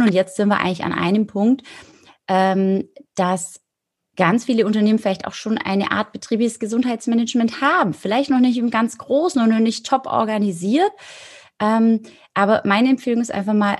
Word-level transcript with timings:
Und 0.00 0.12
jetzt 0.12 0.36
sind 0.36 0.48
wir 0.48 0.58
eigentlich 0.58 0.84
an 0.84 0.92
einem 0.92 1.26
Punkt, 1.26 1.62
ähm, 2.28 2.88
dass 3.14 3.60
ganz 4.16 4.44
viele 4.44 4.66
Unternehmen 4.66 4.98
vielleicht 4.98 5.26
auch 5.26 5.34
schon 5.34 5.58
eine 5.58 5.90
Art 5.90 6.12
betriebliches 6.12 6.58
Gesundheitsmanagement 6.58 7.60
haben. 7.60 7.94
Vielleicht 7.94 8.30
noch 8.30 8.40
nicht 8.40 8.58
im 8.58 8.70
ganz 8.70 8.98
Großen 8.98 9.40
und 9.40 9.50
noch 9.50 9.58
nicht 9.58 9.86
top 9.86 10.06
organisiert. 10.06 10.90
Ähm, 11.60 12.00
aber 12.34 12.62
meine 12.64 12.90
Empfehlung 12.90 13.22
ist 13.22 13.32
einfach 13.32 13.54
mal, 13.54 13.78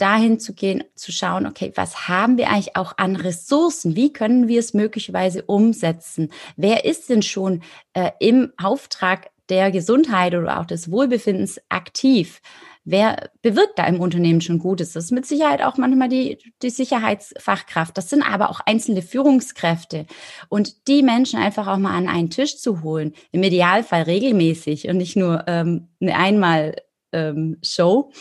dahin 0.00 0.40
zu 0.40 0.54
gehen, 0.54 0.84
zu 0.94 1.12
schauen, 1.12 1.46
okay, 1.46 1.72
was 1.74 2.08
haben 2.08 2.38
wir 2.38 2.48
eigentlich 2.48 2.74
auch 2.76 2.94
an 2.96 3.16
Ressourcen? 3.16 3.96
Wie 3.96 4.12
können 4.12 4.48
wir 4.48 4.58
es 4.58 4.72
möglicherweise 4.72 5.42
umsetzen? 5.42 6.32
Wer 6.56 6.86
ist 6.86 7.10
denn 7.10 7.22
schon 7.22 7.62
äh, 7.92 8.10
im 8.18 8.52
Auftrag 8.56 9.30
der 9.50 9.70
Gesundheit 9.70 10.34
oder 10.34 10.60
auch 10.60 10.64
des 10.64 10.90
Wohlbefindens 10.90 11.60
aktiv? 11.68 12.40
Wer 12.84 13.30
bewirkt 13.42 13.78
da 13.78 13.86
im 13.86 14.00
Unternehmen 14.00 14.40
schon 14.40 14.58
Gutes? 14.58 14.92
Das 14.92 15.04
ist 15.04 15.10
mit 15.10 15.26
Sicherheit 15.26 15.62
auch 15.62 15.76
manchmal 15.76 16.08
die, 16.08 16.38
die 16.62 16.70
Sicherheitsfachkraft. 16.70 17.96
Das 17.96 18.10
sind 18.10 18.22
aber 18.22 18.50
auch 18.50 18.60
einzelne 18.60 19.02
Führungskräfte. 19.02 20.06
Und 20.48 20.88
die 20.88 21.02
Menschen 21.02 21.38
einfach 21.40 21.66
auch 21.66 21.78
mal 21.78 21.96
an 21.96 22.08
einen 22.08 22.30
Tisch 22.30 22.58
zu 22.58 22.82
holen, 22.82 23.12
im 23.32 23.42
Idealfall 23.42 24.02
regelmäßig 24.02 24.88
und 24.88 24.96
nicht 24.96 25.16
nur 25.16 25.44
ähm, 25.46 25.88
eine 26.00 26.16
Einmal-Show. 26.16 28.12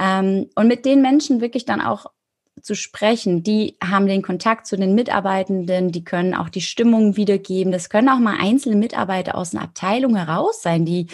Ähm, 0.00 0.46
und 0.54 0.68
mit 0.68 0.84
den 0.84 1.02
Menschen 1.02 1.40
wirklich 1.40 1.64
dann 1.64 1.80
auch 1.80 2.06
zu 2.62 2.74
sprechen. 2.74 3.42
Die 3.42 3.76
haben 3.82 4.06
den 4.06 4.22
Kontakt 4.22 4.66
zu 4.66 4.76
den 4.76 4.94
Mitarbeitenden, 4.94 5.92
die 5.92 6.04
können 6.04 6.34
auch 6.34 6.48
die 6.48 6.60
Stimmung 6.60 7.16
wiedergeben. 7.16 7.72
Das 7.72 7.88
können 7.88 8.08
auch 8.08 8.18
mal 8.18 8.36
einzelne 8.38 8.76
Mitarbeiter 8.76 9.36
aus 9.36 9.54
einer 9.54 9.64
Abteilung 9.64 10.16
heraus 10.16 10.62
sein, 10.62 10.84
die 10.84 11.06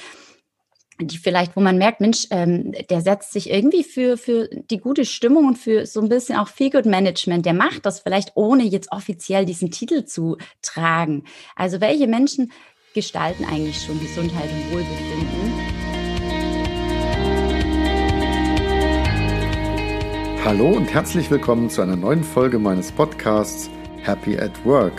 die 1.01 1.19
vielleicht, 1.19 1.57
wo 1.57 1.61
man 1.61 1.79
merkt, 1.79 2.01
Mensch, 2.01 2.27
ähm, 2.31 2.73
der 2.89 3.01
setzt 3.01 3.33
sich 3.33 3.51
irgendwie 3.51 3.83
für, 3.83 4.17
für 4.17 4.49
die 4.71 4.79
gute 4.79 5.05
Stimmung 5.05 5.47
und 5.47 5.59
für 5.59 5.87
so 5.87 6.01
ein 6.01 6.09
bisschen 6.09 6.37
auch 6.39 6.49
Feel-Good-Management, 6.49 7.45
der 7.45 7.55
macht 7.55 7.85
das 7.85 8.01
vielleicht 8.01 8.33
ohne 8.35 8.65
jetzt 8.65 8.93
offiziell 8.93 9.45
diesen 9.45 9.71
Titel 9.71 10.05
zu 10.05 10.37
tragen. 10.63 11.25
Also 11.57 11.81
welche 11.81 12.07
Menschen 12.07 12.53
gestalten 12.95 13.45
eigentlich 13.45 13.83
schon 13.83 14.01
Gesundheit 14.01 14.49
und 14.51 14.73
Wohlbefinden? 14.73 15.75
Hallo 20.45 20.69
und 20.69 20.93
herzlich 20.93 21.31
willkommen 21.31 21.71
zu 21.71 21.81
einer 21.81 21.97
neuen 21.97 22.23
Folge 22.23 22.59
meines 22.59 22.93
Podcasts 22.93 23.71
Happy 24.03 24.39
at 24.39 24.53
Work, 24.65 24.93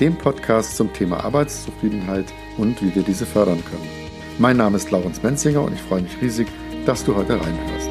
dem 0.00 0.18
Podcast 0.18 0.76
zum 0.76 0.92
Thema 0.92 1.24
Arbeitszufriedenheit 1.24 2.26
und 2.58 2.82
wie 2.82 2.94
wir 2.94 3.04
diese 3.04 3.24
fördern 3.24 3.62
können. 3.64 3.99
Mein 4.40 4.56
Name 4.56 4.78
ist 4.78 4.90
Laurens 4.90 5.22
Menzinger 5.22 5.60
und 5.60 5.74
ich 5.74 5.82
freue 5.82 6.00
mich 6.00 6.18
riesig, 6.22 6.48
dass 6.86 7.04
du 7.04 7.14
heute 7.14 7.38
reinhörst. 7.38 7.90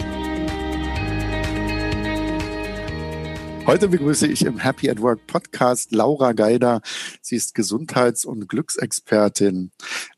Heute 3.67 3.88
begrüße 3.88 4.25
ich 4.25 4.44
im 4.44 4.58
Happy 4.58 4.89
at 4.89 5.00
Work 5.00 5.27
Podcast 5.27 5.92
Laura 5.92 6.31
Geider. 6.31 6.81
Sie 7.22 7.36
ist 7.36 7.53
Gesundheits- 7.53 8.25
und 8.25 8.50
Glücksexpertin. 8.50 9.70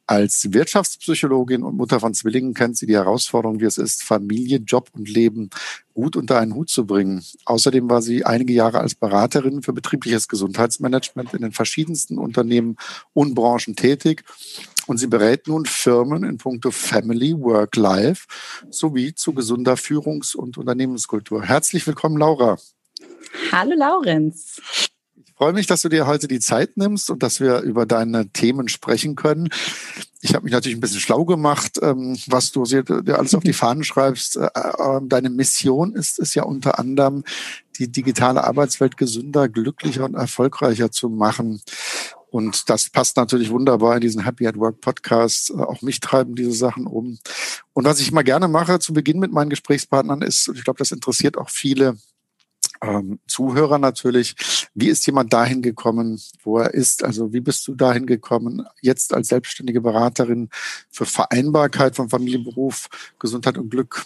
Als 0.08 0.54
Wirtschaftspsychologin 0.54 1.64
und 1.64 1.76
Mutter 1.76 2.00
von 2.00 2.14
Zwillingen 2.14 2.54
kennt 2.54 2.78
sie 2.78 2.86
die 2.86 2.96
Herausforderung, 2.96 3.60
wie 3.60 3.66
es 3.66 3.78
ist, 3.78 4.02
Familie, 4.02 4.60
Job 4.60 4.90
und 4.94 5.10
Leben 5.10 5.50
gut 5.94 6.16
unter 6.16 6.40
einen 6.40 6.56
Hut 6.56 6.70
zu 6.70 6.86
bringen. 6.86 7.26
Außerdem 7.44 7.90
war 7.90 8.02
sie 8.02 8.24
einige 8.24 8.54
Jahre 8.54 8.80
als 8.80 8.96
Beraterin 8.96 9.64
für 9.64 9.74
betriebliches 9.74 10.30
Gesundheitsmanagement 10.30 11.34
in 11.34 11.42
den 11.42 11.52
verschiedensten 11.52 12.18
Unternehmen 12.18 12.78
und 13.12 13.36
Branchen 13.36 13.76
tätig 13.76 14.24
und 14.92 14.98
sie 14.98 15.08
berät 15.08 15.48
nun 15.48 15.66
Firmen 15.66 16.26
in 16.26 16.38
puncto 16.38 16.70
Family, 16.70 17.34
Work, 17.40 17.78
Life 17.78 18.28
sowie 18.70 19.16
zu 19.16 19.34
gesunder 19.34 19.78
Führungs- 19.78 20.36
und 20.36 20.58
Unternehmenskultur. 20.58 21.44
Herzlich 21.44 21.88
willkommen, 21.88 22.18
Laura. 22.18 22.58
Hallo, 23.54 23.74
Laurenz. 23.74 24.62
Ich 25.16 25.34
freue 25.38 25.54
mich, 25.54 25.66
dass 25.66 25.82
du 25.82 25.88
dir 25.88 26.08
heute 26.08 26.28
die 26.28 26.42
Zeit 26.42 26.76
nimmst 26.76 27.10
und 27.10 27.24
dass 27.24 27.40
wir 27.40 27.62
über 27.62 27.86
deine 27.86 28.34
Themen 28.34 28.68
sprechen 28.68 29.16
können. 29.16 29.48
Ich 30.20 30.36
habe 30.36 30.44
mich 30.44 30.52
natürlich 30.52 30.78
ein 30.78 30.82
bisschen 30.82 31.00
schlau 31.00 31.24
gemacht, 31.24 31.80
ähm, 31.82 32.18
was 32.28 32.52
du 32.52 32.66
dir 32.66 33.18
alles 33.18 33.34
auf 33.34 33.44
die 33.44 33.54
Fahnen 33.54 33.86
schreibst. 33.86 34.36
Äh, 34.36 34.50
ähm, 34.78 35.08
deine 35.08 35.30
Mission 35.30 35.94
ist 35.94 36.20
es 36.20 36.36
ja 36.36 36.44
unter 36.44 36.80
anderem, 36.80 37.24
die 37.80 37.90
digitale 37.90 38.44
Arbeitswelt 38.44 38.98
gesünder, 38.98 39.48
glücklicher 39.48 40.04
und 40.04 40.16
erfolgreicher 40.16 40.92
zu 40.92 41.08
machen. 41.08 41.62
Und 42.32 42.70
das 42.70 42.90
passt 42.90 43.18
natürlich 43.18 43.50
wunderbar 43.50 43.96
in 43.96 44.02
diesen 44.02 44.24
Happy 44.24 44.48
at 44.48 44.58
Work 44.58 44.80
Podcast. 44.80 45.50
Äh, 45.50 45.56
auch 45.56 45.82
mich 45.82 46.00
treiben 46.00 46.34
diese 46.34 46.54
Sachen 46.54 46.88
um. 46.88 47.20
Und 47.74 47.86
was 47.86 48.00
ich 48.00 48.10
immer 48.10 48.24
gerne 48.24 48.48
mache 48.48 48.80
zu 48.80 48.94
Beginn 48.94 49.20
mit 49.20 49.34
meinen 49.34 49.50
Gesprächspartnern 49.50 50.22
ist, 50.22 50.48
und 50.48 50.58
ich 50.58 50.64
glaube, 50.64 50.80
das 50.80 50.92
interessiert 50.92 51.38
auch 51.38 51.50
viele 51.50 51.98
ähm, 52.82 53.20
Zuhörer 53.28 53.78
natürlich, 53.78 54.36
wie 54.74 54.88
ist 54.88 55.06
jemand 55.06 55.34
dahin 55.34 55.62
gekommen, 55.62 56.22
wo 56.44 56.58
er 56.58 56.74
ist? 56.74 57.04
Also 57.04 57.34
wie 57.34 57.42
bist 57.42 57.68
du 57.68 57.76
dahin 57.76 58.06
gekommen, 58.06 58.66
jetzt 58.82 59.14
als 59.14 59.28
selbstständige 59.28 59.82
Beraterin 59.82 60.50
für 60.90 61.06
Vereinbarkeit 61.06 61.98
von 61.98 62.10
Familienberuf, 62.10 62.88
Gesundheit 63.20 63.58
und 63.58 63.70
Glück 63.70 64.06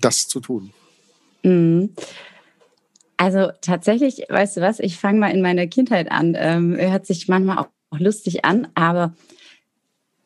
das 0.00 0.26
zu 0.26 0.40
tun? 0.40 0.72
Mhm. 1.44 1.94
Also 3.20 3.50
tatsächlich, 3.60 4.24
weißt 4.30 4.56
du 4.56 4.60
was, 4.62 4.80
ich 4.80 4.96
fange 4.96 5.18
mal 5.18 5.30
in 5.30 5.42
meiner 5.42 5.66
Kindheit 5.66 6.10
an. 6.10 6.34
Ähm, 6.38 6.74
hört 6.78 7.04
sich 7.04 7.28
manchmal 7.28 7.58
auch 7.58 7.68
lustig 7.98 8.46
an, 8.46 8.68
aber 8.74 9.12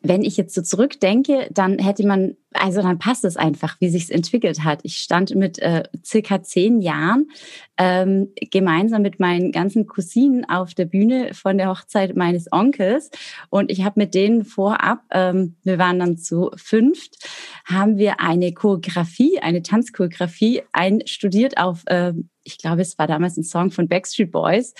wenn 0.01 0.23
ich 0.23 0.37
jetzt 0.37 0.55
so 0.55 0.61
zurückdenke, 0.61 1.49
dann 1.51 1.77
hätte 1.77 2.07
man, 2.07 2.37
also 2.59 2.81
dann 2.81 2.99
passt 2.99 3.25
es 3.25 3.37
einfach, 3.37 3.77
wie 3.79 3.89
sich's 3.89 4.09
entwickelt 4.09 4.63
hat. 4.63 4.79
Ich 4.83 4.97
stand 4.97 5.35
mit 5.35 5.59
äh, 5.59 5.83
circa 6.03 6.41
zehn 6.41 6.81
Jahren 6.81 7.29
ähm, 7.77 8.29
gemeinsam 8.51 9.01
mit 9.01 9.19
meinen 9.19 9.51
ganzen 9.51 9.85
Cousinen 9.87 10.45
auf 10.45 10.73
der 10.73 10.85
Bühne 10.85 11.33
von 11.33 11.57
der 11.57 11.69
Hochzeit 11.69 12.15
meines 12.15 12.51
Onkels 12.51 13.11
und 13.49 13.69
ich 13.71 13.83
habe 13.83 13.99
mit 13.99 14.13
denen 14.13 14.45
vorab, 14.45 15.03
ähm, 15.11 15.55
wir 15.63 15.77
waren 15.77 15.99
dann 15.99 16.17
zu 16.17 16.51
fünft, 16.55 17.27
haben 17.65 17.97
wir 17.97 18.19
eine 18.19 18.53
Choreografie, 18.53 19.39
eine 19.39 19.61
Tanzchoreografie 19.61 20.63
einstudiert 20.71 21.57
auf 21.57 21.83
äh, 21.87 22.13
ich 22.45 22.59
glaube, 22.59 22.81
es 22.81 22.97
war 22.97 23.07
damals 23.07 23.37
ein 23.37 23.43
Song 23.43 23.71
von 23.71 23.87
Backstreet 23.87 24.31
Boys. 24.31 24.73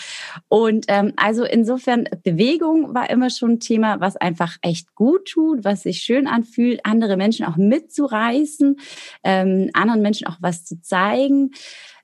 Und 0.48 0.86
ähm, 0.88 1.14
also 1.18 1.44
insofern, 1.44 2.08
Bewegung 2.24 2.94
war 2.94 3.10
immer 3.10 3.30
schon 3.30 3.54
ein 3.54 3.60
Thema, 3.60 4.00
was 4.00 4.16
einfach 4.16 4.58
echt 4.62 4.94
gut 4.96 5.26
tut, 5.26 5.66
was 5.66 5.84
sich 5.84 5.98
schön 5.98 6.28
anfühlt, 6.28 6.86
andere 6.86 7.18
Menschen 7.18 7.46
auch 7.46 7.58
mitzureißen, 7.68 8.78
ähm, 9.24 9.70
anderen 9.74 10.02
Menschen 10.02 10.28
auch 10.28 10.38
was 10.40 10.66
zu 10.66 10.82
zeigen, 10.82 11.52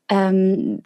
ähm, 0.09 0.83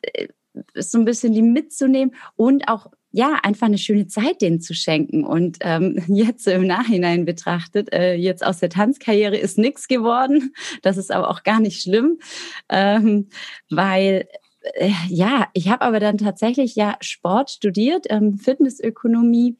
so 0.74 0.98
ein 0.98 1.06
bisschen 1.06 1.34
die 1.34 1.42
mitzunehmen 1.42 2.16
und 2.36 2.68
auch 2.68 2.92
ja, 3.12 3.40
einfach 3.44 3.68
eine 3.68 3.78
schöne 3.78 4.08
Zeit 4.08 4.42
denen 4.42 4.60
zu 4.60 4.74
schenken. 4.74 5.24
Und 5.24 5.60
ähm, 5.62 6.04
jetzt 6.08 6.46
im 6.48 6.68
Nachhinein 6.68 7.24
betrachtet, 7.24 7.94
äh, 7.94 8.16
jetzt 8.16 8.46
aus 8.46 8.60
der 8.60 8.70
Tanzkarriere 8.70 9.38
ist 9.38 9.58
nichts 9.58 9.88
geworden. 9.88 10.54
Das 10.82 10.98
ist 10.98 11.14
aber 11.14 11.30
auch 11.30 11.44
gar 11.44 11.62
nicht 11.62 11.82
schlimm, 11.82 12.20
ähm, 12.68 13.30
weil 13.70 14.28
äh, 14.74 14.92
ja, 15.08 15.48
ich 15.54 15.70
habe 15.70 15.84
aber 15.84 16.02
dann 16.02 16.18
tatsächlich 16.18 16.76
ja 16.76 16.98
Sport 17.00 17.52
studiert, 17.52 18.06
ähm, 18.10 18.38
Fitnessökonomie, 18.38 19.58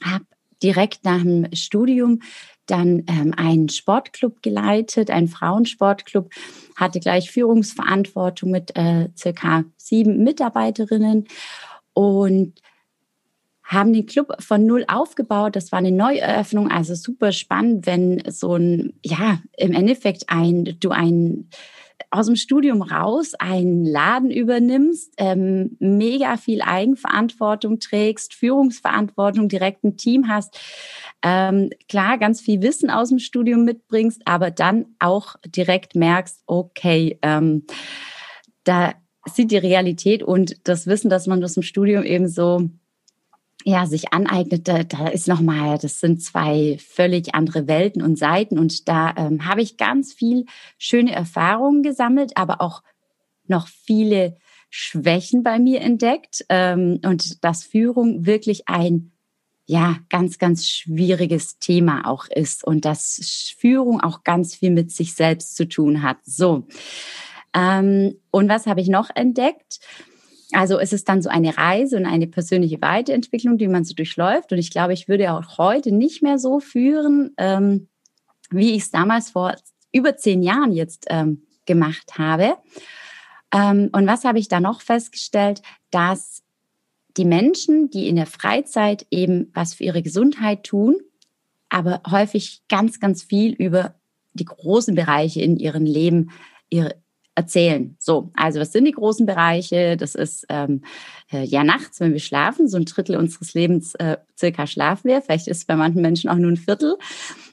habe 0.00 0.26
direkt 0.62 1.04
nach 1.04 1.22
dem 1.22 1.48
Studium 1.54 2.20
dann 2.70 3.04
ähm, 3.08 3.34
einen 3.36 3.68
Sportclub 3.68 4.42
geleitet, 4.42 5.10
einen 5.10 5.28
Frauensportclub, 5.28 6.30
hatte 6.76 7.00
gleich 7.00 7.30
Führungsverantwortung 7.30 8.50
mit 8.50 8.76
äh, 8.76 9.08
circa 9.16 9.64
sieben 9.76 10.22
Mitarbeiterinnen 10.22 11.26
und 11.92 12.60
haben 13.64 13.92
den 13.92 14.06
Club 14.06 14.34
von 14.40 14.64
null 14.64 14.84
aufgebaut. 14.88 15.54
Das 15.54 15.72
war 15.72 15.78
eine 15.78 15.92
Neueröffnung, 15.92 16.70
also 16.70 16.94
super 16.94 17.32
spannend, 17.32 17.86
wenn 17.86 18.22
so 18.30 18.56
ein, 18.56 18.94
ja, 19.04 19.40
im 19.58 19.72
Endeffekt 19.72 20.24
ein, 20.28 20.76
du 20.80 20.90
ein 20.90 21.50
aus 22.10 22.26
dem 22.26 22.36
Studium 22.36 22.82
raus 22.82 23.34
einen 23.34 23.84
Laden 23.84 24.30
übernimmst, 24.30 25.14
ähm, 25.18 25.76
mega 25.78 26.36
viel 26.36 26.62
Eigenverantwortung 26.62 27.80
trägst, 27.80 28.34
Führungsverantwortung, 28.34 29.48
direkt 29.48 29.84
ein 29.84 29.96
Team 29.96 30.28
hast, 30.28 30.58
ähm, 31.22 31.70
klar 31.88 32.18
ganz 32.18 32.40
viel 32.40 32.62
Wissen 32.62 32.90
aus 32.90 33.10
dem 33.10 33.18
Studium 33.18 33.64
mitbringst, 33.64 34.22
aber 34.24 34.50
dann 34.50 34.86
auch 34.98 35.36
direkt 35.46 35.94
merkst, 35.94 36.42
okay, 36.46 37.18
ähm, 37.22 37.66
da 38.64 38.94
sieht 39.26 39.50
die 39.50 39.58
Realität 39.58 40.22
und 40.22 40.66
das 40.66 40.86
Wissen, 40.86 41.10
dass 41.10 41.26
man 41.26 41.40
das 41.40 41.56
im 41.56 41.62
Studium 41.62 42.04
eben 42.04 42.28
so 42.28 42.70
ja, 43.68 43.84
sich 43.84 44.14
aneignet, 44.14 44.66
da, 44.66 44.82
da 44.82 45.08
ist 45.08 45.28
nochmal, 45.28 45.76
das 45.76 46.00
sind 46.00 46.22
zwei 46.22 46.78
völlig 46.80 47.34
andere 47.34 47.68
Welten 47.68 48.00
und 48.00 48.18
Seiten. 48.18 48.58
Und 48.58 48.88
da 48.88 49.12
ähm, 49.14 49.44
habe 49.44 49.60
ich 49.60 49.76
ganz 49.76 50.14
viel 50.14 50.46
schöne 50.78 51.12
Erfahrungen 51.12 51.82
gesammelt, 51.82 52.34
aber 52.38 52.62
auch 52.62 52.82
noch 53.46 53.68
viele 53.68 54.38
Schwächen 54.70 55.42
bei 55.42 55.58
mir 55.58 55.82
entdeckt. 55.82 56.46
Ähm, 56.48 57.00
und 57.04 57.44
dass 57.44 57.62
Führung 57.62 58.24
wirklich 58.24 58.68
ein, 58.68 59.12
ja, 59.66 59.98
ganz, 60.08 60.38
ganz 60.38 60.66
schwieriges 60.66 61.58
Thema 61.58 62.06
auch 62.06 62.24
ist 62.26 62.64
und 62.64 62.86
dass 62.86 63.52
Führung 63.58 64.00
auch 64.00 64.24
ganz 64.24 64.54
viel 64.54 64.70
mit 64.70 64.92
sich 64.92 65.14
selbst 65.14 65.56
zu 65.56 65.68
tun 65.68 66.02
hat. 66.02 66.16
So. 66.24 66.66
Ähm, 67.54 68.14
und 68.30 68.48
was 68.48 68.66
habe 68.66 68.80
ich 68.80 68.88
noch 68.88 69.10
entdeckt? 69.14 69.80
Also 70.52 70.78
es 70.78 70.92
ist 70.92 71.08
dann 71.08 71.20
so 71.20 71.28
eine 71.28 71.58
Reise 71.58 71.96
und 71.96 72.06
eine 72.06 72.26
persönliche 72.26 72.80
Weiterentwicklung, 72.80 73.58
die 73.58 73.68
man 73.68 73.84
so 73.84 73.94
durchläuft. 73.94 74.50
Und 74.52 74.58
ich 74.58 74.70
glaube, 74.70 74.94
ich 74.94 75.08
würde 75.08 75.32
auch 75.32 75.58
heute 75.58 75.92
nicht 75.92 76.22
mehr 76.22 76.38
so 76.38 76.58
führen, 76.58 77.34
ähm, 77.36 77.88
wie 78.50 78.72
ich 78.72 78.82
es 78.82 78.90
damals 78.90 79.30
vor 79.30 79.54
über 79.92 80.16
zehn 80.16 80.42
Jahren 80.42 80.72
jetzt 80.72 81.06
ähm, 81.10 81.42
gemacht 81.66 82.18
habe. 82.18 82.56
Ähm, 83.52 83.90
und 83.92 84.06
was 84.06 84.24
habe 84.24 84.38
ich 84.38 84.48
da 84.48 84.60
noch 84.60 84.80
festgestellt? 84.80 85.62
Dass 85.90 86.42
die 87.16 87.24
Menschen, 87.24 87.90
die 87.90 88.08
in 88.08 88.16
der 88.16 88.26
Freizeit 88.26 89.06
eben 89.10 89.50
was 89.54 89.74
für 89.74 89.84
ihre 89.84 90.02
Gesundheit 90.02 90.64
tun, 90.64 90.96
aber 91.68 92.00
häufig 92.10 92.62
ganz, 92.68 93.00
ganz 93.00 93.22
viel 93.22 93.52
über 93.52 93.96
die 94.32 94.44
großen 94.44 94.94
Bereiche 94.94 95.42
in 95.42 95.56
ihrem 95.56 95.84
Leben 95.84 96.30
ihre, 96.70 96.94
erzählen. 97.38 97.94
So, 98.00 98.30
also 98.34 98.58
was 98.58 98.72
sind 98.72 98.84
die 98.84 98.92
großen 98.92 99.24
Bereiche? 99.24 99.96
Das 99.96 100.16
ist 100.16 100.44
ähm, 100.48 100.82
äh, 101.32 101.44
ja 101.44 101.62
nachts, 101.62 102.00
wenn 102.00 102.12
wir 102.12 102.18
schlafen, 102.18 102.66
so 102.66 102.76
ein 102.76 102.84
Drittel 102.84 103.16
unseres 103.16 103.54
Lebens 103.54 103.94
äh, 103.94 104.16
circa 104.36 104.66
schlafen 104.66 105.08
wir. 105.08 105.22
Vielleicht 105.22 105.46
ist 105.46 105.58
es 105.58 105.64
bei 105.64 105.76
manchen 105.76 106.02
Menschen 106.02 106.28
auch 106.28 106.36
nur 106.36 106.50
ein 106.50 106.56
Viertel. 106.56 106.96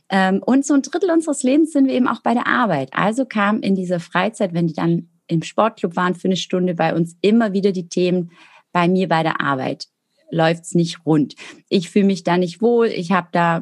Ähm, 0.09 0.41
und 0.43 0.65
so 0.65 0.73
ein 0.73 0.81
Drittel 0.81 1.11
unseres 1.11 1.43
Lebens 1.43 1.71
sind 1.71 1.85
wir 1.85 1.93
eben 1.93 2.07
auch 2.07 2.21
bei 2.21 2.33
der 2.33 2.47
Arbeit. 2.47 2.89
Also 2.93 3.25
kam 3.25 3.61
in 3.61 3.75
dieser 3.75 3.99
Freizeit, 3.99 4.55
wenn 4.55 4.65
die 4.65 4.73
dann 4.73 5.09
im 5.27 5.43
Sportclub 5.43 5.95
waren 5.95 6.15
für 6.15 6.27
eine 6.27 6.37
Stunde 6.37 6.73
bei 6.73 6.95
uns, 6.95 7.15
immer 7.21 7.53
wieder 7.53 7.71
die 7.71 7.87
Themen 7.87 8.31
bei 8.71 8.87
mir 8.87 9.07
bei 9.07 9.21
der 9.21 9.39
Arbeit 9.39 9.85
läuft's 10.29 10.75
nicht 10.75 11.05
rund. 11.05 11.35
Ich 11.69 11.89
fühle 11.89 12.05
mich 12.05 12.23
da 12.23 12.37
nicht 12.37 12.61
wohl, 12.61 12.87
ich 12.87 13.11
habe 13.11 13.27
da 13.31 13.61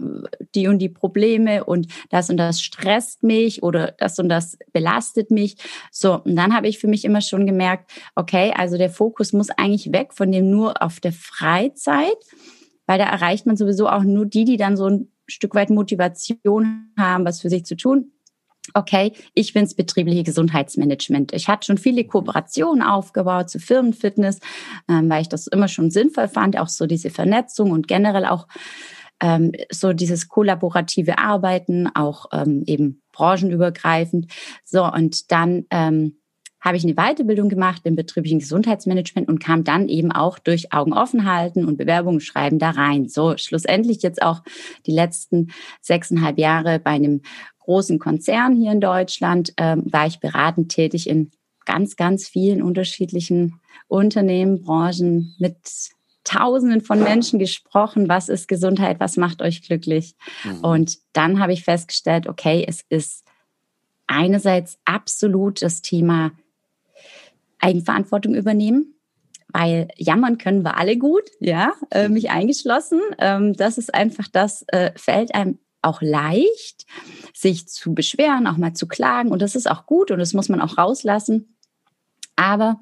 die 0.56 0.68
und 0.68 0.80
die 0.80 0.90
Probleme 0.90 1.64
und 1.64 1.88
das 2.10 2.30
und 2.30 2.38
das 2.38 2.62
stresst 2.62 3.24
mich 3.24 3.64
oder 3.64 3.94
das 3.98 4.20
und 4.20 4.30
das 4.30 4.58
belastet 4.72 5.32
mich. 5.32 5.58
So, 5.92 6.22
und 6.22 6.36
dann 6.36 6.56
habe 6.56 6.68
ich 6.68 6.80
für 6.80 6.88
mich 6.88 7.06
immer 7.06 7.22
schon 7.22 7.46
gemerkt, 7.46 7.92
okay, 8.16 8.54
also 8.56 8.78
der 8.78 8.90
Fokus 8.90 9.34
muss 9.34 9.50
eigentlich 9.50 9.92
weg 9.92 10.14
von 10.14 10.32
dem 10.32 10.50
nur 10.50 10.82
auf 10.82 11.00
der 11.00 11.14
Freizeit, 11.14 12.18
weil 12.86 13.00
da 13.00 13.06
erreicht 13.06 13.46
man 13.46 13.58
sowieso 13.58 13.88
auch 13.88 14.04
nur 14.04 14.26
die, 14.26 14.46
die 14.46 14.58
dann 14.58 14.78
so 14.78 14.88
ein 14.88 15.10
Stück 15.28 15.56
weit 15.56 15.70
Motivation 15.70 16.92
haben, 16.98 17.26
was 17.26 17.42
für 17.42 17.50
sich 17.50 17.66
zu 17.66 17.76
tun 17.76 18.12
okay, 18.74 19.14
ich 19.34 19.54
bin's 19.54 19.76
betriebliche 19.76 20.24
Gesundheitsmanagement. 20.24 21.34
Ich 21.34 21.48
hatte 21.48 21.66
schon 21.66 21.78
viele 21.78 22.06
Kooperationen 22.06 22.82
aufgebaut 22.82 23.50
zu 23.50 23.60
Firmenfitness, 23.60 24.40
ähm, 24.90 25.10
weil 25.10 25.22
ich 25.22 25.30
das 25.30 25.48
immer 25.48 25.68
schon 25.68 25.92
sinnvoll 25.92 26.28
fand, 26.28 26.58
auch 26.58 26.70
so 26.70 26.86
diese 26.86 27.10
Vernetzung 27.10 27.72
und 27.72 27.88
generell 27.88 28.26
auch 28.26 28.48
ähm, 29.22 29.52
so 29.72 29.94
dieses 29.94 30.28
kollaborative 30.28 31.18
Arbeiten, 31.18 31.88
auch 31.94 32.28
ähm, 32.32 32.64
eben 32.66 33.02
branchenübergreifend. 33.12 34.32
So, 34.64 34.86
und 34.86 35.32
dann 35.32 35.66
ähm, 35.70 36.18
habe 36.64 36.78
ich 36.78 36.84
eine 36.84 36.96
Weiterbildung 36.96 37.50
gemacht 37.50 37.82
im 37.84 37.96
betrieblichen 37.96 38.40
Gesundheitsmanagement 38.40 39.28
und 39.28 39.40
kam 39.40 39.66
dann 39.66 39.90
eben 39.90 40.14
auch 40.14 40.40
durch 40.40 40.72
Augen 40.72 40.94
offen 40.94 41.30
halten 41.30 41.66
und 41.66 41.78
Bewerbungen 41.78 42.22
schreiben 42.22 42.58
da 42.58 42.70
rein. 42.70 43.10
So 43.10 43.36
schlussendlich 43.38 44.02
jetzt 44.02 44.22
auch 44.22 44.42
die 44.86 44.94
letzten 44.94 45.52
sechseinhalb 45.82 46.40
Jahre 46.40 46.80
bei 46.80 46.92
einem 46.92 47.22
großen 47.64 47.98
Konzern 48.00 48.56
hier 48.56 48.72
in 48.72 48.82
Deutschland 48.82 49.54
ähm, 49.58 49.84
war 49.86 50.06
ich 50.06 50.20
beratend 50.20 50.70
tätig 50.70 51.10
in 51.10 51.32
ganz, 51.66 51.96
ganz 51.96 52.28
vielen 52.28 52.62
unterschiedlichen 52.62 53.62
Unternehmen, 53.88 54.62
Branchen 54.62 55.34
mit 55.40 55.56
Tausenden 56.26 56.82
von 56.82 57.04
Menschen 57.04 57.40
gesprochen, 57.40 58.08
was 58.08 58.30
ist 58.30 58.48
Gesundheit, 58.48 59.00
was 59.00 59.18
macht 59.18 59.42
euch 59.42 59.62
glücklich. 59.62 60.16
Mhm. 60.44 60.60
Und 60.62 60.98
dann 61.14 61.40
habe 61.40 61.54
ich 61.54 61.64
festgestellt, 61.64 62.28
okay, 62.28 62.66
es 62.68 62.82
ist 62.90 63.26
einerseits 64.08 64.78
absolut 64.86 65.62
das 65.62 65.82
Thema 65.82 66.32
Eigenverantwortung 67.60 68.36
übernehmen, 68.36 68.96
weil 69.50 69.88
jammern 69.98 70.38
können 70.38 70.64
wir 70.64 70.78
alle 70.78 70.98
gut, 70.98 71.24
ja, 71.40 71.74
äh, 71.92 72.10
mich 72.10 72.30
eingeschlossen. 72.30 73.02
Ähm, 73.20 73.54
das 73.54 73.78
ist 73.78 73.94
einfach 73.94 74.28
das, 74.32 74.64
äh, 74.68 74.92
fällt 74.96 75.34
einem 75.36 75.60
auch 75.84 76.02
leicht, 76.02 76.86
sich 77.34 77.68
zu 77.68 77.94
beschweren, 77.94 78.48
auch 78.48 78.58
mal 78.58 78.74
zu 78.74 78.88
klagen. 78.88 79.32
Und 79.32 79.42
das 79.42 79.56
ist 79.56 79.70
auch 79.70 79.86
gut 79.86 80.12
und 80.12 80.20
das 80.20 80.34
muss 80.34 80.50
man 80.50 80.62
auch 80.62 80.78
rauslassen. 80.78 81.56
Aber 82.36 82.80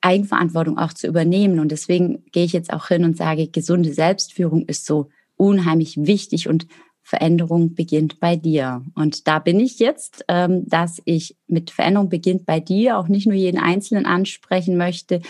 Eigenverantwortung 0.00 0.78
auch 0.78 0.92
zu 0.92 1.06
übernehmen. 1.06 1.58
Und 1.58 1.72
deswegen 1.72 2.24
gehe 2.32 2.44
ich 2.44 2.52
jetzt 2.52 2.72
auch 2.72 2.88
hin 2.88 3.04
und 3.04 3.16
sage, 3.16 3.48
gesunde 3.48 3.92
Selbstführung 3.92 4.66
ist 4.66 4.86
so 4.86 5.08
unheimlich 5.36 5.96
wichtig 5.96 6.48
und 6.48 6.66
Veränderung 7.02 7.74
beginnt 7.74 8.18
bei 8.18 8.34
dir. 8.34 8.82
Und 8.94 9.28
da 9.28 9.38
bin 9.38 9.60
ich 9.60 9.78
jetzt, 9.78 10.24
ähm, 10.28 10.66
dass 10.66 11.02
ich 11.04 11.36
mit 11.46 11.70
Veränderung 11.70 12.08
beginnt 12.08 12.46
bei 12.46 12.60
dir 12.60 12.98
auch 12.98 13.08
nicht 13.08 13.26
nur 13.26 13.36
jeden 13.36 13.60
Einzelnen 13.60 14.06
ansprechen 14.06 14.78
möchte 14.78 15.20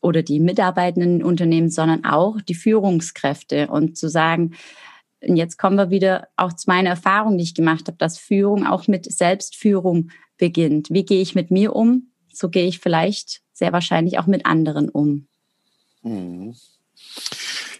oder 0.00 0.22
die 0.22 0.40
Mitarbeitenden 0.40 1.20
in 1.20 1.24
Unternehmen, 1.24 1.68
sondern 1.68 2.06
auch 2.06 2.40
die 2.40 2.54
Führungskräfte 2.54 3.68
und 3.68 3.98
zu 3.98 4.08
sagen, 4.08 4.52
und 5.28 5.36
jetzt 5.36 5.58
kommen 5.58 5.76
wir 5.76 5.90
wieder 5.90 6.28
auch 6.36 6.52
zu 6.52 6.68
meiner 6.68 6.90
Erfahrung, 6.90 7.38
die 7.38 7.44
ich 7.44 7.54
gemacht 7.54 7.86
habe, 7.86 7.98
dass 7.98 8.18
Führung 8.18 8.66
auch 8.66 8.88
mit 8.88 9.10
Selbstführung 9.10 10.10
beginnt. 10.36 10.90
Wie 10.90 11.04
gehe 11.04 11.22
ich 11.22 11.34
mit 11.34 11.50
mir 11.50 11.74
um? 11.74 12.10
So 12.32 12.48
gehe 12.48 12.66
ich 12.66 12.80
vielleicht 12.80 13.42
sehr 13.52 13.72
wahrscheinlich 13.72 14.18
auch 14.18 14.26
mit 14.26 14.46
anderen 14.46 14.88
um. 14.88 15.26
Mhm. 16.02 16.54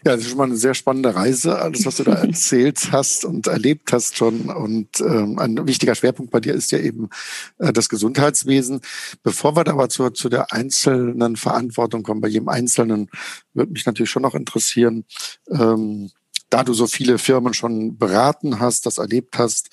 Ja, 0.05 0.11
das 0.11 0.21
ist 0.21 0.29
schon 0.29 0.37
mal 0.37 0.43
eine 0.43 0.55
sehr 0.55 0.75
spannende 0.75 1.15
Reise, 1.15 1.57
alles, 1.57 1.83
was 1.85 1.97
du 1.97 2.03
da 2.03 2.13
erzählt 2.23 2.91
hast 2.91 3.25
und 3.25 3.47
erlebt 3.47 3.91
hast 3.91 4.17
schon. 4.17 4.51
Und 4.51 5.01
ähm, 5.01 5.39
ein 5.39 5.65
wichtiger 5.65 5.95
Schwerpunkt 5.95 6.31
bei 6.31 6.39
dir 6.39 6.53
ist 6.53 6.71
ja 6.71 6.77
eben 6.77 7.09
äh, 7.57 7.73
das 7.73 7.89
Gesundheitswesen. 7.89 8.81
Bevor 9.23 9.55
wir 9.55 9.63
da 9.63 9.71
aber 9.71 9.89
zu, 9.89 10.11
zu 10.11 10.29
der 10.29 10.53
einzelnen 10.53 11.37
Verantwortung 11.37 12.03
kommen, 12.03 12.21
bei 12.21 12.27
jedem 12.27 12.49
Einzelnen, 12.49 13.09
würde 13.55 13.71
mich 13.71 13.87
natürlich 13.87 14.11
schon 14.11 14.21
noch 14.21 14.35
interessieren, 14.35 15.05
ähm, 15.49 16.11
da 16.49 16.63
du 16.63 16.73
so 16.73 16.87
viele 16.87 17.17
Firmen 17.17 17.53
schon 17.53 17.97
beraten 17.97 18.59
hast, 18.59 18.85
das 18.85 18.97
erlebt 18.97 19.37
hast, 19.37 19.69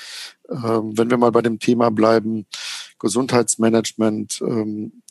ähm, 0.50 0.96
wenn 0.96 1.10
wir 1.10 1.18
mal 1.18 1.32
bei 1.32 1.42
dem 1.42 1.58
Thema 1.58 1.90
bleiben, 1.90 2.46
Gesundheitsmanagement, 2.98 4.40
ähm, 4.42 5.02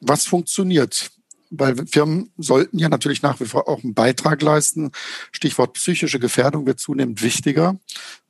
was 0.00 0.26
funktioniert? 0.26 1.10
Weil 1.50 1.86
Firmen 1.86 2.30
sollten 2.36 2.78
ja 2.78 2.88
natürlich 2.88 3.22
nach 3.22 3.38
wie 3.40 3.46
vor 3.46 3.68
auch 3.68 3.82
einen 3.82 3.94
Beitrag 3.94 4.42
leisten. 4.42 4.90
Stichwort 5.30 5.74
psychische 5.74 6.18
Gefährdung 6.18 6.66
wird 6.66 6.80
zunehmend 6.80 7.22
wichtiger. 7.22 7.78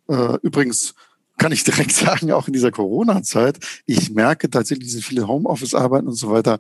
Äh, 0.09 0.39
übrigens 0.43 0.95
kann 1.39 1.53
ich 1.53 1.65
direkt 1.65 1.93
sagen, 1.93 2.33
auch 2.33 2.47
in 2.47 2.53
dieser 2.53 2.71
Corona-Zeit, 2.71 3.59
ich 3.87 4.11
merke 4.11 4.51
tatsächlich 4.51 4.89
diese 4.89 5.03
viele 5.03 5.27
Homeoffice-Arbeiten 5.27 6.09
und 6.09 6.15
so 6.15 6.31
weiter. 6.31 6.59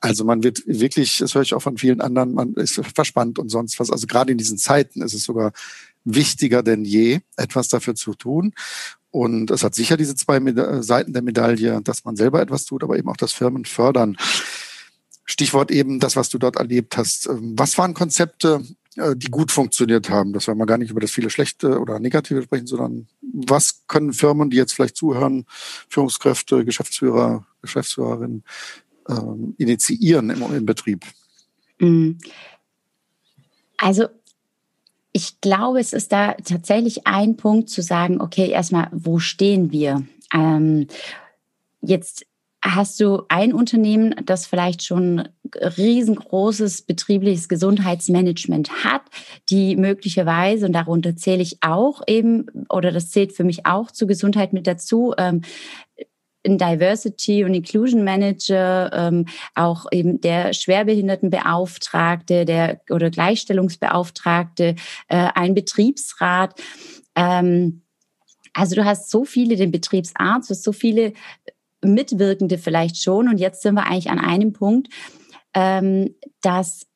Also 0.00 0.24
man 0.24 0.42
wird 0.42 0.62
wirklich, 0.66 1.18
das 1.18 1.34
höre 1.34 1.42
ich 1.42 1.54
auch 1.54 1.62
von 1.62 1.78
vielen 1.78 2.00
anderen, 2.00 2.34
man 2.34 2.54
ist 2.54 2.80
verspannt 2.94 3.38
und 3.38 3.48
sonst 3.48 3.78
was. 3.80 3.90
Also 3.90 4.06
gerade 4.06 4.32
in 4.32 4.38
diesen 4.38 4.58
Zeiten 4.58 5.02
ist 5.02 5.14
es 5.14 5.24
sogar 5.24 5.52
wichtiger 6.04 6.62
denn 6.62 6.84
je, 6.84 7.20
etwas 7.36 7.68
dafür 7.68 7.94
zu 7.94 8.14
tun. 8.14 8.52
Und 9.10 9.50
es 9.50 9.62
hat 9.62 9.74
sicher 9.74 9.96
diese 9.96 10.16
zwei 10.16 10.40
Seiten 10.82 11.12
der 11.12 11.22
Medaille, 11.22 11.80
dass 11.82 12.04
man 12.04 12.16
selber 12.16 12.42
etwas 12.42 12.64
tut, 12.64 12.82
aber 12.82 12.98
eben 12.98 13.08
auch 13.08 13.16
das 13.16 13.32
Firmen 13.32 13.64
fördern. 13.64 14.16
Stichwort 15.24 15.70
eben 15.70 16.00
das, 16.00 16.16
was 16.16 16.28
du 16.28 16.38
dort 16.38 16.56
erlebt 16.56 16.96
hast. 16.96 17.28
Was 17.30 17.78
waren 17.78 17.94
Konzepte, 17.94 18.60
äh, 18.60 18.66
die 18.96 19.30
gut 19.30 19.50
funktioniert 19.50 20.10
haben. 20.10 20.32
Dass 20.32 20.46
wir 20.46 20.54
mal 20.54 20.64
gar 20.66 20.78
nicht 20.78 20.90
über 20.90 21.00
das 21.00 21.10
viele 21.10 21.30
schlechte 21.30 21.80
oder 21.80 21.98
negative 21.98 22.42
sprechen, 22.42 22.66
sondern 22.66 23.08
was 23.20 23.82
können 23.88 24.12
Firmen, 24.12 24.50
die 24.50 24.56
jetzt 24.56 24.74
vielleicht 24.74 24.96
zuhören, 24.96 25.46
Führungskräfte, 25.88 26.64
Geschäftsführer, 26.64 27.46
Geschäftsführerinnen 27.62 28.44
ähm, 29.08 29.54
initiieren 29.58 30.30
im, 30.30 30.42
im 30.54 30.66
Betrieb? 30.66 31.04
Mhm. 31.78 32.18
Also 33.76 34.08
ich 35.12 35.40
glaube, 35.40 35.78
es 35.78 35.92
ist 35.92 36.10
da 36.10 36.32
tatsächlich 36.32 37.06
ein 37.06 37.36
Punkt 37.36 37.70
zu 37.70 37.82
sagen, 37.82 38.20
okay, 38.20 38.50
erstmal, 38.50 38.88
wo 38.92 39.18
stehen 39.20 39.70
wir? 39.70 40.04
Ähm, 40.32 40.88
jetzt 41.80 42.26
Hast 42.66 42.98
du 42.98 43.24
ein 43.28 43.52
Unternehmen, 43.52 44.14
das 44.24 44.46
vielleicht 44.46 44.82
schon 44.82 45.28
riesengroßes 45.54 46.82
betriebliches 46.82 47.50
Gesundheitsmanagement 47.50 48.84
hat, 48.84 49.02
die 49.50 49.76
möglicherweise, 49.76 50.64
und 50.64 50.72
darunter 50.72 51.14
zähle 51.14 51.42
ich 51.42 51.58
auch 51.62 52.00
eben, 52.06 52.46
oder 52.70 52.90
das 52.90 53.10
zählt 53.10 53.34
für 53.34 53.44
mich 53.44 53.66
auch 53.66 53.90
zu 53.90 54.06
Gesundheit 54.06 54.54
mit 54.54 54.66
dazu, 54.66 55.12
ähm, 55.18 55.42
ein 56.46 56.56
Diversity 56.56 57.44
und 57.44 57.52
Inclusion 57.52 58.02
Manager, 58.02 58.90
ähm, 58.94 59.26
auch 59.54 59.84
eben 59.92 60.22
der 60.22 60.54
Schwerbehindertenbeauftragte, 60.54 62.46
der 62.46 62.80
oder 62.88 63.10
Gleichstellungsbeauftragte, 63.10 64.76
äh, 65.08 65.28
ein 65.34 65.54
Betriebsrat. 65.54 66.58
Ähm, 67.14 67.82
also 68.54 68.74
du 68.74 68.84
hast 68.86 69.10
so 69.10 69.24
viele, 69.26 69.56
den 69.56 69.70
Betriebsarzt, 69.70 70.48
du 70.48 70.54
hast 70.54 70.62
so 70.62 70.72
viele 70.72 71.12
Mitwirkende 71.84 72.58
vielleicht 72.58 73.02
schon. 73.02 73.28
Und 73.28 73.38
jetzt 73.38 73.62
sind 73.62 73.74
wir 73.74 73.86
eigentlich 73.86 74.10
an 74.10 74.18
einem 74.18 74.52
Punkt, 74.52 74.88
ähm, 75.54 76.14
dass 76.40 76.86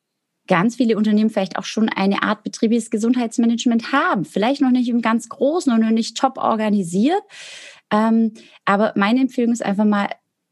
ganz 0.47 0.75
viele 0.75 0.97
Unternehmen 0.97 1.29
vielleicht 1.29 1.57
auch 1.57 1.65
schon 1.65 1.89
eine 1.89 2.23
Art 2.23 2.43
betriebliches 2.43 2.89
Gesundheitsmanagement 2.89 3.91
haben. 3.91 4.25
Vielleicht 4.25 4.61
noch 4.61 4.71
nicht 4.71 4.89
im 4.89 5.01
ganz 5.01 5.29
Großen 5.29 5.71
und 5.71 5.81
noch 5.81 5.91
nicht 5.91 6.17
top 6.17 6.37
organisiert. 6.37 7.21
Ähm, 7.91 8.33
aber 8.65 8.93
meine 8.95 9.21
Empfehlung 9.21 9.53
ist 9.53 9.63
einfach 9.63 9.85
mal, 9.85 10.09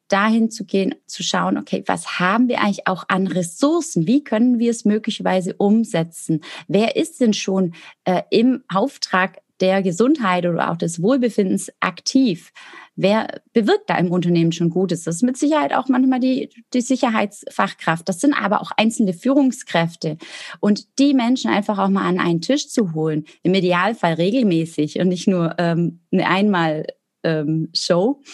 dahin 0.08 0.50
zu 0.50 0.66
gehen, 0.66 0.96
zu 1.06 1.24
schauen, 1.24 1.58
okay, 1.58 1.84
was 1.86 2.20
haben 2.20 2.48
wir 2.48 2.62
eigentlich 2.62 2.88
auch 2.88 3.06
an 3.10 3.28
Ressourcen? 3.28 4.08
Wie 4.08 4.24
können 4.24 4.60
wir 4.60 4.72
es 4.72 4.86
möglicherweise 4.86 5.54
umsetzen? 5.56 6.42
Wer 6.68 6.96
ist 6.96 7.20
denn 7.20 7.34
schon 7.34 7.74
äh, 8.06 8.22
im 8.30 8.64
Auftrag 8.74 9.40
der 9.60 9.82
Gesundheit 9.82 10.46
oder 10.46 10.72
auch 10.72 10.78
des 10.78 11.02
Wohlbefindens 11.02 11.72
aktiv? 11.80 12.52
Wer 12.96 13.42
bewirkt 13.54 13.90
da 13.90 13.98
im 13.98 14.12
Unternehmen 14.12 14.52
schon 14.52 14.70
Gutes? 14.70 15.04
Das 15.04 15.18
ist 15.18 15.24
mit 15.24 15.38
Sicherheit 15.38 15.74
auch 15.74 15.88
manchmal 15.88 16.20
die, 16.20 16.50
die 16.74 16.82
Sicherheitsfachkraft. 16.82 18.10
Das 18.10 18.20
sind 18.20 18.34
aber 18.34 18.62
auch 18.62 18.72
einzelne 18.76 19.14
Führungskräfte. 19.14 20.18
Und 20.60 21.00
die 21.00 21.14
Menschen 21.14 21.52
einfach 21.52 21.78
auch 21.78 21.90
mal 21.90 22.08
an 22.08 22.20
einen 22.20 22.42
Tisch 22.42 22.70
zu 22.70 22.94
holen, 22.94 23.26
im 23.44 23.54
Idealfall 23.54 24.14
regelmäßig 24.14 25.00
und 25.00 25.10
nicht 25.10 25.28
nur 25.28 25.56
ähm, 25.60 26.00
eine 26.12 26.28
Einmal-Show. 26.28 28.22
Ähm, 28.24 28.28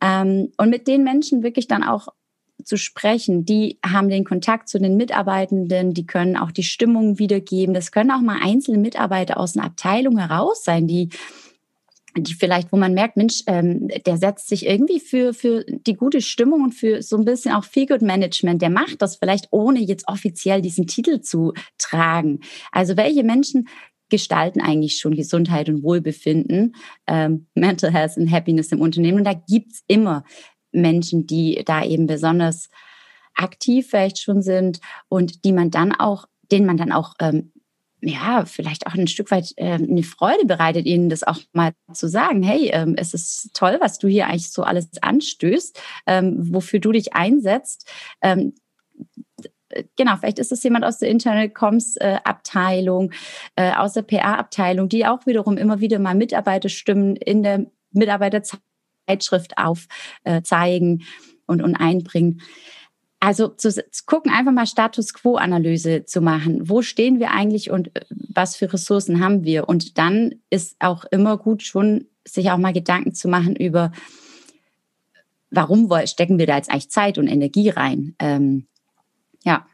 ähm, 0.00 0.52
und 0.56 0.70
mit 0.70 0.88
den 0.88 1.04
Menschen 1.04 1.42
wirklich 1.42 1.68
dann 1.68 1.82
auch 1.82 2.08
zu 2.64 2.76
sprechen. 2.76 3.44
Die 3.44 3.78
haben 3.84 4.08
den 4.08 4.24
Kontakt 4.24 4.68
zu 4.68 4.78
den 4.78 4.96
Mitarbeitenden, 4.96 5.94
die 5.94 6.06
können 6.06 6.36
auch 6.36 6.50
die 6.50 6.62
Stimmung 6.62 7.18
wiedergeben. 7.18 7.74
Das 7.74 7.92
können 7.92 8.10
auch 8.10 8.20
mal 8.20 8.38
einzelne 8.42 8.78
Mitarbeiter 8.78 9.38
aus 9.38 9.56
einer 9.56 9.66
Abteilung 9.66 10.18
heraus 10.18 10.64
sein, 10.64 10.86
die 10.86 11.10
die 12.18 12.34
vielleicht, 12.34 12.72
wo 12.72 12.76
man 12.76 12.94
merkt, 12.94 13.16
Mensch, 13.16 13.42
ähm, 13.46 13.88
der 13.88 14.16
setzt 14.16 14.48
sich 14.48 14.66
irgendwie 14.66 15.00
für, 15.00 15.34
für 15.34 15.64
die 15.68 15.94
gute 15.94 16.20
Stimmung 16.22 16.62
und 16.62 16.72
für 16.72 17.02
so 17.02 17.16
ein 17.16 17.24
bisschen 17.24 17.52
auch 17.52 17.64
Feel-Good-Management, 17.64 18.62
der 18.62 18.70
macht 18.70 19.02
das 19.02 19.16
vielleicht 19.16 19.48
ohne 19.50 19.80
jetzt 19.80 20.08
offiziell 20.08 20.62
diesen 20.62 20.86
Titel 20.86 21.20
zu 21.20 21.52
tragen. 21.78 22.40
Also 22.72 22.96
welche 22.96 23.22
Menschen 23.22 23.68
gestalten 24.08 24.60
eigentlich 24.60 24.98
schon 24.98 25.14
Gesundheit 25.14 25.68
und 25.68 25.82
Wohlbefinden, 25.82 26.76
ähm, 27.06 27.46
Mental 27.54 27.92
Health 27.92 28.16
und 28.16 28.30
Happiness 28.30 28.72
im 28.72 28.80
Unternehmen. 28.80 29.18
Und 29.18 29.24
da 29.24 29.34
gibt's 29.34 29.82
immer 29.88 30.24
Menschen, 30.80 31.26
die 31.26 31.62
da 31.64 31.84
eben 31.84 32.06
besonders 32.06 32.68
aktiv 33.34 33.88
vielleicht 33.90 34.18
schon 34.18 34.42
sind 34.42 34.80
und 35.08 35.44
die 35.44 35.52
man 35.52 35.70
dann 35.70 35.92
auch, 35.92 36.26
denen 36.50 36.66
man 36.66 36.76
dann 36.76 36.92
auch 36.92 37.14
ähm, 37.20 37.52
ja, 38.02 38.44
vielleicht 38.44 38.86
auch 38.86 38.94
ein 38.94 39.08
Stück 39.08 39.30
weit 39.30 39.52
äh, 39.56 39.72
eine 39.72 40.02
Freude 40.02 40.44
bereitet, 40.44 40.86
ihnen 40.86 41.08
das 41.08 41.22
auch 41.22 41.38
mal 41.52 41.72
zu 41.92 42.08
sagen, 42.08 42.42
hey, 42.42 42.70
ähm, 42.72 42.94
es 42.96 43.14
ist 43.14 43.50
toll, 43.54 43.78
was 43.80 43.98
du 43.98 44.06
hier 44.06 44.26
eigentlich 44.26 44.52
so 44.52 44.62
alles 44.62 44.90
anstößt, 45.00 45.80
ähm, 46.06 46.54
wofür 46.54 46.78
du 46.78 46.92
dich 46.92 47.14
einsetzt. 47.14 47.90
Ähm, 48.20 48.54
genau, 49.96 50.16
vielleicht 50.16 50.38
ist 50.38 50.52
es 50.52 50.62
jemand 50.62 50.84
aus 50.84 50.98
der 50.98 51.08
Internal 51.08 51.48
Comms 51.48 51.96
äh, 51.96 52.18
Abteilung, 52.22 53.12
äh, 53.56 53.72
aus 53.72 53.94
der 53.94 54.02
PR-Abteilung, 54.02 54.88
die 54.88 55.06
auch 55.06 55.26
wiederum 55.26 55.56
immer 55.56 55.80
wieder 55.80 55.98
mal 55.98 56.14
Mitarbeiterstimmen 56.14 57.16
in 57.16 57.42
der 57.42 57.66
Mitarbeiterzeitschrift 59.06 59.58
aufzeigen 59.58 61.00
äh, 61.00 61.04
und, 61.46 61.62
und 61.62 61.76
einbringen. 61.76 62.42
Also 63.18 63.48
zu, 63.48 63.70
zu 63.72 64.04
gucken, 64.04 64.30
einfach 64.30 64.52
mal 64.52 64.66
Status 64.66 65.14
Quo-Analyse 65.14 66.04
zu 66.04 66.20
machen. 66.20 66.68
Wo 66.68 66.82
stehen 66.82 67.18
wir 67.18 67.30
eigentlich 67.30 67.70
und 67.70 67.96
äh, 67.96 68.04
was 68.10 68.56
für 68.56 68.72
Ressourcen 68.72 69.20
haben 69.20 69.44
wir? 69.44 69.68
Und 69.68 69.98
dann 69.98 70.34
ist 70.50 70.76
auch 70.80 71.04
immer 71.10 71.36
gut, 71.38 71.62
schon 71.62 72.06
sich 72.26 72.50
auch 72.50 72.58
mal 72.58 72.72
Gedanken 72.72 73.14
zu 73.14 73.28
machen 73.28 73.56
über, 73.56 73.92
warum 75.50 75.90
stecken 76.06 76.38
wir 76.38 76.46
da 76.46 76.56
jetzt 76.56 76.70
eigentlich 76.70 76.90
Zeit 76.90 77.18
und 77.18 77.28
Energie 77.28 77.70
rein? 77.70 78.14
Ähm, 78.18 78.66
ja, 79.44 79.66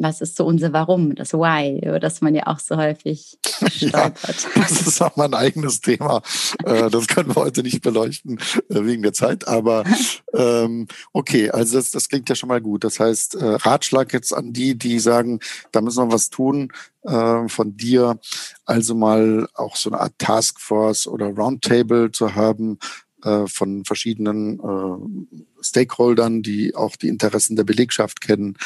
was 0.00 0.22
ist 0.22 0.36
so 0.36 0.46
unser 0.46 0.72
Warum, 0.72 1.14
das 1.14 1.34
Why, 1.34 1.78
über 1.84 2.00
das 2.00 2.22
man 2.22 2.34
ja 2.34 2.46
auch 2.46 2.58
so 2.58 2.76
häufig 2.76 3.38
stolpert. 3.42 4.48
Ja, 4.54 4.62
das 4.62 4.86
ist 4.86 5.02
auch 5.02 5.16
mal 5.16 5.26
ein 5.26 5.34
eigenes 5.34 5.80
Thema. 5.80 6.22
Äh, 6.64 6.88
das 6.90 7.06
können 7.06 7.28
wir 7.28 7.42
heute 7.42 7.62
nicht 7.62 7.82
beleuchten 7.82 8.38
äh, 8.68 8.84
wegen 8.84 9.02
der 9.02 9.12
Zeit. 9.12 9.46
Aber 9.46 9.84
ähm, 10.34 10.88
okay, 11.12 11.50
also 11.50 11.76
das, 11.76 11.90
das 11.90 12.08
klingt 12.08 12.28
ja 12.28 12.34
schon 12.34 12.48
mal 12.48 12.60
gut. 12.60 12.84
Das 12.84 12.98
heißt, 12.98 13.34
äh, 13.34 13.44
Ratschlag 13.44 14.12
jetzt 14.12 14.32
an 14.32 14.52
die, 14.52 14.76
die 14.76 14.98
sagen, 14.98 15.40
da 15.72 15.82
müssen 15.82 16.08
wir 16.08 16.12
was 16.12 16.30
tun 16.30 16.72
von 17.02 17.78
dir, 17.78 18.18
also 18.66 18.94
mal 18.94 19.48
auch 19.54 19.76
so 19.76 19.88
eine 19.88 20.00
Art 20.00 20.12
Taskforce 20.18 21.06
oder 21.06 21.28
Roundtable 21.28 22.12
zu 22.12 22.34
haben, 22.34 22.78
äh, 23.22 23.46
von 23.46 23.84
verschiedenen 23.84 24.60
äh, 24.60 25.64
Stakeholdern, 25.64 26.42
die 26.42 26.74
auch 26.74 26.96
die 26.96 27.08
Interessen 27.08 27.56
der 27.56 27.64
Belegschaft 27.64 28.20
kennen. 28.20 28.56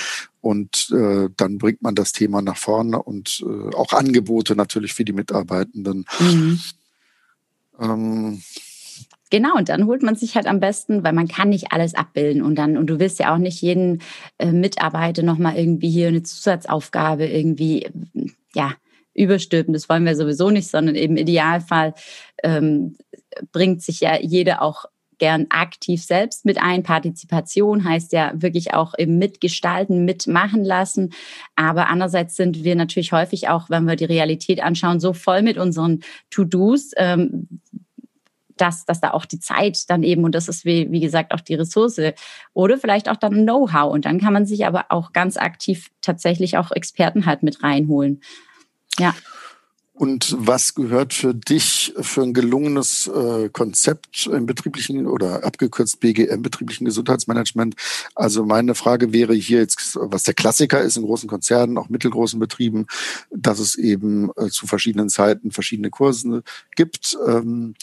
Und 0.41 0.91
äh, 0.93 1.29
dann 1.37 1.59
bringt 1.59 1.83
man 1.83 1.95
das 1.95 2.13
Thema 2.13 2.43
nach 2.43 2.57
vorne 2.57 3.03
und 3.03 3.45
äh, 3.47 3.75
auch 3.75 3.93
Angebote 3.93 4.57
natürlich 4.57 4.95
für 4.95 5.05
die 5.05 5.13
Mitarbeitenden. 5.13 6.07
Mhm. 6.21 6.61
Ähm, 7.81 8.43
Genau, 9.31 9.57
und 9.57 9.69
dann 9.69 9.87
holt 9.87 10.03
man 10.03 10.15
sich 10.15 10.37
halt 10.37 10.47
am 10.47 10.61
besten, 10.61 11.03
weil 11.03 11.13
man 11.13 11.27
kann 11.27 11.49
nicht 11.49 11.73
alles 11.73 11.95
abbilden 11.95 12.41
und 12.41 12.55
dann, 12.55 12.77
und 12.77 12.87
du 12.87 13.01
willst 13.01 13.19
ja 13.19 13.35
auch 13.35 13.39
nicht 13.39 13.61
jeden 13.63 14.01
äh, 14.39 14.53
Mitarbeiter 14.53 15.25
nochmal 15.25 15.57
irgendwie 15.57 15.91
hier 15.91 16.07
eine 16.07 16.23
Zusatzaufgabe 16.23 17.27
irgendwie, 17.27 17.89
ja, 18.55 18.75
überstülpen. 19.15 19.73
Das 19.73 19.89
wollen 19.89 20.05
wir 20.05 20.15
sowieso 20.15 20.51
nicht, 20.51 20.69
sondern 20.69 20.95
eben 20.95 21.17
Idealfall 21.17 21.95
ähm, 22.43 22.97
bringt 23.53 23.83
sich 23.83 24.01
ja 24.01 24.19
jeder 24.21 24.63
auch 24.63 24.87
gern 25.19 25.47
aktiv 25.51 26.03
selbst 26.03 26.45
mit 26.45 26.61
ein. 26.61 26.83
Partizipation 26.83 27.85
heißt 27.85 28.13
ja 28.13 28.33
wirklich 28.35 28.75
auch 28.75 28.95
eben 28.99 29.19
mitgestalten, 29.19 30.05
mitmachen 30.05 30.65
lassen. 30.65 31.13
Aber 31.57 31.89
andererseits 31.89 32.37
sind 32.37 32.65
wir 32.65 32.77
natürlich 32.77 33.13
häufig 33.13 33.49
auch, 33.49 33.71
wenn 33.71 33.85
wir 33.85 33.97
die 33.97 34.05
Realität 34.05 34.63
anschauen, 34.63 35.01
so 35.01 35.13
voll 35.13 35.43
mit 35.43 35.57
unseren 35.57 36.01
To-Dos, 36.31 36.91
ähm, 36.97 37.49
dass, 38.57 38.85
dass 38.85 39.01
da 39.01 39.11
auch 39.11 39.25
die 39.25 39.41
Zeit 39.41 39.89
dann 39.91 40.03
eben, 40.03 40.25
und 40.25 40.35
das 40.35 40.49
ist 40.49 40.65
wie, 40.65 40.91
wie 40.91 41.01
gesagt 41.01 41.33
auch 41.33 41.41
die 41.41 41.55
Ressource 41.55 42.01
oder 42.53 42.79
vielleicht 42.79 43.09
auch 43.09 43.17
dann 43.17 43.45
Know-how. 43.45 43.93
Und 43.93 44.05
dann 44.05 44.21
kann 44.21 44.33
man 44.33 44.47
sich 44.47 44.67
aber 44.67 44.87
auch 44.91 45.13
ganz 45.13 45.37
aktiv 45.37 45.91
tatsächlich 46.01 46.57
auch 46.57 46.71
Experten 46.71 47.27
halt 47.27 47.43
mit 47.43 47.63
reinholen. 47.63 48.21
Ja. 48.99 49.15
Und 49.97 50.35
was 50.37 50.75
gehört 50.75 51.15
für 51.15 51.35
dich 51.35 51.95
für 52.01 52.23
ein 52.23 52.35
gelungenes 52.35 53.07
äh, 53.07 53.49
Konzept 53.49 54.27
im 54.27 54.45
betrieblichen 54.45 55.07
oder 55.07 55.45
abgekürzt 55.45 56.01
BGM, 56.01 56.43
betrieblichen 56.43 56.85
Gesundheitsmanagement? 56.85 57.77
Also 58.17 58.45
meine 58.45 58.75
Frage 58.75 59.13
wäre 59.13 59.35
hier 59.35 59.61
jetzt, 59.61 59.97
was 60.01 60.25
der 60.25 60.35
Klassiker 60.35 60.81
ist 60.81 60.97
in 60.97 61.05
großen 61.05 61.29
Konzernen, 61.29 61.79
auch 61.79 61.91
mittelgroßen 61.91 62.41
Betrieben, 62.41 62.87
dass 63.31 63.61
es 63.61 63.77
eben 63.77 64.31
äh, 64.37 64.49
zu 64.49 64.67
verschiedenen 64.67 65.11
Zeiten 65.11 65.53
verschiedene 65.53 65.91
Kurse 65.91 66.43
gibt. 66.75 67.17
Ähm, 67.29 67.77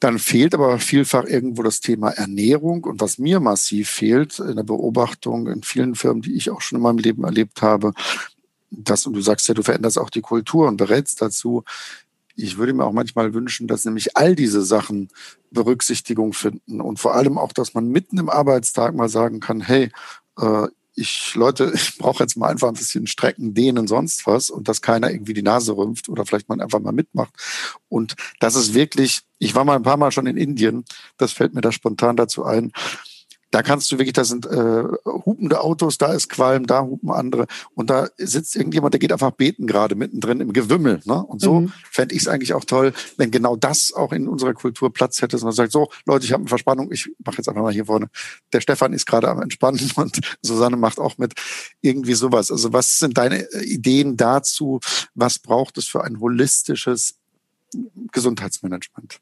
dann 0.00 0.18
fehlt 0.18 0.54
aber 0.54 0.78
vielfach 0.78 1.24
irgendwo 1.26 1.62
das 1.62 1.80
Thema 1.80 2.08
Ernährung. 2.08 2.84
Und 2.84 3.00
was 3.00 3.18
mir 3.18 3.38
massiv 3.38 3.90
fehlt 3.90 4.38
in 4.38 4.56
der 4.56 4.62
Beobachtung 4.62 5.46
in 5.46 5.62
vielen 5.62 5.94
Firmen, 5.94 6.22
die 6.22 6.34
ich 6.34 6.50
auch 6.50 6.62
schon 6.62 6.76
in 6.78 6.82
meinem 6.82 6.98
Leben 6.98 7.22
erlebt 7.22 7.60
habe, 7.60 7.92
das, 8.70 9.06
und 9.06 9.14
du 9.14 9.20
sagst 9.20 9.48
ja, 9.48 9.54
du 9.54 9.62
veränderst 9.62 9.98
auch 9.98 10.10
die 10.10 10.20
Kultur 10.20 10.68
und 10.68 10.76
berätst 10.76 11.20
dazu. 11.20 11.64
Ich 12.36 12.56
würde 12.56 12.72
mir 12.72 12.84
auch 12.84 12.92
manchmal 12.92 13.34
wünschen, 13.34 13.66
dass 13.66 13.84
nämlich 13.84 14.16
all 14.16 14.34
diese 14.34 14.62
Sachen 14.62 15.08
Berücksichtigung 15.50 16.32
finden 16.32 16.80
und 16.80 16.98
vor 16.98 17.14
allem 17.14 17.36
auch, 17.38 17.52
dass 17.52 17.74
man 17.74 17.88
mitten 17.88 18.18
im 18.18 18.30
Arbeitstag 18.30 18.94
mal 18.94 19.08
sagen 19.08 19.40
kann, 19.40 19.60
hey, 19.60 19.90
äh, 20.38 20.68
ich, 20.94 21.34
Leute, 21.34 21.70
ich 21.74 21.98
brauche 21.98 22.22
jetzt 22.22 22.36
mal 22.36 22.48
einfach 22.48 22.68
ein 22.68 22.74
bisschen 22.74 23.06
Strecken, 23.06 23.54
Dehnen, 23.54 23.86
sonst 23.86 24.26
was 24.26 24.50
und 24.50 24.68
dass 24.68 24.82
keiner 24.82 25.10
irgendwie 25.10 25.34
die 25.34 25.42
Nase 25.42 25.76
rümpft 25.76 26.08
oder 26.08 26.24
vielleicht 26.24 26.48
man 26.48 26.60
einfach 26.60 26.80
mal 26.80 26.92
mitmacht. 26.92 27.32
Und 27.88 28.14
das 28.38 28.54
ist 28.54 28.74
wirklich, 28.74 29.22
ich 29.38 29.54
war 29.54 29.64
mal 29.64 29.76
ein 29.76 29.82
paar 29.82 29.96
Mal 29.96 30.12
schon 30.12 30.26
in 30.26 30.36
Indien, 30.36 30.84
das 31.16 31.32
fällt 31.32 31.54
mir 31.54 31.60
da 31.60 31.72
spontan 31.72 32.16
dazu 32.16 32.44
ein. 32.44 32.72
Da 33.50 33.62
kannst 33.62 33.90
du 33.90 33.98
wirklich, 33.98 34.12
da 34.12 34.24
sind 34.24 34.46
äh, 34.46 34.84
hupende 35.04 35.60
Autos, 35.60 35.98
da 35.98 36.12
ist 36.12 36.28
Qualm, 36.28 36.66
da 36.66 36.82
hupen 36.82 37.10
andere 37.10 37.46
und 37.74 37.90
da 37.90 38.08
sitzt 38.16 38.54
irgendjemand, 38.54 38.94
der 38.94 39.00
geht 39.00 39.12
einfach 39.12 39.32
beten 39.32 39.66
gerade 39.66 39.96
mittendrin 39.96 40.40
im 40.40 40.52
Gewimmel. 40.52 41.00
Ne? 41.04 41.24
Und 41.24 41.40
so 41.40 41.62
mhm. 41.62 41.72
fände 41.90 42.14
ich 42.14 42.22
es 42.22 42.28
eigentlich 42.28 42.54
auch 42.54 42.64
toll, 42.64 42.92
wenn 43.16 43.32
genau 43.32 43.56
das 43.56 43.92
auch 43.92 44.12
in 44.12 44.28
unserer 44.28 44.54
Kultur 44.54 44.92
Platz 44.92 45.20
hätte, 45.20 45.36
dass 45.36 45.42
man 45.42 45.52
sagt, 45.52 45.72
so 45.72 45.90
Leute, 46.06 46.24
ich 46.24 46.32
habe 46.32 46.42
eine 46.42 46.48
Verspannung, 46.48 46.92
ich 46.92 47.10
mache 47.24 47.38
jetzt 47.38 47.48
einfach 47.48 47.62
mal 47.62 47.72
hier 47.72 47.86
vorne. 47.86 48.08
Der 48.52 48.60
Stefan 48.60 48.92
ist 48.92 49.06
gerade 49.06 49.28
am 49.28 49.42
Entspannen 49.42 49.90
und 49.96 50.20
Susanne 50.42 50.76
macht 50.76 50.98
auch 50.98 51.18
mit. 51.18 51.34
Irgendwie 51.80 52.14
sowas. 52.14 52.52
Also 52.52 52.72
was 52.72 52.98
sind 52.98 53.18
deine 53.18 53.50
äh, 53.52 53.64
Ideen 53.64 54.16
dazu? 54.16 54.78
Was 55.14 55.40
braucht 55.40 55.76
es 55.78 55.86
für 55.86 56.04
ein 56.04 56.20
holistisches 56.20 57.16
Gesundheitsmanagement? 58.12 59.20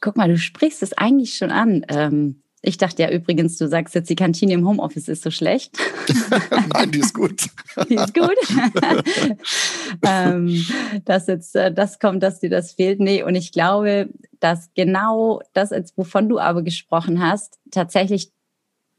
Guck 0.00 0.16
mal, 0.16 0.28
du 0.28 0.36
sprichst 0.36 0.82
es 0.82 0.92
eigentlich 0.92 1.36
schon 1.36 1.50
an. 1.50 1.86
Ähm 1.88 2.41
ich 2.64 2.76
dachte 2.76 3.02
ja 3.02 3.10
übrigens, 3.10 3.58
du 3.58 3.66
sagst 3.66 3.94
jetzt, 3.96 4.08
die 4.08 4.14
Kantine 4.14 4.52
im 4.52 4.66
Homeoffice 4.66 5.08
ist 5.08 5.24
so 5.24 5.32
schlecht. 5.32 5.76
Nein, 6.72 6.92
die 6.92 7.00
ist 7.00 7.12
gut. 7.12 7.48
die 7.88 7.96
ist 7.96 8.14
gut. 8.14 8.36
ähm, 10.06 10.64
dass 11.04 11.26
jetzt 11.26 11.56
äh, 11.56 11.74
das 11.74 11.98
kommt, 11.98 12.22
dass 12.22 12.38
dir 12.38 12.50
das 12.50 12.72
fehlt. 12.72 13.00
Nee, 13.00 13.24
und 13.24 13.34
ich 13.34 13.50
glaube, 13.50 14.10
dass 14.38 14.70
genau 14.74 15.42
das, 15.52 15.70
jetzt, 15.70 15.98
wovon 15.98 16.28
du 16.28 16.38
aber 16.38 16.62
gesprochen 16.62 17.20
hast, 17.20 17.58
tatsächlich 17.72 18.30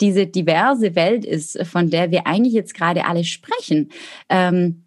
diese 0.02 0.28
diverse 0.28 0.96
Welt 0.96 1.24
ist, 1.24 1.66
von 1.66 1.90
der 1.90 2.12
wir 2.12 2.28
eigentlich 2.28 2.54
jetzt 2.54 2.74
gerade 2.74 3.06
alle 3.06 3.24
sprechen. 3.24 3.92
Ähm, 4.28 4.84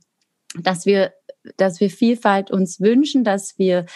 dass 0.54 0.84
wir, 0.84 1.14
dass 1.56 1.80
wir 1.80 1.88
Vielfalt 1.88 2.50
uns 2.50 2.80
wünschen, 2.80 3.24
dass 3.24 3.58
wir, 3.58 3.86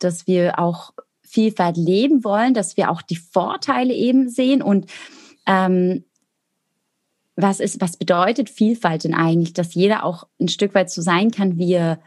dass 0.00 0.26
wir 0.26 0.58
auch 0.58 0.92
Vielfalt 1.28 1.76
leben 1.76 2.24
wollen, 2.24 2.54
dass 2.54 2.76
wir 2.76 2.90
auch 2.90 3.02
die 3.02 3.16
Vorteile 3.16 3.94
eben 3.94 4.28
sehen. 4.28 4.62
Und 4.62 4.90
ähm, 5.46 6.04
was 7.36 7.60
ist, 7.60 7.80
was 7.80 7.96
bedeutet 7.96 8.50
Vielfalt 8.50 9.04
denn 9.04 9.14
eigentlich, 9.14 9.52
dass 9.52 9.74
jeder 9.74 10.04
auch 10.04 10.26
ein 10.40 10.48
Stück 10.48 10.74
weit 10.74 10.90
so 10.90 11.02
sein 11.02 11.30
kann, 11.30 11.58
wie 11.58 11.74
er, 11.74 12.00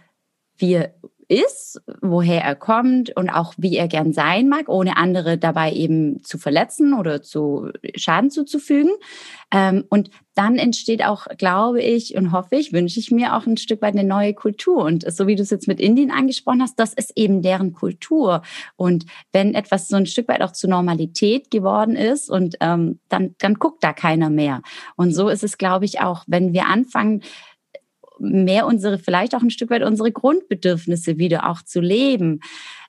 wie 0.58 0.74
er 0.74 0.94
ist, 1.32 1.82
woher 2.02 2.42
er 2.42 2.56
kommt 2.56 3.16
und 3.16 3.30
auch 3.30 3.54
wie 3.58 3.78
er 3.78 3.88
gern 3.88 4.12
sein 4.12 4.50
mag, 4.50 4.68
ohne 4.68 4.98
andere 4.98 5.38
dabei 5.38 5.72
eben 5.72 6.22
zu 6.24 6.38
verletzen 6.38 6.94
oder 6.94 7.22
zu 7.22 7.70
Schaden 7.96 8.30
zuzufügen. 8.30 8.92
Ähm, 9.54 9.86
und 9.90 10.10
dann 10.34 10.58
entsteht 10.58 11.04
auch, 11.04 11.28
glaube 11.38 11.82
ich 11.82 12.16
und 12.16 12.32
hoffe 12.32 12.56
ich, 12.56 12.74
wünsche 12.74 13.00
ich 13.00 13.12
mir 13.12 13.36
auch 13.36 13.46
ein 13.46 13.58
Stück 13.58 13.82
weit 13.82 13.96
eine 13.96 14.08
neue 14.08 14.34
Kultur. 14.34 14.84
Und 14.84 15.10
so 15.10 15.28
wie 15.28 15.36
du 15.36 15.44
es 15.44 15.50
jetzt 15.50 15.68
mit 15.68 15.80
Indien 15.80 16.12
angesprochen 16.12 16.62
hast, 16.62 16.80
das 16.80 16.94
ist 16.94 17.14
eben 17.16 17.42
deren 17.42 17.74
Kultur. 17.74 18.42
Und 18.76 19.06
wenn 19.32 19.54
etwas 19.54 19.88
so 19.88 19.96
ein 19.96 20.06
Stück 20.06 20.28
weit 20.28 20.42
auch 20.42 20.52
zur 20.52 20.70
Normalität 20.70 21.50
geworden 21.50 21.96
ist 21.96 22.30
und 22.30 22.56
ähm, 22.60 23.00
dann, 23.08 23.36
dann 23.40 23.56
guckt 23.56 23.84
da 23.84 23.94
keiner 23.94 24.30
mehr. 24.30 24.62
Und 24.98 25.14
so 25.14 25.30
ist 25.30 25.44
es, 25.44 25.58
glaube 25.58 25.86
ich, 25.86 26.02
auch, 26.02 26.24
wenn 26.28 26.54
wir 26.54 26.68
anfangen, 26.68 27.22
mehr 28.22 28.68
unsere, 28.68 29.00
vielleicht 29.00 29.36
auch 29.36 29.42
ein 29.42 29.50
Stück 29.50 29.70
weit 29.70 29.84
unsere 29.84 30.12
Grundbedürfnisse 30.12 31.18
wieder 31.18 31.50
auch 31.50 31.62
zu 31.62 31.82
leben. 31.82 32.40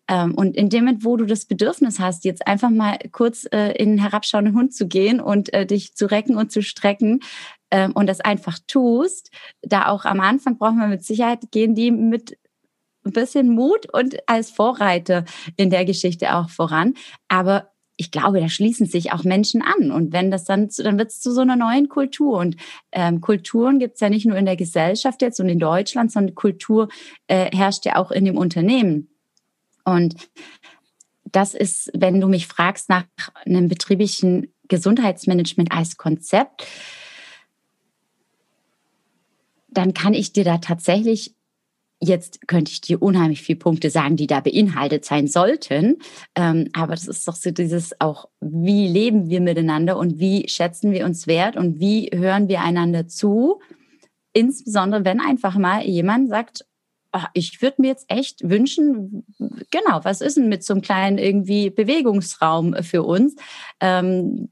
Ähm, 0.09 0.35
und 0.35 0.57
in 0.57 0.69
dem 0.69 0.85
Moment, 0.85 1.05
wo 1.05 1.17
du 1.17 1.25
das 1.25 1.45
Bedürfnis 1.45 1.99
hast, 1.99 2.25
jetzt 2.25 2.47
einfach 2.47 2.71
mal 2.71 2.99
kurz 3.13 3.47
äh, 3.53 3.73
in 3.73 3.91
einen 3.91 3.99
herabschauenden 3.99 4.55
Hund 4.55 4.75
zu 4.75 4.87
gehen 4.89 5.21
und 5.21 5.53
äh, 5.55 5.65
dich 5.67 5.95
zu 5.95 6.11
recken 6.11 6.37
und 6.37 6.53
zu 6.53 6.63
strecken 6.63 7.21
ähm, 7.71 7.93
und 7.93 8.07
das 8.09 8.21
einfach 8.21 8.59
tust, 8.67 9.31
da 9.63 9.87
auch 9.87 10.05
am 10.05 10.21
Anfang 10.21 10.59
brauchen 10.59 10.79
wir 10.79 10.89
mit 10.89 11.05
Sicherheit 11.05 11.51
gehen 11.51 11.75
die 11.75 11.91
mit 11.91 12.37
ein 13.05 13.13
bisschen 13.13 13.49
Mut 13.49 13.93
und 13.93 14.17
als 14.29 14.51
Vorreiter 14.51 15.25
in 15.57 15.71
der 15.71 15.85
Geschichte 15.85 16.37
auch 16.37 16.49
voran. 16.49 16.95
Aber 17.29 17.72
ich 18.03 18.11
glaube, 18.11 18.41
da 18.41 18.49
schließen 18.49 18.87
sich 18.87 19.13
auch 19.13 19.23
Menschen 19.23 19.63
an. 19.63 19.93
Und 19.93 20.13
wenn 20.13 20.33
das 20.33 20.43
dann, 20.43 20.69
dann 20.79 20.99
wird 20.99 21.11
es 21.11 21.21
zu 21.21 21.33
so 21.33 21.41
einer 21.41 21.55
neuen 21.55 21.89
Kultur. 21.89 22.39
Und 22.39 22.57
ähm, 22.91 23.21
Kulturen 23.21 23.79
gibt 23.79 23.95
es 23.95 24.01
ja 24.01 24.09
nicht 24.09 24.27
nur 24.27 24.37
in 24.37 24.45
der 24.45 24.57
Gesellschaft 24.57 25.23
jetzt 25.23 25.39
und 25.39 25.49
in 25.49 25.61
Deutschland, 25.61 26.11
sondern 26.11 26.35
Kultur 26.35 26.89
äh, 27.29 27.57
herrscht 27.57 27.87
ja 27.87 27.95
auch 27.95 28.11
in 28.11 28.25
dem 28.25 28.37
Unternehmen. 28.37 29.09
Und 29.85 30.17
das 31.31 31.55
ist, 31.55 31.93
wenn 31.95 32.21
du 32.21 32.27
mich 32.27 32.49
fragst 32.49 32.89
nach 32.89 33.05
einem 33.47 33.69
betrieblichen 33.69 34.53
Gesundheitsmanagement 34.67 35.71
als 35.71 35.97
Konzept, 35.97 36.67
dann 39.69 39.95
kann 39.95 40.13
ich 40.13 40.33
dir 40.33 40.43
da 40.43 40.59
tatsächlich 40.59 41.37
Jetzt 42.05 42.49
könnte 42.49 42.73
ich 42.73 42.81
dir 42.81 43.01
unheimlich 43.01 43.43
viele 43.43 43.61
Punkte 43.61 43.89
sagen, 43.89 44.17
die 44.17 44.27
da 44.27 44.41
beinhaltet 44.41 45.05
sein 45.05 45.29
sollten. 45.29 45.99
Ähm, 46.35 46.69
aber 46.73 46.95
das 46.95 47.07
ist 47.07 47.29
doch 47.29 47.37
so 47.37 47.53
dieses 47.53 47.93
auch, 48.01 48.29
wie 48.41 48.89
leben 48.89 49.31
wir 49.31 49.41
miteinander 49.41 49.97
und 49.97 50.19
wie 50.19 50.49
schätzen 50.49 50.91
wir 50.91 51.05
uns 51.05 51.29
wert 51.29 51.57
und 51.57 51.79
wie 51.79 52.11
hören 52.13 52.49
wir 52.49 52.61
einander 52.63 53.07
zu? 53.07 53.61
Insbesondere, 54.33 55.05
wenn 55.05 55.21
einfach 55.21 55.57
mal 55.57 55.85
jemand 55.85 56.29
sagt, 56.29 56.65
ach, 57.13 57.29
ich 57.35 57.63
würde 57.63 57.83
mir 57.83 57.89
jetzt 57.89 58.07
echt 58.09 58.49
wünschen, 58.49 59.25
genau, 59.71 60.01
was 60.03 60.23
ist 60.23 60.37
denn 60.37 60.49
mit 60.49 60.65
so 60.65 60.75
einem 60.75 60.83
kleinen 60.83 61.19
irgendwie 61.19 61.71
Bewegungsraum 61.71 62.75
für 62.83 63.05
uns? 63.05 63.37
Ähm, 63.81 64.49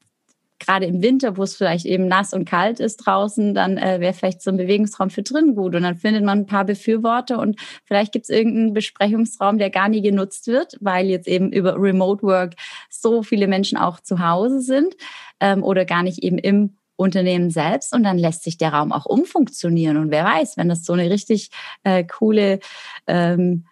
gerade 0.71 0.87
im 0.87 1.03
Winter, 1.03 1.37
wo 1.37 1.43
es 1.43 1.57
vielleicht 1.57 1.85
eben 1.85 2.07
nass 2.07 2.33
und 2.33 2.45
kalt 2.45 2.79
ist 2.79 2.99
draußen, 2.99 3.55
dann 3.55 3.77
äh, 3.77 3.99
wäre 3.99 4.13
vielleicht 4.13 4.41
so 4.41 4.51
ein 4.51 4.57
Bewegungsraum 4.57 5.11
für 5.11 5.23
drin 5.23 5.57
gut. 5.57 5.75
Und 5.75 5.83
dann 5.83 5.97
findet 5.97 6.23
man 6.25 6.41
ein 6.41 6.47
paar 6.47 6.65
Befürworter 6.65 7.41
und 7.41 7.61
vielleicht 7.85 8.13
gibt 8.13 8.27
es 8.27 8.29
irgendeinen 8.29 8.73
Besprechungsraum, 8.73 9.59
der 9.59 9.71
gar 9.71 9.89
nie 9.89 10.01
genutzt 10.01 10.47
wird, 10.47 10.77
weil 10.81 11.07
jetzt 11.07 11.27
eben 11.27 11.53
über 11.53 11.75
Remote 11.77 12.23
Work 12.23 12.55
so 12.89 13.25
viele 13.25 13.49
Menschen 13.49 13.79
auch 13.79 13.99
zu 13.99 14.21
Hause 14.21 14.61
sind 14.61 14.95
ähm, 15.41 15.65
oder 15.65 15.85
gar 15.85 16.05
nicht 16.05 16.23
eben 16.23 16.39
im 16.39 16.77
Unternehmen 16.95 17.51
selbst 17.51 17.93
und 17.93 18.05
dann 18.05 18.19
lässt 18.19 18.45
sich 18.45 18.57
der 18.57 18.73
Raum 18.73 18.93
auch 18.93 19.07
umfunktionieren. 19.07 19.97
Und 19.97 20.13
wer 20.13 20.25
weiß, 20.25 20.57
wenn 20.57 20.69
das 20.69 20.85
so 20.85 20.93
eine 20.93 21.11
richtig 21.11 21.51
äh, 21.83 22.05
coole, 22.05 22.61
ähm, 23.09 23.65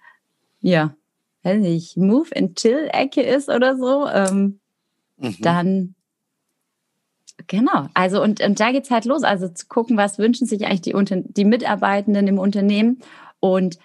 ja, 0.60 0.94
weiß 1.44 1.60
nicht, 1.60 1.96
Move 1.96 2.30
and 2.34 2.58
Chill-Ecke 2.58 3.22
ist 3.22 3.48
oder 3.48 3.76
so, 3.76 4.08
ähm, 4.08 4.58
mhm. 5.18 5.36
dann 5.40 5.94
Genau, 7.46 7.86
also 7.94 8.22
und, 8.22 8.40
und 8.40 8.58
da 8.58 8.72
geht's 8.72 8.90
halt 8.90 9.04
los. 9.04 9.22
Also 9.22 9.48
zu 9.48 9.66
gucken, 9.68 9.96
was 9.96 10.18
wünschen 10.18 10.46
sich 10.46 10.66
eigentlich 10.66 10.82
die, 10.82 10.94
Unter 10.94 11.16
die 11.16 11.44
Mitarbeitenden 11.44 12.26
im 12.26 12.38
Unternehmen. 12.38 13.00
Und 13.40 13.78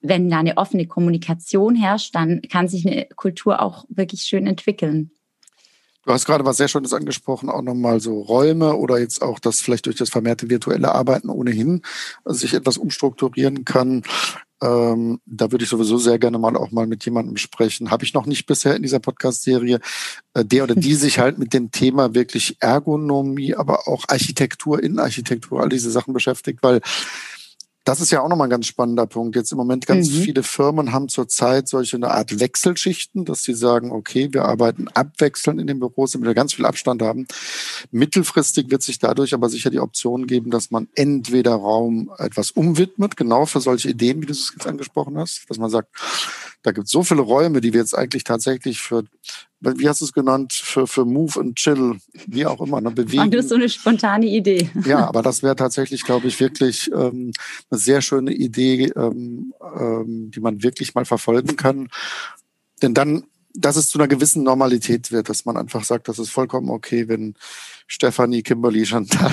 wenn 0.00 0.28
da 0.28 0.38
eine 0.38 0.58
offene 0.58 0.86
Kommunikation 0.86 1.74
herrscht, 1.74 2.14
dann 2.14 2.42
kann 2.42 2.68
sich 2.68 2.86
eine 2.86 3.06
Kultur 3.16 3.62
auch 3.62 3.86
wirklich 3.88 4.22
schön 4.22 4.46
entwickeln. 4.46 5.10
Du 6.04 6.12
hast 6.12 6.26
gerade 6.26 6.44
was 6.44 6.58
sehr 6.58 6.68
Schönes 6.68 6.92
angesprochen, 6.92 7.48
auch 7.48 7.62
nochmal 7.62 7.98
so 7.98 8.20
Räume 8.20 8.76
oder 8.76 8.98
jetzt 8.98 9.22
auch, 9.22 9.38
dass 9.38 9.62
vielleicht 9.62 9.86
durch 9.86 9.96
das 9.96 10.10
vermehrte 10.10 10.50
virtuelle 10.50 10.94
Arbeiten 10.94 11.30
ohnehin 11.30 11.80
sich 12.26 12.52
etwas 12.52 12.76
umstrukturieren 12.76 13.64
kann. 13.64 14.02
Ähm, 14.64 15.20
da 15.26 15.52
würde 15.52 15.64
ich 15.64 15.70
sowieso 15.70 15.98
sehr 15.98 16.18
gerne 16.18 16.38
mal 16.38 16.56
auch 16.56 16.70
mal 16.70 16.86
mit 16.86 17.04
jemandem 17.04 17.36
sprechen. 17.36 17.90
Habe 17.90 18.04
ich 18.04 18.14
noch 18.14 18.24
nicht 18.24 18.46
bisher 18.46 18.74
in 18.74 18.82
dieser 18.82 18.98
Podcast-Serie, 18.98 19.78
äh, 20.32 20.44
der 20.44 20.64
oder 20.64 20.74
die 20.74 20.94
sich 20.94 21.18
halt 21.18 21.38
mit 21.38 21.52
dem 21.52 21.70
Thema 21.70 22.14
wirklich 22.14 22.56
Ergonomie, 22.60 23.54
aber 23.54 23.86
auch 23.86 24.04
Architektur, 24.08 24.82
Innenarchitektur, 24.82 25.60
all 25.60 25.68
diese 25.68 25.90
Sachen 25.90 26.14
beschäftigt, 26.14 26.60
weil 26.62 26.80
das 27.84 28.00
ist 28.00 28.10
ja 28.10 28.22
auch 28.22 28.28
nochmal 28.28 28.46
ein 28.46 28.50
ganz 28.50 28.66
spannender 28.66 29.06
Punkt. 29.06 29.36
Jetzt 29.36 29.52
im 29.52 29.58
Moment 29.58 29.86
ganz 29.86 30.10
mhm. 30.10 30.22
viele 30.22 30.42
Firmen 30.42 30.92
haben 30.92 31.08
zurzeit 31.08 31.68
solche 31.68 31.96
eine 31.96 32.10
Art 32.10 32.40
Wechselschichten, 32.40 33.26
dass 33.26 33.42
sie 33.42 33.52
sagen, 33.52 33.92
okay, 33.92 34.30
wir 34.32 34.46
arbeiten 34.46 34.88
abwechselnd 34.88 35.60
in 35.60 35.66
den 35.66 35.80
Büros, 35.80 36.12
damit 36.12 36.26
wir 36.26 36.34
ganz 36.34 36.54
viel 36.54 36.64
Abstand 36.64 37.02
haben. 37.02 37.26
Mittelfristig 37.90 38.70
wird 38.70 38.82
sich 38.82 38.98
dadurch 38.98 39.34
aber 39.34 39.50
sicher 39.50 39.68
die 39.68 39.80
Option 39.80 40.26
geben, 40.26 40.50
dass 40.50 40.70
man 40.70 40.88
entweder 40.94 41.54
Raum 41.54 42.10
etwas 42.18 42.50
umwidmet, 42.52 43.18
genau 43.18 43.44
für 43.44 43.60
solche 43.60 43.90
Ideen, 43.90 44.22
wie 44.22 44.26
du 44.26 44.32
es 44.32 44.52
jetzt 44.54 44.66
angesprochen 44.66 45.18
hast, 45.18 45.44
dass 45.50 45.58
man 45.58 45.68
sagt, 45.68 45.88
da 46.64 46.72
gibt 46.72 46.86
es 46.86 46.92
so 46.92 47.02
viele 47.02 47.20
Räume, 47.20 47.60
die 47.60 47.74
wir 47.74 47.80
jetzt 47.80 47.96
eigentlich 47.96 48.24
tatsächlich 48.24 48.80
für, 48.80 49.04
wie 49.60 49.86
hast 49.86 50.00
du 50.00 50.06
es 50.06 50.14
genannt, 50.14 50.54
für, 50.54 50.86
für 50.86 51.04
Move 51.04 51.38
and 51.38 51.56
Chill, 51.56 51.98
wie 52.26 52.46
auch 52.46 52.60
immer, 52.62 52.80
ne, 52.80 52.90
bewegen. 52.90 53.30
Das 53.30 53.44
ist 53.44 53.50
so 53.50 53.54
eine 53.54 53.68
spontane 53.68 54.26
Idee. 54.26 54.70
Ja, 54.86 55.06
aber 55.08 55.20
das 55.22 55.42
wäre 55.42 55.56
tatsächlich, 55.56 56.04
glaube 56.04 56.26
ich, 56.26 56.40
wirklich 56.40 56.90
ähm, 56.90 57.32
eine 57.70 57.78
sehr 57.78 58.00
schöne 58.00 58.32
Idee, 58.32 58.90
ähm, 58.96 59.52
ähm, 59.78 60.30
die 60.34 60.40
man 60.40 60.62
wirklich 60.62 60.94
mal 60.94 61.04
verfolgen 61.04 61.56
kann. 61.56 61.88
Denn 62.82 62.94
dann 62.94 63.24
dass 63.56 63.76
es 63.76 63.88
zu 63.88 63.98
einer 63.98 64.08
gewissen 64.08 64.42
Normalität 64.42 65.12
wird, 65.12 65.28
dass 65.28 65.44
man 65.44 65.56
einfach 65.56 65.84
sagt, 65.84 66.08
das 66.08 66.18
ist 66.18 66.30
vollkommen 66.30 66.70
okay, 66.70 67.06
wenn 67.06 67.36
Stefanie, 67.86 68.42
Kimberly, 68.42 68.84
Chantal, 68.84 69.30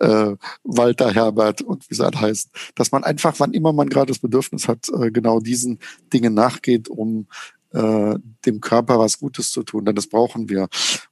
äh, 0.00 0.34
Walter, 0.64 1.12
Herbert 1.12 1.62
und 1.62 1.88
wie 1.88 1.94
es 1.94 2.00
halt 2.00 2.20
heißt, 2.20 2.50
dass 2.74 2.92
man 2.92 3.04
einfach, 3.04 3.34
wann 3.38 3.52
immer 3.52 3.72
man 3.72 3.88
gerade 3.88 4.08
das 4.08 4.18
Bedürfnis 4.18 4.68
hat, 4.68 4.88
äh, 4.88 5.10
genau 5.10 5.40
diesen 5.40 5.78
Dingen 6.12 6.34
nachgeht, 6.34 6.88
um 6.88 7.26
äh, 7.72 8.14
dem 8.46 8.60
Körper 8.60 8.98
was 8.98 9.18
Gutes 9.18 9.50
zu 9.50 9.62
tun, 9.62 9.84
denn 9.84 9.94
das 9.94 10.06
brauchen 10.06 10.48
wir. 10.48 10.68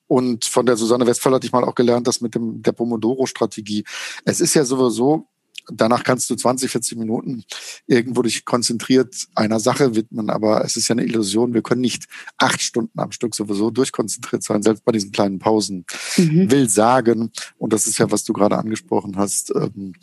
Und 0.06 0.44
von 0.44 0.66
der 0.66 0.76
Susanne 0.76 1.06
Westphal 1.06 1.34
hatte 1.34 1.46
ich 1.46 1.52
mal 1.52 1.64
auch 1.64 1.74
gelernt, 1.74 2.06
dass 2.06 2.20
mit 2.20 2.34
dem 2.34 2.62
der 2.62 2.72
Pomodoro-Strategie. 2.72 3.84
Es 4.24 4.40
ist 4.40 4.54
ja 4.54 4.64
sowieso 4.64 5.26
danach 5.72 6.04
kannst 6.04 6.30
du 6.30 6.36
20, 6.36 6.70
40 6.70 6.98
Minuten 6.98 7.44
irgendwo 7.86 8.22
dich 8.22 8.44
konzentriert 8.44 9.26
einer 9.34 9.60
Sache 9.60 9.94
widmen, 9.94 10.30
aber 10.30 10.64
es 10.64 10.76
ist 10.76 10.88
ja 10.88 10.94
eine 10.94 11.04
Illusion. 11.04 11.54
Wir 11.54 11.62
können 11.62 11.80
nicht 11.80 12.06
acht 12.38 12.62
Stunden 12.62 12.98
am 12.98 13.12
Stück 13.12 13.34
sowieso 13.34 13.70
durchkonzentriert 13.70 14.42
sein, 14.42 14.62
selbst 14.62 14.84
bei 14.84 14.92
diesen 14.92 15.12
kleinen 15.12 15.38
Pausen. 15.38 15.84
Mhm. 16.16 16.50
Will 16.50 16.68
sagen, 16.68 17.30
und 17.58 17.72
das 17.72 17.86
ist 17.86 17.98
ja, 17.98 18.10
was 18.10 18.24
du 18.24 18.32
gerade 18.32 18.58
angesprochen 18.58 19.16
hast, 19.16 19.54
ähm, 19.54 19.94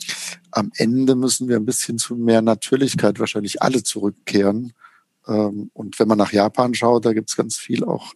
am 0.50 0.70
Ende 0.76 1.14
müssen 1.14 1.48
wir 1.48 1.56
ein 1.56 1.66
bisschen 1.66 1.98
zu 1.98 2.16
mehr 2.16 2.42
Natürlichkeit 2.42 3.18
wahrscheinlich 3.18 3.62
alle 3.62 3.82
zurückkehren. 3.82 4.72
Ähm, 5.26 5.70
und 5.72 5.98
wenn 5.98 6.08
man 6.08 6.18
nach 6.18 6.32
Japan 6.32 6.74
schaut, 6.74 7.04
da 7.04 7.12
gibt 7.12 7.30
es 7.30 7.36
ganz 7.36 7.56
viel 7.56 7.84
auch 7.84 8.12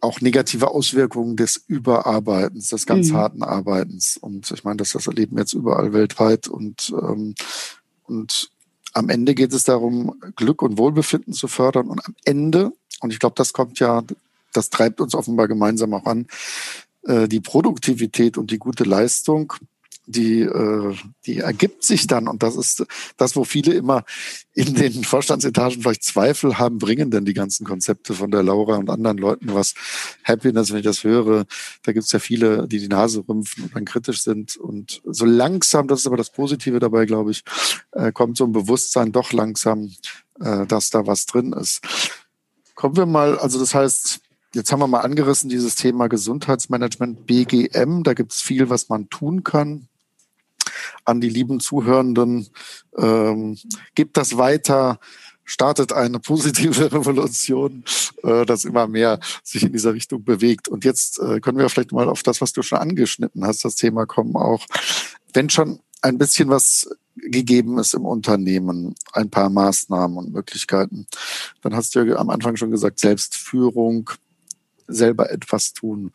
auch 0.00 0.20
negative 0.20 0.70
Auswirkungen 0.70 1.36
des 1.36 1.62
Überarbeitens, 1.66 2.68
des 2.68 2.86
ganz 2.86 3.10
mhm. 3.10 3.16
harten 3.16 3.42
Arbeitens. 3.42 4.16
Und 4.16 4.50
ich 4.50 4.64
meine, 4.64 4.78
das, 4.78 4.92
das 4.92 5.06
erleben 5.06 5.36
wir 5.36 5.42
jetzt 5.42 5.52
überall 5.52 5.92
weltweit. 5.92 6.48
Und, 6.48 6.92
ähm, 7.00 7.34
und 8.04 8.50
am 8.94 9.08
Ende 9.08 9.34
geht 9.34 9.52
es 9.52 9.64
darum, 9.64 10.20
Glück 10.36 10.62
und 10.62 10.78
Wohlbefinden 10.78 11.32
zu 11.32 11.48
fördern. 11.48 11.88
Und 11.88 12.04
am 12.06 12.14
Ende, 12.24 12.72
und 13.00 13.12
ich 13.12 13.18
glaube, 13.18 13.34
das 13.36 13.52
kommt 13.52 13.78
ja, 13.78 14.02
das 14.52 14.70
treibt 14.70 15.00
uns 15.00 15.14
offenbar 15.14 15.48
gemeinsam 15.48 15.92
auch 15.94 16.06
an, 16.06 16.26
äh, 17.04 17.28
die 17.28 17.40
Produktivität 17.40 18.38
und 18.38 18.50
die 18.50 18.58
gute 18.58 18.84
Leistung 18.84 19.52
die, 20.10 20.42
äh, 20.42 20.96
die 21.26 21.38
ergibt 21.38 21.84
sich 21.84 22.06
dann. 22.06 22.28
Und 22.28 22.42
das 22.42 22.56
ist 22.56 22.84
das, 23.16 23.36
wo 23.36 23.44
viele 23.44 23.74
immer 23.74 24.04
in 24.54 24.74
den 24.74 25.04
Vorstandsetagen 25.04 25.82
vielleicht 25.82 26.02
Zweifel 26.02 26.58
haben, 26.58 26.78
bringen 26.78 27.10
denn 27.10 27.24
die 27.24 27.34
ganzen 27.34 27.64
Konzepte 27.64 28.14
von 28.14 28.30
der 28.30 28.42
Laura 28.42 28.76
und 28.76 28.90
anderen 28.90 29.18
Leuten 29.18 29.54
was. 29.54 29.74
Happiness, 30.24 30.70
wenn 30.70 30.78
ich 30.78 30.84
das 30.84 31.04
höre, 31.04 31.44
da 31.82 31.92
gibt 31.92 32.04
es 32.04 32.12
ja 32.12 32.18
viele, 32.18 32.66
die 32.66 32.78
die 32.78 32.88
Nase 32.88 33.24
rümpfen 33.26 33.64
und 33.64 33.76
dann 33.76 33.84
kritisch 33.84 34.22
sind. 34.22 34.56
Und 34.56 35.00
so 35.04 35.24
langsam, 35.24 35.88
das 35.88 36.00
ist 36.00 36.06
aber 36.06 36.16
das 36.16 36.32
Positive 36.32 36.78
dabei, 36.78 37.06
glaube 37.06 37.30
ich, 37.30 37.42
äh, 37.92 38.12
kommt 38.12 38.36
so 38.36 38.44
ein 38.44 38.52
Bewusstsein 38.52 39.12
doch 39.12 39.32
langsam, 39.32 39.92
äh, 40.40 40.66
dass 40.66 40.90
da 40.90 41.06
was 41.06 41.26
drin 41.26 41.52
ist. 41.52 41.80
Kommen 42.74 42.96
wir 42.96 43.06
mal, 43.06 43.38
also 43.38 43.58
das 43.58 43.74
heißt, 43.74 44.20
jetzt 44.54 44.72
haben 44.72 44.80
wir 44.80 44.86
mal 44.86 45.00
angerissen, 45.00 45.48
dieses 45.48 45.74
Thema 45.74 46.08
Gesundheitsmanagement, 46.08 47.26
BGM. 47.26 48.02
Da 48.02 48.14
gibt 48.14 48.32
es 48.32 48.40
viel, 48.40 48.70
was 48.70 48.88
man 48.88 49.08
tun 49.08 49.44
kann. 49.44 49.88
An 51.04 51.20
die 51.20 51.28
lieben 51.28 51.60
Zuhörenden, 51.60 52.48
ähm, 52.96 53.56
gibt 53.94 54.16
das 54.16 54.36
weiter 54.36 54.98
startet 55.50 55.92
eine 55.92 56.20
positive 56.20 56.92
Revolution, 56.92 57.82
äh, 58.22 58.46
dass 58.46 58.64
immer 58.64 58.86
mehr 58.86 59.18
sich 59.42 59.64
in 59.64 59.72
dieser 59.72 59.94
Richtung 59.94 60.22
bewegt. 60.22 60.68
Und 60.68 60.84
jetzt 60.84 61.18
äh, 61.18 61.40
können 61.40 61.58
wir 61.58 61.68
vielleicht 61.68 61.90
mal 61.90 62.08
auf 62.08 62.22
das, 62.22 62.40
was 62.40 62.52
du 62.52 62.62
schon 62.62 62.78
angeschnitten 62.78 63.44
hast, 63.44 63.64
das 63.64 63.74
Thema 63.74 64.06
kommen 64.06 64.36
auch. 64.36 64.64
Wenn 65.32 65.50
schon 65.50 65.80
ein 66.02 66.18
bisschen 66.18 66.50
was 66.50 66.88
gegeben 67.16 67.78
ist 67.78 67.94
im 67.94 68.06
Unternehmen, 68.06 68.94
ein 69.12 69.28
paar 69.28 69.50
Maßnahmen 69.50 70.16
und 70.16 70.32
Möglichkeiten, 70.32 71.06
dann 71.62 71.74
hast 71.74 71.94
du 71.94 72.00
ja 72.04 72.16
am 72.16 72.30
Anfang 72.30 72.56
schon 72.56 72.70
gesagt, 72.70 73.00
Selbstführung, 73.00 74.08
selber 74.86 75.30
etwas 75.30 75.72
tun. 75.72 76.12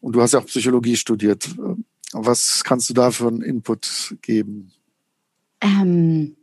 Und 0.00 0.14
du 0.16 0.20
hast 0.20 0.32
ja 0.32 0.40
auch 0.40 0.46
Psychologie 0.46 0.96
studiert. 0.96 1.48
Was 2.16 2.62
kannst 2.64 2.88
du 2.90 2.94
da 2.94 3.10
für 3.10 3.28
einen 3.28 3.42
Input 3.42 4.16
geben? 4.22 4.72
Ähm, 5.60 6.36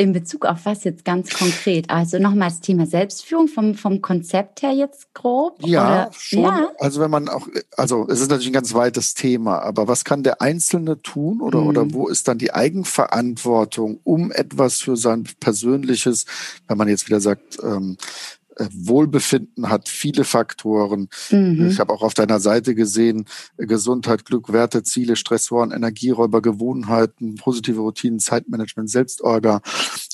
in 0.00 0.12
Bezug 0.12 0.46
auf 0.46 0.64
was 0.64 0.84
jetzt 0.84 1.04
ganz 1.04 1.30
konkret? 1.30 1.90
Also 1.90 2.20
nochmal 2.20 2.50
das 2.50 2.60
Thema 2.60 2.86
Selbstführung 2.86 3.48
vom, 3.48 3.74
vom 3.74 4.00
Konzept 4.00 4.62
her 4.62 4.70
jetzt 4.70 5.12
grob? 5.12 5.58
Ja, 5.66 6.04
oder? 6.04 6.10
schon. 6.16 6.42
Ja. 6.44 6.70
Also 6.78 7.00
wenn 7.00 7.10
man 7.10 7.28
auch, 7.28 7.48
also 7.76 8.06
es 8.08 8.20
ist 8.20 8.30
natürlich 8.30 8.50
ein 8.50 8.52
ganz 8.52 8.72
weites 8.74 9.14
Thema, 9.14 9.58
aber 9.58 9.88
was 9.88 10.04
kann 10.04 10.22
der 10.22 10.40
Einzelne 10.40 11.02
tun 11.02 11.40
oder, 11.40 11.60
mhm. 11.60 11.66
oder 11.66 11.92
wo 11.92 12.06
ist 12.06 12.28
dann 12.28 12.38
die 12.38 12.54
Eigenverantwortung, 12.54 13.98
um 14.04 14.30
etwas 14.30 14.80
für 14.80 14.96
sein 14.96 15.24
persönliches, 15.40 16.26
wenn 16.68 16.78
man 16.78 16.86
jetzt 16.86 17.08
wieder 17.08 17.20
sagt, 17.20 17.58
ähm, 17.60 17.96
äh, 17.98 18.37
Wohlbefinden 18.72 19.68
hat 19.68 19.88
viele 19.88 20.24
Faktoren. 20.24 21.08
Mhm. 21.30 21.68
Ich 21.68 21.80
habe 21.80 21.92
auch 21.92 22.02
auf 22.02 22.14
deiner 22.14 22.40
Seite 22.40 22.74
gesehen, 22.74 23.26
Gesundheit, 23.56 24.24
Glück, 24.24 24.52
Werte, 24.52 24.82
Ziele, 24.82 25.16
Stressoren, 25.16 25.70
Energieräuber, 25.70 26.42
Gewohnheiten, 26.42 27.36
positive 27.36 27.80
Routinen, 27.80 28.20
Zeitmanagement, 28.20 28.90
Selbstorga. 28.90 29.60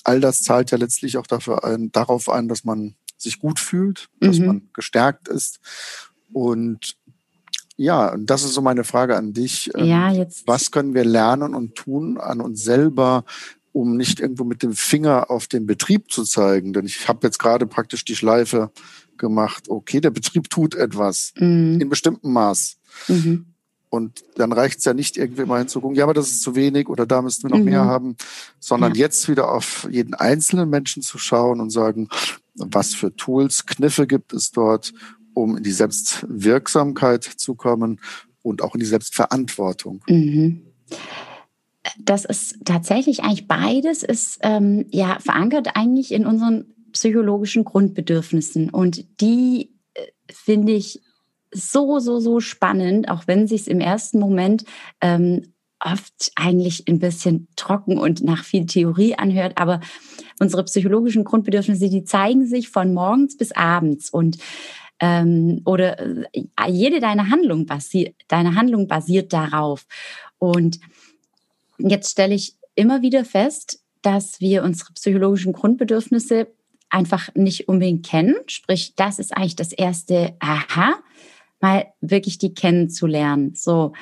All 0.04 0.20
das 0.20 0.42
zahlt 0.42 0.70
ja 0.70 0.78
letztlich 0.78 1.16
auch 1.16 1.26
dafür 1.26 1.64
ein, 1.64 1.90
darauf 1.92 2.28
ein, 2.28 2.48
dass 2.48 2.64
man 2.64 2.94
sich 3.16 3.38
gut 3.38 3.58
fühlt, 3.58 4.08
dass 4.20 4.38
mhm. 4.38 4.46
man 4.46 4.68
gestärkt 4.72 5.28
ist. 5.28 5.60
Und 6.32 6.96
ja, 7.76 8.16
das 8.18 8.44
ist 8.44 8.54
so 8.54 8.60
meine 8.60 8.84
Frage 8.84 9.16
an 9.16 9.32
dich. 9.32 9.70
Ja, 9.76 10.10
ähm, 10.10 10.16
jetzt. 10.16 10.46
Was 10.46 10.70
können 10.70 10.94
wir 10.94 11.04
lernen 11.04 11.54
und 11.54 11.74
tun 11.74 12.18
an 12.18 12.40
uns 12.40 12.62
selber, 12.62 13.24
um 13.74 13.96
nicht 13.96 14.20
irgendwo 14.20 14.44
mit 14.44 14.62
dem 14.62 14.72
Finger 14.72 15.30
auf 15.32 15.48
den 15.48 15.66
Betrieb 15.66 16.10
zu 16.10 16.22
zeigen. 16.22 16.72
Denn 16.72 16.86
ich 16.86 17.08
habe 17.08 17.26
jetzt 17.26 17.40
gerade 17.40 17.66
praktisch 17.66 18.04
die 18.04 18.14
Schleife 18.14 18.70
gemacht, 19.18 19.68
okay, 19.68 20.00
der 20.00 20.10
Betrieb 20.10 20.48
tut 20.48 20.76
etwas 20.76 21.32
mhm. 21.38 21.80
in 21.80 21.88
bestimmtem 21.88 22.32
Maß. 22.32 22.76
Mhm. 23.08 23.46
Und 23.90 24.24
dann 24.36 24.52
reicht 24.52 24.78
es 24.78 24.84
ja 24.84 24.94
nicht 24.94 25.16
irgendwie 25.16 25.44
mal 25.44 25.58
hinzugucken, 25.58 25.96
ja, 25.96 26.04
aber 26.04 26.14
das 26.14 26.30
ist 26.30 26.42
zu 26.42 26.54
wenig 26.54 26.88
oder 26.88 27.04
da 27.04 27.20
müssten 27.20 27.44
wir 27.44 27.50
noch 27.50 27.64
mhm. 27.64 27.70
mehr 27.70 27.84
haben, 27.84 28.16
sondern 28.60 28.94
ja. 28.94 29.00
jetzt 29.00 29.28
wieder 29.28 29.50
auf 29.50 29.88
jeden 29.90 30.14
einzelnen 30.14 30.70
Menschen 30.70 31.02
zu 31.02 31.18
schauen 31.18 31.60
und 31.60 31.70
sagen, 31.70 32.08
was 32.54 32.94
für 32.94 33.14
Tools, 33.16 33.66
Kniffe 33.66 34.06
gibt 34.06 34.32
es 34.32 34.52
dort, 34.52 34.92
um 35.32 35.56
in 35.56 35.64
die 35.64 35.72
Selbstwirksamkeit 35.72 37.24
zu 37.24 37.56
kommen 37.56 38.00
und 38.42 38.62
auch 38.62 38.74
in 38.74 38.80
die 38.80 38.86
Selbstverantwortung. 38.86 40.00
Mhm 40.08 40.62
das 41.98 42.24
ist 42.24 42.56
tatsächlich 42.64 43.22
eigentlich 43.22 43.46
beides 43.46 44.02
ist 44.02 44.38
ähm, 44.42 44.86
ja 44.90 45.18
verankert 45.20 45.70
eigentlich 45.74 46.12
in 46.12 46.26
unseren 46.26 46.66
psychologischen 46.92 47.64
Grundbedürfnissen. 47.64 48.70
Und 48.70 49.20
die 49.20 49.74
äh, 49.94 50.06
finde 50.32 50.72
ich 50.72 51.02
so 51.52 51.98
so 51.98 52.20
so 52.20 52.40
spannend, 52.40 53.08
auch 53.08 53.26
wenn 53.26 53.46
sich 53.46 53.68
im 53.68 53.80
ersten 53.80 54.18
Moment 54.18 54.64
ähm, 55.00 55.54
oft 55.84 56.32
eigentlich 56.36 56.88
ein 56.88 56.98
bisschen 56.98 57.48
trocken 57.56 57.98
und 57.98 58.22
nach 58.22 58.42
viel 58.44 58.66
Theorie 58.66 59.16
anhört, 59.16 59.58
aber 59.58 59.80
unsere 60.40 60.64
psychologischen 60.64 61.24
Grundbedürfnisse, 61.24 61.90
die 61.90 62.04
zeigen 62.04 62.46
sich 62.46 62.70
von 62.70 62.94
morgens 62.94 63.36
bis 63.36 63.52
abends. 63.52 64.10
Und 64.10 64.38
ähm, 65.00 65.60
oder 65.66 65.98
äh, 66.00 66.44
jede 66.68 67.00
deine 67.00 67.30
Handlung 67.30 67.66
basiert, 67.66 68.14
deine 68.28 68.54
Handlung 68.54 68.88
basiert 68.88 69.32
darauf. 69.32 69.86
Und 70.38 70.78
Jetzt 71.78 72.10
stelle 72.10 72.34
ich 72.34 72.56
immer 72.74 73.02
wieder 73.02 73.24
fest, 73.24 73.80
dass 74.02 74.40
wir 74.40 74.62
unsere 74.62 74.92
psychologischen 74.92 75.52
Grundbedürfnisse 75.52 76.48
einfach 76.90 77.28
nicht 77.34 77.68
unbedingt 77.68 78.06
kennen. 78.06 78.36
Sprich, 78.46 78.94
das 78.94 79.18
ist 79.18 79.36
eigentlich 79.36 79.56
das 79.56 79.72
erste 79.72 80.36
Aha, 80.40 80.94
mal 81.64 81.86
wirklich 82.02 82.36
die 82.36 82.52
kennenzulernen. 82.52 83.54
So, 83.54 83.94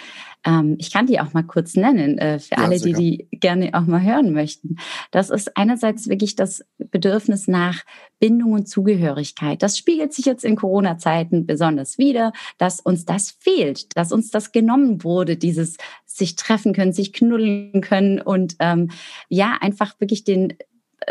ähm, 0.45 0.75
ich 0.79 0.93
kann 0.93 1.07
die 1.07 1.21
auch 1.21 1.33
mal 1.33 1.45
kurz 1.45 1.77
nennen, 1.77 2.19
äh, 2.19 2.41
für 2.41 2.57
ja, 2.57 2.65
alle, 2.65 2.81
die 2.81 2.93
die 2.93 3.29
gerne 3.31 3.71
auch 3.75 3.87
mal 3.87 4.03
hören 4.03 4.33
möchten. 4.33 4.79
Das 5.13 5.31
ist 5.31 5.57
einerseits 5.57 6.09
wirklich 6.09 6.35
das 6.35 6.65
Bedürfnis 6.79 7.47
nach 7.47 7.85
Bindung 8.19 8.53
und 8.53 8.69
Zugehörigkeit. 8.69 9.63
Das 9.63 9.79
spiegelt 9.79 10.13
sich 10.13 10.25
jetzt 10.25 10.45
in 10.45 10.57
Corona-Zeiten 10.57 11.47
besonders 11.47 11.99
wieder, 11.99 12.33
dass 12.59 12.81
uns 12.81 13.05
das 13.05 13.31
fehlt, 13.31 13.97
dass 13.97 14.11
uns 14.11 14.31
das 14.31 14.51
genommen 14.51 15.05
wurde, 15.05 15.37
dieses 15.37 15.77
sich 16.05 16.35
treffen 16.35 16.73
können, 16.73 16.93
sich 16.93 17.13
knuddeln 17.13 17.81
können 17.81 18.21
und 18.21 18.57
ähm, 18.59 18.91
ja, 19.29 19.57
einfach 19.61 20.01
wirklich 20.01 20.25
den 20.25 20.55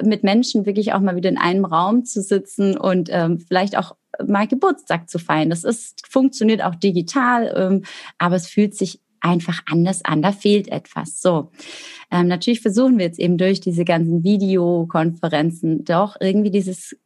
mit 0.04 0.24
Menschen 0.24 0.66
wirklich 0.66 0.94
auch 0.94 1.00
mal 1.00 1.16
wieder 1.16 1.30
in 1.30 1.38
einem 1.38 1.66
Raum 1.66 2.06
zu 2.06 2.22
sitzen 2.22 2.78
und 2.78 3.10
ähm, 3.12 3.40
vielleicht 3.40 3.78
auch 3.78 3.96
mal 4.26 4.48
Geburtstag 4.48 5.10
zu 5.10 5.20
feiern. 5.20 5.50
Das 5.50 5.64
ist, 5.64 6.06
funktioniert 6.08 6.64
auch 6.64 6.76
digital, 6.76 7.54
ähm, 7.56 7.84
aber 8.18 8.36
es 8.36 8.48
fühlt 8.48 8.76
sich 8.76 9.00
einfach 9.22 9.62
anders 9.66 10.04
an. 10.04 10.22
Da 10.22 10.32
fehlt 10.32 10.68
etwas. 10.68 11.22
So. 11.22 11.52
Ähm, 12.12 12.28
natürlich 12.28 12.62
versuchen 12.62 12.98
wir 12.98 13.06
jetzt 13.06 13.20
eben 13.20 13.38
durch 13.38 13.62
diese 13.62 13.86
ganzen 13.86 14.24
Videokonferenzen 14.24 15.86
doch 15.86 16.16
irgendwie 16.20 16.52
dieses 16.52 16.98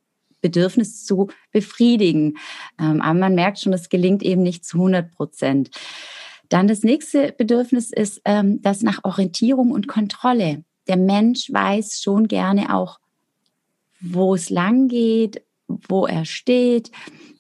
Bedürfnis 0.41 1.06
zu 1.06 1.30
befriedigen. 1.52 2.38
Ähm, 2.80 3.02
aber 3.02 3.19
man 3.19 3.36
merkt 3.36 3.60
schon, 3.60 3.74
es 3.74 3.89
gelingt 3.89 4.24
eben 4.24 4.43
nicht 4.43 4.65
zu 4.65 4.78
100 4.78 5.12
Prozent. 5.12 5.71
Dann 6.50 6.67
das 6.67 6.84
nächste 6.84 7.32
Bedürfnis 7.32 7.91
ist 7.91 8.21
ähm, 8.26 8.62
das 8.62 8.82
nach 8.82 9.04
Orientierung 9.04 9.71
und 9.71 9.88
Kontrolle. 9.88 10.63
Der 10.88 10.98
Mensch 10.98 11.52
weiß 11.52 12.02
schon 12.02 12.28
gerne 12.28 12.76
auch, 12.76 13.00
wo 14.02 14.36
es 14.36 14.50
lang 14.50 14.88
geht, 14.88 15.41
wo 15.67 16.06
er 16.06 16.26
steht. 16.26 16.91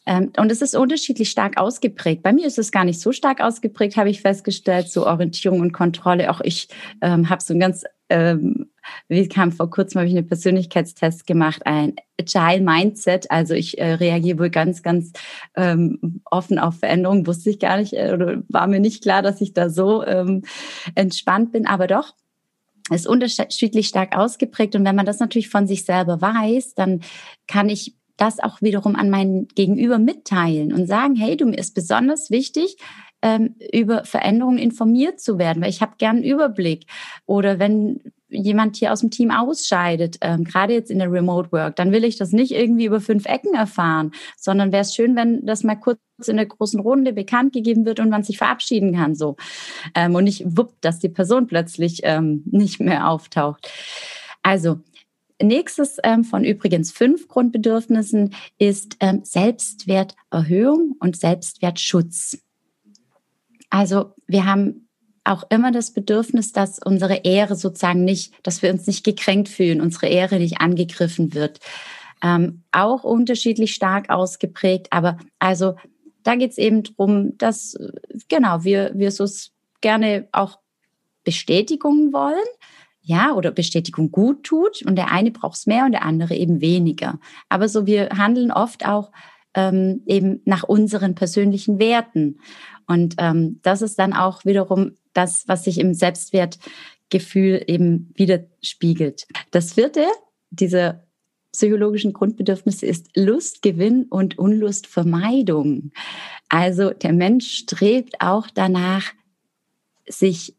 Ähm, 0.05 0.31
und 0.37 0.51
es 0.51 0.61
ist 0.61 0.75
unterschiedlich 0.75 1.29
stark 1.29 1.57
ausgeprägt. 1.57 2.21
Bei 2.21 2.31
mir 2.31 2.45
ist 2.45 2.59
es 2.59 2.71
gar 2.71 2.85
nicht 2.85 2.99
so 2.99 3.11
stark 3.11 3.41
ausgeprägt, 3.41 3.97
habe 3.97 4.09
ich 4.09 4.21
festgestellt, 4.21 4.89
so 4.89 5.05
Orientierung 5.07 5.61
und 5.61 5.73
Kontrolle. 5.73 6.29
Auch 6.29 6.41
ich 6.41 6.67
ähm, 7.01 7.29
habe 7.29 7.41
so 7.41 7.53
ein 7.53 7.59
ganz, 7.59 7.83
ähm, 8.09 8.69
wie 9.07 9.27
kam 9.27 9.51
vor 9.51 9.69
kurzem, 9.69 9.99
habe 9.99 10.09
ich 10.09 10.15
einen 10.15 10.27
Persönlichkeitstest 10.27 11.25
gemacht, 11.25 11.65
ein 11.65 11.95
Agile 12.19 12.61
Mindset. 12.63 13.31
Also 13.31 13.55
ich 13.55 13.79
äh, 13.79 13.93
reagiere 13.93 14.37
wohl 14.37 14.51
ganz, 14.51 14.83
ganz 14.83 15.11
ähm, 15.55 16.21
offen 16.25 16.59
auf 16.59 16.79
Veränderungen. 16.79 17.25
Wusste 17.25 17.49
ich 17.49 17.59
gar 17.59 17.77
nicht 17.77 17.93
äh, 17.93 18.11
oder 18.13 18.43
war 18.47 18.67
mir 18.67 18.79
nicht 18.79 19.01
klar, 19.01 19.23
dass 19.23 19.41
ich 19.41 19.53
da 19.53 19.69
so 19.69 20.05
ähm, 20.05 20.43
entspannt 20.93 21.51
bin. 21.51 21.65
Aber 21.65 21.87
doch, 21.87 22.13
ist 22.91 23.07
unterschiedlich 23.07 23.87
stark 23.87 24.15
ausgeprägt. 24.15 24.75
Und 24.75 24.85
wenn 24.85 24.95
man 24.95 25.05
das 25.05 25.19
natürlich 25.19 25.49
von 25.49 25.67
sich 25.67 25.85
selber 25.85 26.21
weiß, 26.21 26.75
dann 26.75 27.01
kann 27.47 27.69
ich 27.69 27.95
das 28.17 28.39
auch 28.39 28.61
wiederum 28.61 28.95
an 28.95 29.09
meinen 29.09 29.47
Gegenüber 29.49 29.97
mitteilen 29.97 30.71
und 30.73 30.87
sagen, 30.87 31.15
hey, 31.15 31.35
du 31.35 31.45
mir 31.45 31.57
ist 31.57 31.75
besonders 31.75 32.29
wichtig, 32.29 32.77
ähm, 33.21 33.55
über 33.73 34.05
Veränderungen 34.05 34.57
informiert 34.57 35.19
zu 35.19 35.37
werden, 35.37 35.61
weil 35.61 35.69
ich 35.69 35.81
habe 35.81 35.95
gern 35.97 36.17
einen 36.17 36.25
Überblick. 36.25 36.85
Oder 37.25 37.59
wenn 37.59 37.99
jemand 38.35 38.75
hier 38.77 38.91
aus 38.91 39.01
dem 39.01 39.11
Team 39.11 39.31
ausscheidet, 39.31 40.17
ähm, 40.21 40.43
gerade 40.43 40.73
jetzt 40.73 40.91
in 40.91 40.99
der 40.99 41.11
Remote 41.11 41.51
Work, 41.51 41.75
dann 41.75 41.91
will 41.91 42.03
ich 42.03 42.17
das 42.17 42.31
nicht 42.31 42.51
irgendwie 42.51 42.85
über 42.85 43.01
fünf 43.01 43.25
Ecken 43.25 43.53
erfahren, 43.53 44.11
sondern 44.37 44.71
wäre 44.71 44.81
es 44.81 44.93
schön, 44.93 45.15
wenn 45.15 45.45
das 45.45 45.63
mal 45.63 45.75
kurz 45.75 45.99
in 46.27 46.37
der 46.37 46.45
großen 46.45 46.79
Runde 46.79 47.13
bekannt 47.13 47.53
gegeben 47.53 47.85
wird 47.85 47.99
und 47.99 48.09
man 48.09 48.23
sich 48.23 48.37
verabschieden 48.37 48.93
kann 48.95 49.15
so 49.15 49.35
ähm, 49.95 50.15
und 50.15 50.25
nicht 50.25 50.43
wuppt, 50.45 50.85
dass 50.85 50.99
die 50.99 51.09
Person 51.09 51.47
plötzlich 51.47 52.01
ähm, 52.03 52.43
nicht 52.45 52.79
mehr 52.79 53.09
auftaucht. 53.09 53.69
Also 54.43 54.79
Nächstes 55.41 55.97
ähm, 56.03 56.23
von 56.23 56.45
übrigens 56.45 56.93
fünf 56.93 57.27
Grundbedürfnissen 57.27 58.33
ist 58.57 58.95
ähm, 59.01 59.19
Selbstwerterhöhung 59.25 60.95
und 60.99 61.17
Selbstwertschutz. 61.17 62.37
Also 63.69 64.13
wir 64.27 64.45
haben 64.45 64.84
auch 65.25 65.43
immer 65.49 65.71
das 65.71 65.91
Bedürfnis, 65.91 66.51
dass 66.51 66.79
unsere 66.79 67.21
Ehre 67.23 67.55
sozusagen 67.55 68.03
nicht, 68.05 68.33
dass 68.43 68.61
wir 68.61 68.71
uns 68.71 68.87
nicht 68.87 69.03
gekränkt 69.03 69.49
fühlen, 69.49 69.81
unsere 69.81 70.07
Ehre 70.07 70.37
nicht 70.37 70.61
angegriffen 70.61 71.33
wird. 71.33 71.59
Ähm, 72.23 72.63
auch 72.71 73.03
unterschiedlich 73.03 73.73
stark 73.73 74.09
ausgeprägt, 74.09 74.87
aber 74.91 75.17
also 75.39 75.75
da 76.23 76.35
geht 76.35 76.51
es 76.51 76.57
eben 76.57 76.83
darum, 76.83 77.37
dass 77.37 77.77
genau 78.29 78.63
wir, 78.63 78.91
wir 78.95 79.11
so 79.11 79.27
gerne 79.81 80.27
auch 80.31 80.59
Bestätigungen 81.23 82.13
wollen, 82.13 82.45
ja, 83.01 83.33
oder 83.33 83.51
Bestätigung 83.51 84.11
gut 84.11 84.43
tut 84.43 84.81
und 84.83 84.95
der 84.95 85.11
eine 85.11 85.29
braucht 85.29 85.57
es 85.57 85.67
mehr 85.67 85.85
und 85.85 85.91
der 85.91 86.03
andere 86.03 86.35
eben 86.35 86.61
weniger. 86.61 87.19
Aber 87.49 87.69
so, 87.69 87.85
wir 87.85 88.09
handeln 88.09 88.51
oft 88.51 88.87
auch 88.87 89.11
ähm, 89.53 90.01
eben 90.07 90.41
nach 90.45 90.63
unseren 90.63 91.13
persönlichen 91.13 91.77
Werten. 91.77 92.39
Und 92.87 93.15
ähm, 93.19 93.59
das 93.61 93.83
ist 93.83 93.99
dann 93.99 94.13
auch 94.13 94.43
wiederum 94.43 94.97
das, 95.15 95.47
was 95.47 95.63
sich 95.63 95.79
im 95.79 95.93
Selbstwertgefühl 95.93 97.63
eben 97.67 98.11
widerspiegelt. 98.15 99.27
Das 99.51 99.73
vierte, 99.73 100.05
diese 100.51 101.03
psychologischen 101.51 102.13
Grundbedürfnisse 102.13 102.85
ist 102.85 103.15
Lustgewinn 103.15 104.03
und 104.03 104.37
Unlustvermeidung. 104.37 105.91
Also 106.49 106.91
der 106.91 107.13
Mensch 107.13 107.49
strebt 107.49 108.15
auch 108.19 108.47
danach, 108.53 109.13
sich 110.07 110.55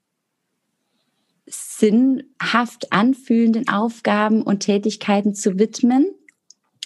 sinnhaft 1.47 2.92
anfühlenden 2.92 3.69
Aufgaben 3.69 4.42
und 4.42 4.61
Tätigkeiten 4.61 5.35
zu 5.35 5.59
widmen. 5.59 6.07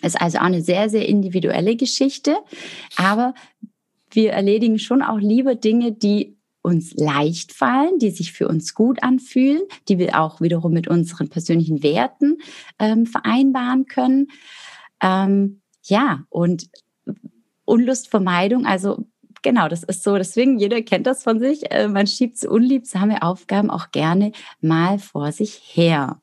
Ist 0.02 0.20
also 0.20 0.38
auch 0.38 0.42
eine 0.42 0.62
sehr, 0.62 0.90
sehr 0.90 1.08
individuelle 1.08 1.76
Geschichte. 1.76 2.36
Aber 2.96 3.34
wir 4.10 4.32
erledigen 4.32 4.78
schon 4.78 5.02
auch 5.02 5.18
lieber 5.18 5.54
Dinge, 5.54 5.92
die 5.92 6.36
uns 6.62 6.94
leicht 6.94 7.52
fallen, 7.52 7.98
die 7.98 8.10
sich 8.10 8.32
für 8.32 8.48
uns 8.48 8.74
gut 8.74 9.02
anfühlen, 9.02 9.62
die 9.88 9.98
wir 9.98 10.20
auch 10.20 10.40
wiederum 10.40 10.72
mit 10.72 10.88
unseren 10.88 11.28
persönlichen 11.28 11.82
Werten 11.82 12.38
ähm, 12.78 13.06
vereinbaren 13.06 13.86
können. 13.86 14.28
Ähm, 15.02 15.60
ja, 15.84 16.24
und 16.28 16.68
Unlustvermeidung, 17.64 18.66
also 18.66 19.06
genau, 19.42 19.68
das 19.68 19.82
ist 19.82 20.02
so. 20.02 20.16
Deswegen, 20.16 20.58
jeder 20.58 20.82
kennt 20.82 21.06
das 21.06 21.22
von 21.22 21.38
sich. 21.40 21.70
Äh, 21.70 21.88
man 21.88 22.06
schiebt 22.06 22.38
so 22.38 22.50
unliebsame 22.50 23.22
Aufgaben 23.22 23.70
auch 23.70 23.90
gerne 23.90 24.32
mal 24.60 24.98
vor 24.98 25.32
sich 25.32 25.60
her. 25.72 26.20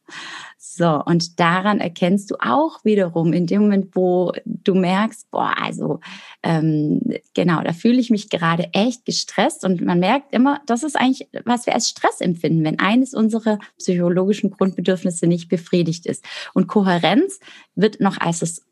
So, 0.77 1.01
und 1.03 1.39
daran 1.39 1.79
erkennst 1.79 2.29
du 2.29 2.35
auch 2.39 2.85
wiederum 2.85 3.33
in 3.33 3.47
dem 3.47 3.63
Moment, 3.63 3.95
wo 3.95 4.31
du 4.45 4.75
merkst, 4.75 5.31
boah, 5.31 5.55
also 5.59 6.01
ähm, 6.43 7.01
genau, 7.33 7.63
da 7.63 7.73
fühle 7.73 7.99
ich 7.99 8.11
mich 8.11 8.29
gerade 8.29 8.69
echt 8.73 9.03
gestresst 9.03 9.65
und 9.65 9.81
man 9.81 9.99
merkt 9.99 10.35
immer, 10.35 10.61
das 10.67 10.83
ist 10.83 10.95
eigentlich, 10.95 11.27
was 11.45 11.65
wir 11.65 11.73
als 11.73 11.89
Stress 11.89 12.21
empfinden, 12.21 12.63
wenn 12.63 12.77
eines 12.77 13.15
unserer 13.15 13.57
psychologischen 13.79 14.51
Grundbedürfnisse 14.51 15.25
nicht 15.25 15.49
befriedigt 15.49 16.05
ist. 16.05 16.23
Und 16.53 16.67
Kohärenz 16.67 17.39
wird 17.73 17.99
noch 17.99 18.19
als 18.19 18.39
das 18.39 18.63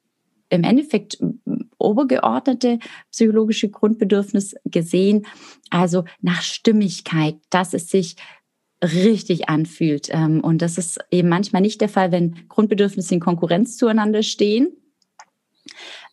im 0.49 0.63
Endeffekt 0.63 1.17
obergeordnete 1.79 2.77
psychologische 3.11 3.69
Grundbedürfnis 3.69 4.53
gesehen, 4.65 5.25
also 5.71 6.03
nach 6.21 6.43
Stimmigkeit, 6.43 7.37
dass 7.49 7.73
es 7.73 7.89
sich 7.89 8.15
richtig 8.93 9.49
anfühlt. 9.49 10.09
Ähm, 10.11 10.41
und 10.41 10.61
das 10.61 10.77
ist 10.77 10.99
eben 11.11 11.29
manchmal 11.29 11.61
nicht 11.61 11.81
der 11.81 11.89
Fall, 11.89 12.11
wenn 12.11 12.47
Grundbedürfnisse 12.47 13.13
in 13.13 13.19
Konkurrenz 13.19 13.77
zueinander 13.77 14.23
stehen 14.23 14.69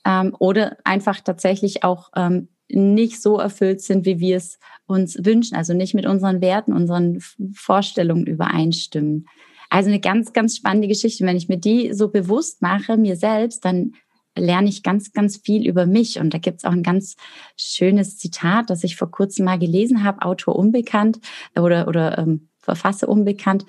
ähm, 0.05 0.35
oder 0.39 0.77
einfach 0.85 1.21
tatsächlich 1.21 1.85
auch 1.85 2.11
ähm, 2.17 2.49
nicht 2.69 3.21
so 3.21 3.39
erfüllt 3.39 3.83
sind, 3.83 4.07
wie 4.07 4.19
wir 4.19 4.37
es 4.37 4.59
uns 4.87 5.19
wünschen, 5.25 5.57
also 5.57 5.75
nicht 5.75 5.95
mit 5.95 6.07
unseren 6.07 6.41
Werten, 6.41 6.73
unseren 6.73 7.21
Vorstellungen 7.55 8.27
übereinstimmen. 8.27 9.27
Also 9.69 9.89
eine 9.89 10.01
ganz, 10.01 10.33
ganz 10.33 10.57
spannende 10.57 10.89
Geschichte. 10.89 11.25
Wenn 11.25 11.37
ich 11.37 11.49
mir 11.49 11.59
die 11.59 11.93
so 11.93 12.09
bewusst 12.09 12.63
mache, 12.63 12.97
mir 12.97 13.17
selbst, 13.17 13.65
dann 13.65 13.93
lerne 14.37 14.69
ich 14.69 14.83
ganz, 14.83 15.13
ganz 15.13 15.39
viel 15.39 15.67
über 15.67 15.87
mich. 15.87 16.19
Und 16.19 16.35
da 16.35 16.39
gibt 16.39 16.59
es 16.59 16.65
auch 16.65 16.73
ein 16.73 16.83
ganz 16.83 17.17
schönes 17.57 18.19
Zitat, 18.19 18.71
das 18.71 18.85
ich 18.85 18.97
vor 18.97 19.11
kurzem 19.11 19.45
mal 19.45 19.59
gelesen 19.59 20.05
habe, 20.05 20.23
Autor 20.23 20.57
unbekannt 20.57 21.21
oder, 21.57 21.89
oder 21.89 22.19
ähm, 22.19 22.49
Verfasser 22.63 23.09
unbekannt. 23.09 23.67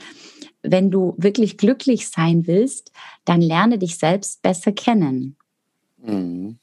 Wenn 0.62 0.92
du 0.92 1.16
wirklich 1.18 1.58
glücklich 1.58 2.08
sein 2.08 2.48
willst, 2.48 2.92
dann 3.26 3.42
lerne 3.42 3.78
dich 3.78 3.98
selbst 3.98 4.42
besser 4.42 4.72
kennen. 4.72 5.36
Mhm. 5.98 6.58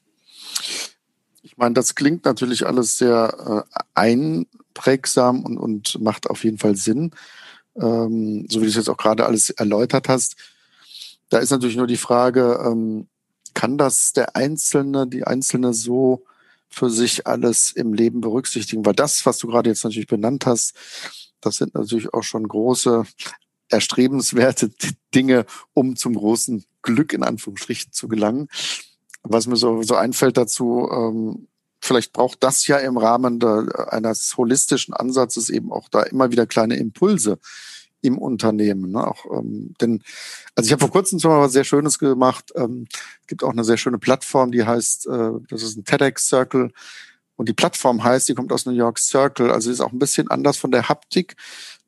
Ich 1.43 1.57
meine, 1.57 1.73
das 1.73 1.95
klingt 1.95 2.25
natürlich 2.25 2.65
alles 2.65 2.97
sehr 2.97 3.65
äh, 3.75 3.79
einprägsam 3.93 5.43
und, 5.43 5.57
und 5.57 6.01
macht 6.01 6.29
auf 6.29 6.43
jeden 6.43 6.57
Fall 6.57 6.75
Sinn. 6.75 7.11
Ähm, 7.75 8.47
so 8.49 8.59
wie 8.59 8.65
du 8.65 8.69
es 8.69 8.75
jetzt 8.75 8.89
auch 8.89 8.97
gerade 8.97 9.25
alles 9.25 9.49
erläutert 9.49 10.09
hast. 10.09 10.35
Da 11.29 11.39
ist 11.39 11.51
natürlich 11.51 11.77
nur 11.77 11.87
die 11.87 11.97
Frage, 11.97 12.59
ähm, 12.65 13.07
kann 13.53 13.77
das 13.77 14.13
der 14.13 14.35
Einzelne, 14.35 15.07
die 15.07 15.25
Einzelne 15.25 15.73
so 15.73 16.23
für 16.69 16.89
sich 16.89 17.27
alles 17.27 17.71
im 17.71 17.93
Leben 17.93 18.21
berücksichtigen? 18.21 18.85
Weil 18.85 18.95
das, 18.95 19.25
was 19.25 19.37
du 19.37 19.47
gerade 19.47 19.69
jetzt 19.69 19.83
natürlich 19.83 20.07
benannt 20.07 20.45
hast, 20.45 20.73
das 21.41 21.55
sind 21.55 21.75
natürlich 21.75 22.13
auch 22.13 22.23
schon 22.23 22.47
große, 22.47 23.03
erstrebenswerte 23.69 24.71
Dinge, 25.15 25.45
um 25.73 25.95
zum 25.95 26.15
großen 26.15 26.63
Glück 26.81 27.13
in 27.13 27.23
Anführungsstrichen 27.23 27.91
zu 27.91 28.07
gelangen. 28.07 28.47
Was 29.23 29.47
mir 29.47 29.55
so, 29.55 29.83
so 29.83 29.95
einfällt 29.95 30.37
dazu, 30.37 30.89
ähm, 30.91 31.47
vielleicht 31.79 32.13
braucht 32.13 32.43
das 32.43 32.65
ja 32.67 32.77
im 32.77 32.97
Rahmen 32.97 33.39
der, 33.39 33.89
eines 33.91 34.35
holistischen 34.37 34.93
Ansatzes 34.93 35.49
eben 35.49 35.71
auch 35.71 35.89
da 35.89 36.03
immer 36.03 36.31
wieder 36.31 36.47
kleine 36.47 36.77
Impulse, 36.77 37.39
im 38.01 38.17
Unternehmen. 38.17 38.91
Ne? 38.91 39.07
Auch, 39.07 39.25
ähm, 39.31 39.73
denn, 39.79 40.03
also 40.55 40.67
ich 40.67 40.71
habe 40.71 40.81
vor 40.81 40.91
kurzem 40.91 41.19
zum 41.19 41.29
Beispiel 41.29 41.45
was 41.45 41.53
sehr 41.53 41.63
Schönes 41.63 41.99
gemacht. 41.99 42.51
Ähm, 42.55 42.87
es 43.21 43.27
gibt 43.27 43.43
auch 43.43 43.51
eine 43.51 43.63
sehr 43.63 43.77
schöne 43.77 43.99
Plattform, 43.99 44.51
die 44.51 44.63
heißt, 44.63 45.07
äh, 45.07 45.31
das 45.49 45.63
ist 45.63 45.77
ein 45.77 45.85
TEDx 45.85 46.27
Circle. 46.27 46.71
Und 47.35 47.49
die 47.49 47.53
Plattform 47.53 48.03
heißt, 48.03 48.29
die 48.29 48.35
kommt 48.35 48.51
aus 48.51 48.65
New 48.65 48.73
York 48.73 48.99
Circle. 48.99 49.51
Also 49.51 49.71
ist 49.71 49.81
auch 49.81 49.91
ein 49.91 49.99
bisschen 49.99 50.29
anders 50.29 50.57
von 50.57 50.71
der 50.71 50.89
Haptik, 50.89 51.35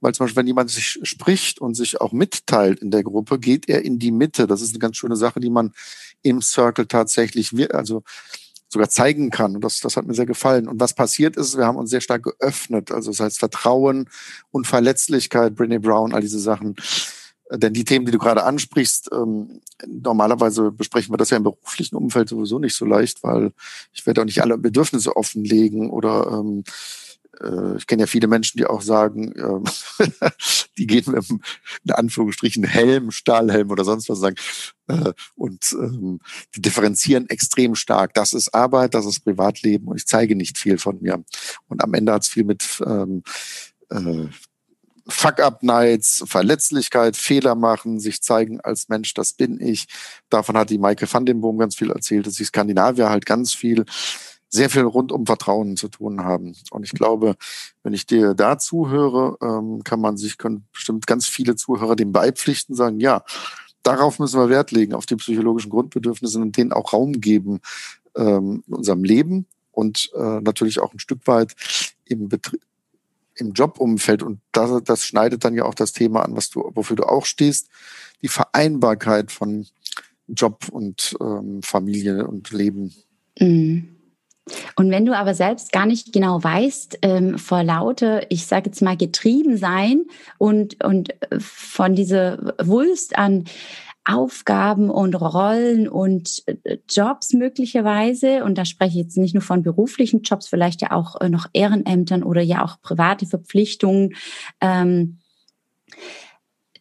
weil 0.02 0.14
zum 0.14 0.26
Beispiel, 0.26 0.38
wenn 0.38 0.48
jemand 0.48 0.70
sich 0.72 1.00
spricht 1.04 1.62
und 1.62 1.76
sich 1.76 2.02
auch 2.02 2.12
mitteilt 2.12 2.80
in 2.80 2.92
der 2.92 3.04
Gruppe, 3.04 3.40
geht 3.40 3.70
er 3.70 3.84
in 3.84 4.00
die 4.00 4.12
Mitte. 4.12 4.48
Das 4.48 4.62
ist 4.62 4.72
eine 4.72 4.80
ganz 4.80 4.98
schöne 4.98 5.16
Sache, 5.16 5.40
die 5.40 5.50
man 5.50 5.74
im 6.22 6.42
Circle 6.42 6.88
tatsächlich, 6.88 7.54
also 7.74 8.04
sogar 8.74 8.90
zeigen 8.90 9.30
kann. 9.30 9.56
Und 9.56 9.64
das, 9.64 9.80
das 9.80 9.96
hat 9.96 10.06
mir 10.06 10.14
sehr 10.14 10.26
gefallen. 10.26 10.68
Und 10.68 10.80
was 10.80 10.94
passiert 10.94 11.38
ist, 11.38 11.58
wir 11.58 11.66
haben 11.66 11.78
uns 11.78 11.90
sehr 11.90 12.02
stark 12.02 12.24
geöffnet. 12.24 12.92
Also 12.92 13.12
das 13.12 13.20
heißt 13.20 13.40
Vertrauen 13.40 14.10
und 14.52 14.68
Verletzlichkeit, 14.68 15.54
Brené 15.54 15.80
Brown, 15.80 16.14
all 16.14 16.22
diese 16.22 16.40
Sachen. 16.40 16.76
Denn 17.56 17.74
die 17.74 17.86
Themen, 17.86 18.06
die 18.06 18.12
du 18.12 18.18
gerade 18.18 18.44
ansprichst, 18.44 19.10
ähm, 19.14 19.62
normalerweise 19.88 20.72
besprechen 20.72 21.14
wir 21.14 21.18
das 21.18 21.30
ja 21.30 21.38
im 21.38 21.44
beruflichen 21.44 21.96
Umfeld 21.96 22.30
sowieso 22.30 22.60
nicht 22.60 22.76
so 22.76 22.86
leicht, 22.86 23.24
weil 23.24 23.52
ich 23.94 24.06
werde 24.06 24.22
auch 24.22 24.26
nicht 24.26 24.42
alle 24.42 24.58
Bedürfnisse 24.58 25.16
offenlegen 25.16 25.90
oder 25.90 26.28
ähm, 26.32 26.64
äh, 27.42 27.78
ich 27.78 27.88
kenne 27.88 28.04
ja 28.04 28.08
viele 28.08 28.28
Menschen, 28.28 28.58
die 28.58 28.66
auch 28.66 28.82
sagen, 28.82 29.34
äh, 29.34 30.08
die 30.78 30.88
gehen 30.88 31.04
mit 31.08 31.30
einem, 31.30 31.42
in 31.86 31.92
Anführungsstrichen, 31.92 32.64
Helm, 32.64 33.12
Stahlhelm 33.12 33.72
oder 33.72 33.84
sonst 33.84 34.10
was 34.10 34.20
sagen. 34.20 34.36
Äh, 34.88 35.14
und 35.36 35.74
ähm, 35.74 36.20
die 36.56 36.62
differenzieren 36.62 37.30
extrem 37.30 37.76
stark. 37.76 38.14
Das 38.14 38.34
ist 38.34 38.54
Arbeit, 38.54 38.94
das 38.94 39.06
ist 39.06 39.22
Privatleben 39.22 39.88
und 39.88 39.98
ich 39.98 40.08
zeige 40.08 40.36
nicht 40.36 40.58
viel 40.58 40.78
von 40.78 41.02
mir. 41.02 41.24
Und 41.68 41.84
am 41.84 41.94
Ende 41.94 42.14
hat 42.14 42.24
es 42.24 42.30
viel 42.30 42.44
mit 42.44 42.82
ähm, 42.86 43.24
äh, 43.90 44.28
Fuck-up-Nights, 45.08 46.24
Verletzlichkeit, 46.28 47.18
Fehler 47.18 47.56
machen, 47.56 48.00
sich 48.00 48.22
zeigen 48.22 48.62
als 48.62 48.90
Mensch, 48.90 49.14
das 49.14 49.34
bin 49.34 49.60
ich. 49.60 49.88
Davon 50.30 50.58
hat 50.58 50.70
die 50.70 50.78
Maike 50.78 51.12
van 51.12 51.26
den 51.26 51.42
Boom 51.42 51.58
ganz 51.58 51.76
viel 51.76 51.92
erzählt, 51.92 52.26
dass 52.28 52.36
die 52.36 52.46
Skandinavier 52.46 53.10
halt 53.10 53.26
ganz 53.26 53.54
viel 53.54 53.86
sehr 54.54 54.70
viel 54.70 54.84
rund 54.84 55.12
um 55.12 55.26
Vertrauen 55.26 55.76
zu 55.78 55.88
tun 55.88 56.24
haben. 56.24 56.56
Und 56.70 56.84
ich 56.84 56.92
glaube, 56.92 57.36
wenn 57.82 57.94
ich 57.94 58.06
dir 58.06 58.36
da 58.36 58.60
zuhöre, 58.60 59.36
ähm, 59.42 59.84
kann 59.84 60.00
man 60.00 60.16
sich, 60.16 60.38
können 60.38 60.68
bestimmt 60.72 61.08
ganz 61.08 61.26
viele 61.26 61.56
Zuhörer 61.56 61.96
dem 61.96 62.12
beipflichten, 62.12 62.76
sagen, 62.76 63.00
ja, 63.00 63.24
darauf 63.82 64.20
müssen 64.20 64.40
wir 64.40 64.50
Wert 64.50 64.72
legen, 64.72 64.94
auf 64.94 65.08
die 65.08 65.16
psychologischen 65.16 65.72
Grundbedürfnisse 65.72 66.40
und 66.40 66.56
denen 66.56 66.72
auch 66.72 66.94
Raum 66.94 67.14
geben 67.14 67.62
ähm, 68.16 68.64
in 68.68 68.74
unserem 68.76 69.04
Leben 69.04 69.48
und 69.72 70.12
äh, 70.16 70.40
natürlich 70.42 70.80
auch 70.80 70.94
ein 70.94 71.00
Stück 71.00 71.26
weit 71.26 71.56
im 72.06 72.30
Betrieb 72.30 72.62
im 73.36 73.54
Jobumfeld 73.54 74.24
und 74.24 74.40
das, 74.52 74.84
das 74.84 75.06
schneidet 75.06 75.44
dann 75.44 75.56
ja 75.56 75.66
auch 75.66 75.76
das 75.76 75.92
Thema 75.92 76.24
an, 76.24 76.36
was 76.36 76.50
du, 76.50 76.72
wofür 76.74 76.96
du 76.96 77.04
auch 77.04 77.26
stehst, 77.26 77.70
die 78.22 78.28
Vereinbarkeit 78.28 79.32
von 79.32 79.66
Job 80.28 80.68
und 80.72 81.16
ähm, 81.20 81.62
Familie 81.64 82.28
und 82.28 82.52
Leben. 82.52 82.94
Mhm. 83.40 83.90
Und 84.76 84.92
wenn 84.92 85.06
du 85.06 85.16
aber 85.16 85.34
selbst 85.34 85.72
gar 85.72 85.86
nicht 85.86 86.12
genau 86.12 86.44
weißt, 86.44 87.00
ähm, 87.02 87.38
vor 87.38 87.64
lauter, 87.64 88.30
ich 88.30 88.46
sage 88.46 88.70
jetzt 88.70 88.82
mal, 88.82 88.98
getrieben 88.98 89.58
sein 89.58 90.06
und, 90.38 90.84
und 90.84 91.12
äh, 91.32 91.40
von 91.40 91.96
dieser 91.96 92.54
Wulst 92.62 93.18
an 93.18 93.46
Aufgaben 94.06 94.90
und 94.90 95.16
Rollen 95.16 95.88
und 95.88 96.44
äh, 96.46 96.78
Jobs 96.90 97.34
möglicherweise, 97.34 98.44
und 98.44 98.58
da 98.58 98.66
spreche 98.66 99.00
ich 99.00 99.06
jetzt 99.06 99.18
nicht 99.18 99.34
nur 99.34 99.44
von 99.44 99.64
beruflichen 99.64 100.24
Jobs, 100.24 100.48
vielleicht 100.48 100.82
ja 100.82 100.92
auch 100.92 101.20
äh, 101.22 101.30
noch 101.30 101.48
Ehrenämtern 101.54 102.24
oder 102.24 102.42
ja 102.42 102.64
auch 102.64 102.82
private 102.82 103.26
Verpflichtungen, 103.26 104.16
ähm, 104.60 105.20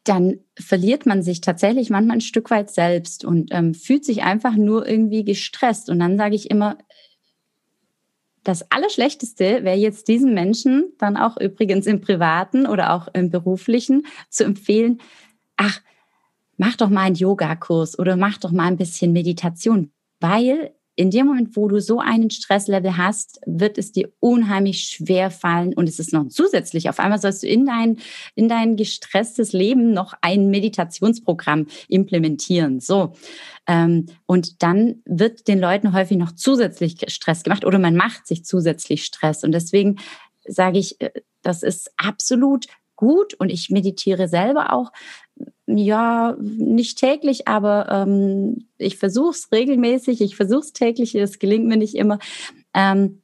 dann 0.04 0.40
verliert 0.58 1.06
man 1.06 1.22
sich 1.22 1.40
tatsächlich 1.40 1.90
manchmal 1.90 2.16
ein 2.16 2.22
Stück 2.22 2.50
weit 2.50 2.70
selbst 2.70 3.24
und 3.24 3.50
ähm, 3.52 3.72
fühlt 3.72 4.04
sich 4.04 4.24
einfach 4.24 4.56
nur 4.56 4.88
irgendwie 4.88 5.24
gestresst. 5.24 5.90
Und 5.90 6.00
dann 6.00 6.18
sage 6.18 6.34
ich 6.34 6.50
immer, 6.50 6.76
das 8.42 8.68
Allerschlechteste 8.72 9.62
wäre 9.62 9.76
jetzt 9.76 10.08
diesen 10.08 10.34
Menschen 10.34 10.92
dann 10.98 11.16
auch 11.16 11.36
übrigens 11.36 11.86
im 11.86 12.00
privaten 12.00 12.66
oder 12.66 12.92
auch 12.94 13.06
im 13.14 13.30
beruflichen 13.30 14.06
zu 14.28 14.44
empfehlen, 14.44 15.00
ach, 15.56 15.80
mach 16.56 16.76
doch 16.76 16.88
mal 16.88 17.02
einen 17.02 17.16
Yogakurs 17.16 17.98
oder 17.98 18.16
mach 18.16 18.38
doch 18.38 18.52
mal 18.52 18.66
ein 18.66 18.76
bisschen 18.76 19.12
Meditation, 19.12 19.92
weil 20.20 20.72
in 20.94 21.10
dem 21.10 21.26
Moment, 21.26 21.56
wo 21.56 21.68
du 21.68 21.80
so 21.80 22.00
einen 22.00 22.30
Stresslevel 22.30 22.98
hast, 22.98 23.40
wird 23.46 23.78
es 23.78 23.92
dir 23.92 24.12
unheimlich 24.20 24.82
schwer 24.82 25.30
fallen 25.30 25.72
und 25.72 25.88
es 25.88 25.98
ist 25.98 26.12
noch 26.12 26.28
zusätzlich. 26.28 26.90
Auf 26.90 26.98
einmal 26.98 27.18
sollst 27.18 27.42
du 27.42 27.46
in 27.46 27.64
dein, 27.64 27.98
in 28.34 28.48
dein 28.48 28.76
gestresstes 28.76 29.54
Leben 29.54 29.92
noch 29.92 30.12
ein 30.20 30.50
Meditationsprogramm 30.50 31.66
implementieren. 31.88 32.80
So. 32.80 33.14
Ähm, 33.66 34.06
und 34.26 34.62
dann 34.62 35.02
wird 35.06 35.48
den 35.48 35.60
Leuten 35.60 35.94
häufig 35.94 36.18
noch 36.18 36.32
zusätzlich 36.32 36.98
Stress 37.08 37.42
gemacht 37.42 37.64
oder 37.64 37.78
man 37.78 37.96
macht 37.96 38.26
sich 38.26 38.44
zusätzlich 38.44 39.04
Stress. 39.04 39.44
Und 39.44 39.52
deswegen 39.52 39.96
sage 40.46 40.78
ich, 40.78 41.00
äh, 41.00 41.10
das 41.40 41.62
ist 41.62 41.90
absolut 41.96 42.66
gut 42.96 43.34
und 43.34 43.50
ich 43.50 43.70
meditiere 43.70 44.28
selber 44.28 44.72
auch 44.72 44.92
ja, 45.76 46.36
nicht 46.40 46.98
täglich, 46.98 47.48
aber 47.48 47.88
ähm, 47.90 48.66
ich 48.78 48.98
versuche 48.98 49.30
es 49.30 49.52
regelmäßig, 49.52 50.20
ich 50.20 50.36
versuche 50.36 50.60
es 50.60 50.72
täglich, 50.72 51.14
es 51.14 51.38
gelingt 51.38 51.66
mir 51.66 51.76
nicht 51.76 51.94
immer. 51.94 52.18
Ähm, 52.74 53.22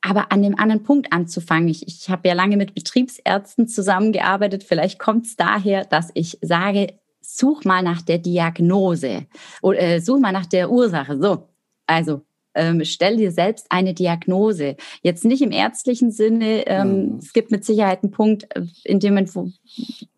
aber 0.00 0.30
an 0.32 0.42
dem 0.42 0.58
anderen 0.58 0.82
Punkt 0.82 1.12
anzufangen. 1.12 1.68
Ich, 1.68 1.86
ich 1.86 2.10
habe 2.10 2.28
ja 2.28 2.34
lange 2.34 2.58
mit 2.58 2.74
Betriebsärzten 2.74 3.68
zusammengearbeitet. 3.68 4.62
Vielleicht 4.62 4.98
kommt 4.98 5.26
es 5.26 5.36
daher, 5.36 5.84
dass 5.84 6.10
ich 6.12 6.38
sage, 6.42 6.94
such 7.22 7.64
mal 7.64 7.82
nach 7.82 8.02
der 8.02 8.18
Diagnose 8.18 9.26
oder 9.62 9.80
äh, 9.80 10.00
such 10.00 10.20
mal 10.20 10.32
nach 10.32 10.46
der 10.46 10.70
Ursache. 10.70 11.18
So, 11.18 11.48
also 11.86 12.20
ähm, 12.54 12.84
stell 12.84 13.16
dir 13.16 13.30
selbst 13.30 13.66
eine 13.70 13.94
Diagnose. 13.94 14.76
Jetzt 15.02 15.24
nicht 15.24 15.42
im 15.42 15.50
ärztlichen 15.50 16.10
Sinne. 16.10 16.66
Ähm, 16.66 16.88
mhm. 16.88 17.18
Es 17.18 17.32
gibt 17.32 17.50
mit 17.50 17.64
Sicherheit 17.64 18.02
einen 18.02 18.12
Punkt, 18.12 18.46
äh, 18.54 18.62
in 18.84 19.00
dem 19.00 19.14
man, 19.14 19.34
wo, 19.34 19.50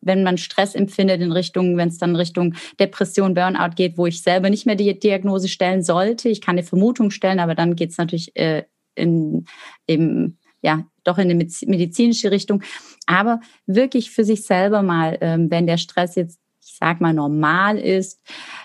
wenn 0.00 0.22
man 0.22 0.38
Stress 0.38 0.74
empfindet 0.74 1.20
in 1.20 1.32
Richtung, 1.32 1.76
wenn 1.76 1.88
es 1.88 1.98
dann 1.98 2.16
Richtung 2.16 2.54
Depression, 2.78 3.34
Burnout 3.34 3.74
geht, 3.74 3.98
wo 3.98 4.06
ich 4.06 4.22
selber 4.22 4.50
nicht 4.50 4.66
mehr 4.66 4.76
die 4.76 4.98
Diagnose 4.98 5.48
stellen 5.48 5.82
sollte. 5.82 6.28
Ich 6.28 6.40
kann 6.40 6.56
eine 6.56 6.66
Vermutung 6.66 7.10
stellen, 7.10 7.40
aber 7.40 7.54
dann 7.54 7.76
geht 7.76 7.90
es 7.90 7.98
natürlich 7.98 8.36
äh, 8.36 8.64
in, 8.94 9.44
eben, 9.86 10.38
ja, 10.62 10.86
doch 11.04 11.18
in 11.18 11.30
eine 11.30 11.34
medizinische 11.34 12.30
Richtung. 12.30 12.62
Aber 13.06 13.40
wirklich 13.66 14.10
für 14.10 14.24
sich 14.24 14.42
selber 14.42 14.82
mal, 14.82 15.18
ähm, 15.20 15.50
wenn 15.50 15.66
der 15.66 15.76
Stress 15.76 16.16
jetzt, 16.16 16.40
sag 16.78 17.00
mal, 17.00 17.12
normal 17.12 17.78
ist, 17.78 18.20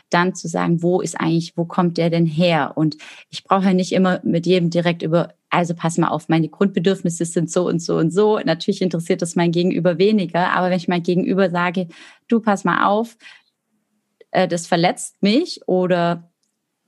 dann 0.10 0.36
zu 0.36 0.48
sagen, 0.48 0.82
wo 0.82 1.02
ist 1.02 1.20
eigentlich, 1.20 1.54
wo 1.56 1.66
kommt 1.66 1.98
der 1.98 2.10
denn 2.10 2.26
her? 2.26 2.74
Und 2.76 2.98
ich 3.30 3.44
brauche 3.44 3.66
ja 3.66 3.74
nicht 3.74 3.92
immer 3.92 4.20
mit 4.24 4.46
jedem 4.46 4.70
direkt 4.70 5.02
über, 5.02 5.34
also 5.50 5.74
pass 5.74 5.98
mal 5.98 6.10
auf, 6.10 6.30
meine 6.30 6.50
Grundbedürfnisse 6.50 7.26
sind 7.26 7.50
so 7.52 7.68
und 7.68 7.82
so 7.82 7.98
und 7.98 8.12
so. 8.12 8.40
Natürlich 8.40 8.82
interessiert 8.82 9.22
das 9.22 9.36
mein 9.36 9.52
Gegenüber 9.52 9.98
weniger, 9.98 10.52
aber 10.52 10.70
wenn 10.70 10.78
ich 10.78 10.88
mein 10.88 11.04
Gegenüber 11.04 11.50
sage, 11.50 11.88
du 12.28 12.40
pass 12.40 12.64
mal 12.64 12.86
auf, 12.86 13.18
äh, 14.32 14.48
das 14.48 14.68
verletzt 14.68 15.22
mich 15.22 15.62
oder 15.68 16.32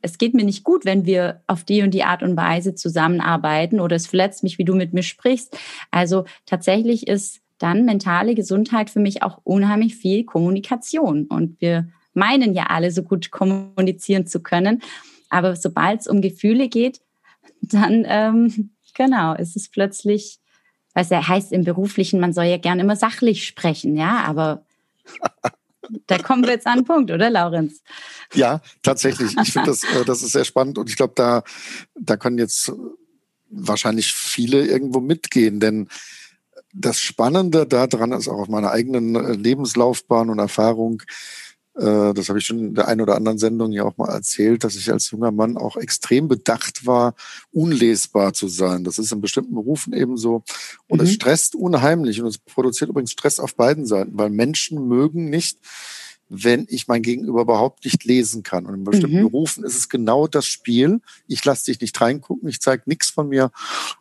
es 0.02 0.18
geht 0.18 0.34
mir 0.34 0.44
nicht 0.44 0.66
gut, 0.66 0.84
wenn 0.84 1.06
wir 1.06 1.44
auf 1.48 1.64
die 1.64 1.82
und 1.82 1.92
die 1.92 2.04
Art 2.04 2.24
und 2.24 2.36
Weise 2.36 2.76
zusammenarbeiten 2.76 3.80
oder 3.80 3.96
es 3.96 4.06
verletzt 4.06 4.44
mich, 4.44 4.58
wie 4.58 4.66
du 4.66 4.76
mit 4.76 4.94
mir 4.94 5.04
sprichst. 5.04 5.58
Also 5.92 6.26
tatsächlich 6.46 7.08
ist 7.08 7.43
dann 7.60 7.86
mentale 7.86 8.36
Gesundheit 8.36 8.90
für 8.90 9.00
mich 9.00 9.24
auch 9.24 9.40
unheimlich 9.44 9.96
viel 9.96 10.24
Kommunikation 10.26 11.26
und 11.26 11.60
wir 11.62 11.88
meinen 12.14 12.54
ja 12.54 12.68
alle 12.68 12.92
so 12.92 13.04
gut 13.04 13.32
kommunizieren 13.32 14.28
zu 14.28 14.42
können. 14.42 14.82
Aber 15.30 15.56
sobald 15.56 16.02
es 16.02 16.08
um 16.08 16.22
Gefühle 16.22 16.70
geht, 16.70 17.02
dann, 17.62 18.06
ähm, 18.08 18.72
genau, 18.94 19.36
ist 19.36 19.56
es 19.56 19.70
plötzlich, 19.70 20.40
was 20.94 21.10
ja 21.10 21.28
heißt 21.28 21.52
im 21.52 21.64
Beruflichen, 21.64 22.20
man 22.20 22.34
soll 22.34 22.46
ja 22.46 22.58
gern 22.58 22.80
immer 22.80 22.96
sachlich 22.96 23.48
sprechen, 23.48 23.96
ja, 23.96 24.24
aber 24.26 24.66
da 26.08 26.18
kommen 26.18 26.44
wir 26.44 26.52
jetzt 26.52 26.68
an 26.68 26.80
den 26.80 26.86
Punkt, 26.86 27.12
oder, 27.12 27.30
Laurenz? 27.30 27.82
Ja, 28.34 28.62
tatsächlich. 28.84 29.36
Ich 29.42 29.54
finde 29.54 29.72
das, 29.72 29.84
äh, 29.84 30.06
das 30.06 30.22
ist 30.22 30.34
sehr 30.34 30.46
spannend 30.46 30.78
und 30.78 30.90
ich 30.90 30.96
glaube, 30.96 31.14
da, 31.16 31.44
da 31.96 32.16
können 32.16 32.38
jetzt 32.38 32.72
wahrscheinlich 33.50 34.14
viele 34.14 34.66
irgendwo 34.66 35.00
mitgehen, 35.00 35.60
denn 35.60 35.88
das 36.74 37.00
Spannende 37.00 37.66
daran 37.66 38.12
ist 38.12 38.28
auch 38.28 38.40
auf 38.40 38.48
meiner 38.50 38.72
eigenen 38.72 39.16
äh, 39.16 39.34
Lebenslaufbahn 39.34 40.30
und 40.30 40.40
Erfahrung, 40.40 41.04
äh, 41.76 42.14
das 42.14 42.30
habe 42.30 42.40
ich 42.40 42.46
schon 42.46 42.60
in 42.60 42.76
der 42.76 42.88
einen 42.88 43.02
oder 43.02 43.16
anderen 43.16 43.38
Sendung 43.38 43.72
ja 43.72 43.84
auch 43.84 43.98
mal 43.98 44.10
erzählt, 44.10 44.64
dass 44.64 44.76
ich 44.76 44.92
als 44.92 45.10
junger 45.12 45.32
Mann 45.32 45.58
auch 45.58 45.76
extrem 45.76 46.28
bedacht 46.28 46.86
war, 46.86 47.16
unlesbar 47.52 48.34
zu 48.34 48.48
sein. 48.48 48.84
Das 48.84 49.00
ist 49.00 49.12
in 49.12 49.22
bestimmten 49.22 49.56
Berufen 49.56 49.94
ebenso. 49.94 50.44
Und 50.88 51.02
mhm. 51.02 51.06
es 51.06 51.14
stresst 51.14 51.56
unheimlich 51.56 52.22
und 52.22 52.28
es 52.28 52.38
produziert 52.38 52.90
übrigens 52.90 53.12
Stress 53.12 53.40
auf 53.40 53.56
beiden 53.56 53.86
Seiten, 53.86 54.12
weil 54.18 54.30
Menschen 54.30 54.88
mögen 54.88 55.30
nicht, 55.30 55.58
wenn 56.30 56.66
ich 56.70 56.88
mein 56.88 57.02
Gegenüber 57.02 57.42
überhaupt 57.42 57.86
nicht 57.86 58.04
lesen 58.06 58.44
kann. 58.44 58.66
Und 58.66 58.76
in 58.76 58.84
bestimmten 58.84 59.20
mhm. 59.20 59.30
Berufen 59.30 59.64
ist 59.64 59.78
es 59.78 59.90
genau 59.90 60.28
das 60.28 60.46
Spiel. 60.46 61.02
Ich 61.28 61.44
lasse 61.46 61.66
dich 61.66 61.82
nicht 61.82 62.00
reingucken, 62.00 62.50
ich 62.50 62.60
zeige 62.60 62.84
nichts 62.86 63.10
von 63.10 63.30
mir 63.30 63.52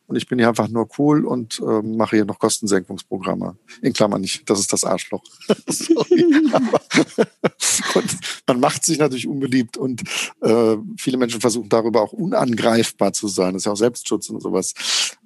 und 0.06 0.16
ich 0.16 0.28
bin 0.28 0.38
hier 0.38 0.48
einfach 0.48 0.68
nur 0.68 0.88
cool 0.98 1.26
und 1.26 1.60
äh, 1.60 1.82
mache 1.82 2.16
hier 2.16 2.24
noch 2.24 2.38
Kostensenkungsprogramme. 2.38 3.56
In 3.82 3.92
Klammern 3.92 4.20
nicht, 4.20 4.48
das 4.48 4.60
ist 4.60 4.72
das 4.72 4.84
Arschloch. 4.84 5.22
und 7.94 8.16
man 8.46 8.60
macht 8.60 8.84
sich 8.84 8.98
natürlich 8.98 9.26
unbeliebt 9.26 9.76
und 9.76 10.02
äh, 10.40 10.76
viele 10.96 11.16
Menschen 11.16 11.40
versuchen 11.40 11.68
darüber 11.68 12.02
auch 12.02 12.12
unangreifbar 12.12 13.12
zu 13.12 13.28
sein. 13.28 13.54
Das 13.54 13.62
ist 13.62 13.66
ja 13.66 13.72
auch 13.72 13.76
Selbstschutz 13.76 14.28
und 14.30 14.42
sowas. 14.42 14.74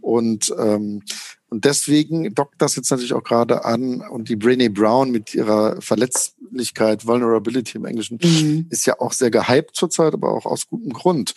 Und 0.01 0.55
ähm, 0.59 1.03
und 1.49 1.65
deswegen 1.65 2.35
dockt 2.35 2.61
das 2.61 2.75
jetzt 2.75 2.91
natürlich 2.91 3.15
auch 3.15 3.23
gerade 3.23 3.65
an. 3.65 4.01
Und 4.01 4.29
die 4.29 4.37
Brené 4.37 4.69
Brown 4.69 5.11
mit 5.11 5.35
ihrer 5.35 5.81
Verletzlichkeit, 5.81 7.07
Vulnerability 7.07 7.79
im 7.79 7.85
Englischen, 7.85 8.19
mhm. 8.23 8.67
ist 8.71 8.87
ja 8.87 8.99
auch 8.99 9.13
sehr 9.13 9.31
gehypt 9.31 9.77
zurzeit, 9.77 10.13
aber 10.15 10.31
auch 10.31 10.45
aus 10.45 10.67
gutem 10.67 10.93
Grund. 10.93 11.35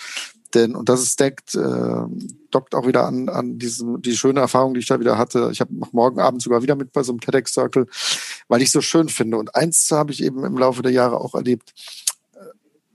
Denn, 0.55 0.75
und 0.75 0.89
das 0.89 1.03
ist 1.03 1.19
deckt, 1.19 1.53
äh, 1.53 2.03
dockt 2.49 2.73
auch 2.73 2.87
wieder 2.87 3.05
an, 3.05 3.29
an 3.29 3.59
diesem, 3.59 4.01
die 4.01 4.17
schöne 4.17 4.39
Erfahrung, 4.39 4.73
die 4.73 4.79
ich 4.79 4.87
da 4.87 4.99
wieder 4.99 5.15
hatte. 5.15 5.49
Ich 5.51 5.61
habe 5.61 5.75
noch 5.75 5.93
morgen 5.93 6.19
Abend 6.19 6.41
sogar 6.41 6.63
wieder 6.63 6.75
mit 6.75 6.91
bei 6.91 7.03
so 7.03 7.11
einem 7.11 7.21
TEDx-Circle, 7.21 7.85
weil 8.47 8.63
ich 8.63 8.71
so 8.71 8.81
schön 8.81 9.09
finde. 9.09 9.37
Und 9.37 9.53
eins 9.53 9.91
habe 9.91 10.11
ich 10.11 10.23
eben 10.23 10.43
im 10.43 10.57
Laufe 10.57 10.81
der 10.81 10.91
Jahre 10.91 11.21
auch 11.21 11.35
erlebt, 11.35 11.75
äh, 12.33 12.39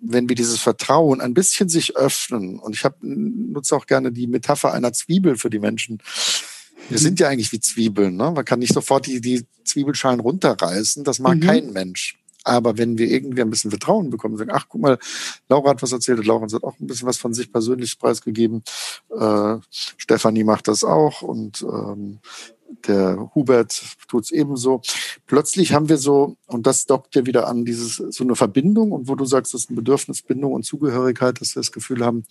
wenn 0.00 0.28
wir 0.28 0.34
dieses 0.34 0.58
Vertrauen 0.58 1.20
ein 1.20 1.32
bisschen 1.32 1.68
sich 1.68 1.96
öffnen, 1.96 2.58
und 2.58 2.74
ich 2.74 2.84
hab, 2.84 2.96
nutze 3.02 3.76
auch 3.76 3.86
gerne 3.86 4.10
die 4.10 4.26
Metapher 4.26 4.72
einer 4.72 4.92
Zwiebel 4.92 5.36
für 5.36 5.48
die 5.48 5.60
Menschen, 5.60 6.02
wir 6.88 6.98
sind 6.98 7.20
ja 7.20 7.28
eigentlich 7.28 7.52
wie 7.52 7.60
Zwiebeln. 7.60 8.16
Ne? 8.16 8.30
Man 8.30 8.44
kann 8.44 8.58
nicht 8.58 8.74
sofort 8.74 9.06
die, 9.06 9.20
die 9.20 9.46
Zwiebelschalen 9.64 10.20
runterreißen. 10.20 11.04
Das 11.04 11.18
mag 11.18 11.36
mhm. 11.36 11.40
kein 11.40 11.72
Mensch. 11.72 12.16
Aber 12.44 12.76
wenn 12.76 12.98
wir 12.98 13.10
irgendwie 13.10 13.40
ein 13.40 13.48
bisschen 13.48 13.70
Vertrauen 13.70 14.10
bekommen, 14.10 14.36
sagen, 14.36 14.50
ach, 14.52 14.66
guck 14.68 14.82
mal, 14.82 14.98
Laura 15.48 15.70
hat 15.70 15.82
was 15.82 15.92
erzählt, 15.92 16.24
Laura 16.26 16.42
hat 16.42 16.62
auch 16.62 16.78
ein 16.78 16.86
bisschen 16.86 17.08
was 17.08 17.16
von 17.16 17.32
sich 17.32 17.50
persönlich 17.50 17.98
preisgegeben. 17.98 18.62
Äh, 19.18 19.56
Stefanie 19.70 20.44
macht 20.44 20.68
das 20.68 20.84
auch 20.84 21.22
und 21.22 21.62
ähm, 21.62 22.20
der 22.86 23.30
Hubert 23.34 23.82
tut's 24.08 24.30
ebenso. 24.30 24.80
Plötzlich 25.26 25.72
haben 25.72 25.88
wir 25.88 25.98
so, 25.98 26.36
und 26.46 26.66
das 26.66 26.86
dockt 26.86 27.14
ja 27.14 27.26
wieder 27.26 27.46
an, 27.48 27.64
dieses, 27.64 27.96
so 27.96 28.24
eine 28.24 28.36
Verbindung 28.36 28.92
und 28.92 29.08
wo 29.08 29.14
du 29.14 29.24
sagst, 29.24 29.54
das 29.54 29.62
ist 29.62 29.70
eine 29.70 29.76
Bedürfnisbindung 29.76 30.52
und 30.52 30.64
Zugehörigkeit, 30.64 31.40
dass 31.40 31.54
wir 31.54 31.60
das 31.60 31.72
Gefühl 31.72 32.04
haben, 32.04 32.24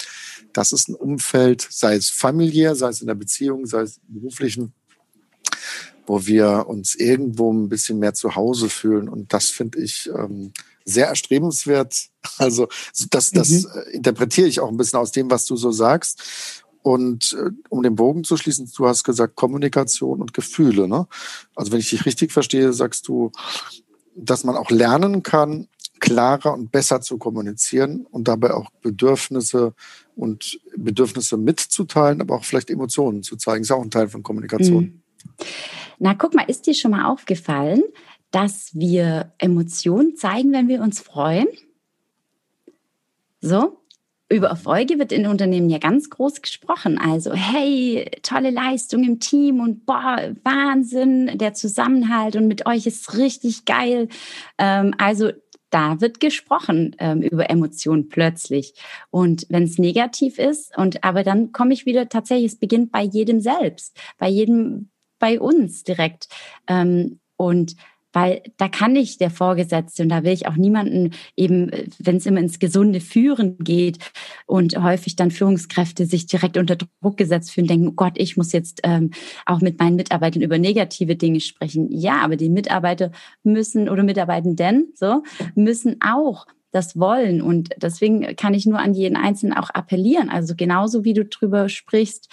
das 0.53 0.71
ist 0.71 0.89
ein 0.89 0.95
Umfeld, 0.95 1.67
sei 1.69 1.95
es 1.95 2.09
familiär, 2.09 2.75
sei 2.75 2.89
es 2.89 3.01
in 3.01 3.07
der 3.07 3.15
Beziehung, 3.15 3.65
sei 3.65 3.81
es 3.81 3.97
im 4.07 4.21
beruflichen, 4.21 4.73
wo 6.05 6.25
wir 6.25 6.65
uns 6.67 6.95
irgendwo 6.95 7.51
ein 7.51 7.69
bisschen 7.69 7.99
mehr 7.99 8.13
zu 8.13 8.35
Hause 8.35 8.69
fühlen. 8.69 9.09
Und 9.09 9.33
das 9.33 9.49
finde 9.49 9.81
ich 9.81 10.09
ähm, 10.15 10.51
sehr 10.85 11.07
erstrebenswert. 11.07 12.09
Also 12.37 12.69
das, 13.09 13.31
das 13.31 13.49
mhm. 13.49 13.67
interpretiere 13.91 14.47
ich 14.47 14.61
auch 14.61 14.69
ein 14.69 14.77
bisschen 14.77 14.97
aus 14.97 15.11
dem, 15.11 15.29
was 15.29 15.45
du 15.45 15.57
so 15.57 15.71
sagst. 15.71 16.62
Und 16.83 17.35
äh, 17.39 17.49
um 17.69 17.81
den 17.81 17.95
Bogen 17.95 18.23
zu 18.23 18.37
schließen, 18.37 18.69
du 18.75 18.85
hast 18.85 19.03
gesagt 19.03 19.35
Kommunikation 19.35 20.21
und 20.21 20.33
Gefühle. 20.33 20.87
Ne? 20.87 21.07
Also 21.55 21.71
wenn 21.71 21.79
ich 21.79 21.89
dich 21.89 22.05
richtig 22.05 22.31
verstehe, 22.31 22.73
sagst 22.73 23.07
du, 23.07 23.31
dass 24.15 24.43
man 24.43 24.55
auch 24.55 24.69
lernen 24.69 25.23
kann, 25.23 25.67
klarer 25.99 26.53
und 26.53 26.71
besser 26.71 26.99
zu 27.01 27.17
kommunizieren 27.17 28.05
und 28.11 28.27
dabei 28.27 28.53
auch 28.53 28.69
Bedürfnisse 28.81 29.73
und 30.15 30.59
Bedürfnisse 30.75 31.37
mitzuteilen, 31.37 32.19
aber 32.19 32.35
auch 32.35 32.43
vielleicht 32.43 32.69
Emotionen 32.69 33.23
zu 33.23 33.37
zeigen. 33.37 33.63
Ist 33.63 33.71
auch 33.71 33.81
ein 33.81 33.89
Teil 33.89 34.09
von 34.09 34.21
Kommunikation. 34.21 34.83
Mhm. 34.83 35.01
Na, 35.99 36.13
guck 36.13 36.33
mal, 36.33 36.43
ist 36.43 36.67
dir 36.67 36.73
schon 36.73 36.91
mal 36.91 37.05
aufgefallen, 37.05 37.83
dass 38.31 38.71
wir 38.73 39.31
Emotionen 39.37 40.17
zeigen, 40.17 40.51
wenn 40.51 40.67
wir 40.67 40.81
uns 40.81 40.99
freuen? 40.99 41.47
So, 43.39 43.77
über 44.33 44.47
Erfolge 44.47 44.99
wird 44.99 45.11
in 45.11 45.27
Unternehmen 45.27 45.69
ja 45.69 45.77
ganz 45.77 46.09
groß 46.09 46.41
gesprochen. 46.41 46.97
Also, 46.97 47.33
hey, 47.33 48.09
tolle 48.23 48.49
Leistung 48.49 49.03
im 49.03 49.19
Team 49.19 49.59
und 49.59 49.85
boah, 49.85 50.33
Wahnsinn, 50.43 51.37
der 51.37 51.53
Zusammenhalt 51.53 52.35
und 52.35 52.47
mit 52.47 52.65
euch 52.65 52.85
ist 52.85 53.17
richtig 53.17 53.65
geil. 53.65 54.09
Ähm, 54.57 54.93
also, 54.97 55.31
da 55.69 56.01
wird 56.01 56.19
gesprochen 56.19 56.95
ähm, 56.99 57.21
über 57.21 57.49
Emotionen 57.49 58.07
plötzlich. 58.07 58.75
Und 59.09 59.47
wenn 59.49 59.63
es 59.63 59.79
negativ 59.79 60.37
ist, 60.37 60.77
und 60.77 61.03
aber 61.03 61.23
dann 61.23 61.51
komme 61.51 61.73
ich 61.73 61.85
wieder 61.85 62.09
tatsächlich, 62.09 62.53
es 62.53 62.59
beginnt 62.59 62.91
bei 62.91 63.01
jedem 63.01 63.41
selbst, 63.41 63.97
bei 64.19 64.29
jedem, 64.29 64.89
bei 65.17 65.39
uns 65.39 65.83
direkt. 65.83 66.27
Ähm, 66.67 67.19
und 67.37 67.75
weil 68.13 68.43
da 68.57 68.69
kann 68.69 68.95
ich 68.95 69.17
der 69.17 69.31
Vorgesetzte 69.31 70.03
und 70.03 70.09
da 70.09 70.23
will 70.23 70.31
ich 70.31 70.47
auch 70.47 70.55
niemanden 70.55 71.11
eben, 71.35 71.71
wenn 71.99 72.17
es 72.17 72.25
immer 72.25 72.39
ins 72.39 72.59
gesunde 72.59 73.01
Führen 73.01 73.57
geht 73.57 73.97
und 74.45 74.81
häufig 74.81 75.15
dann 75.15 75.31
Führungskräfte 75.31 76.05
sich 76.05 76.27
direkt 76.27 76.57
unter 76.57 76.77
Druck 76.77 77.17
gesetzt 77.17 77.51
fühlen, 77.51 77.67
denken, 77.67 77.89
oh 77.89 77.93
Gott, 77.93 78.13
ich 78.15 78.37
muss 78.37 78.51
jetzt 78.53 78.81
ähm, 78.83 79.11
auch 79.45 79.61
mit 79.61 79.79
meinen 79.79 79.95
Mitarbeitern 79.95 80.43
über 80.43 80.57
negative 80.57 81.15
Dinge 81.15 81.41
sprechen. 81.41 81.91
Ja, 81.91 82.21
aber 82.21 82.35
die 82.35 82.49
Mitarbeiter 82.49 83.11
müssen 83.43 83.89
oder 83.89 84.03
Mitarbeitenden 84.03 84.93
so 84.95 85.23
müssen 85.55 85.97
auch 86.01 86.45
das 86.71 86.99
wollen. 86.99 87.41
Und 87.41 87.69
deswegen 87.77 88.35
kann 88.35 88.53
ich 88.53 88.65
nur 88.65 88.79
an 88.79 88.93
jeden 88.93 89.15
Einzelnen 89.15 89.53
auch 89.53 89.69
appellieren. 89.69 90.29
Also 90.29 90.55
genauso 90.55 91.03
wie 91.03 91.13
du 91.13 91.23
drüber 91.23 91.69
sprichst, 91.69 92.29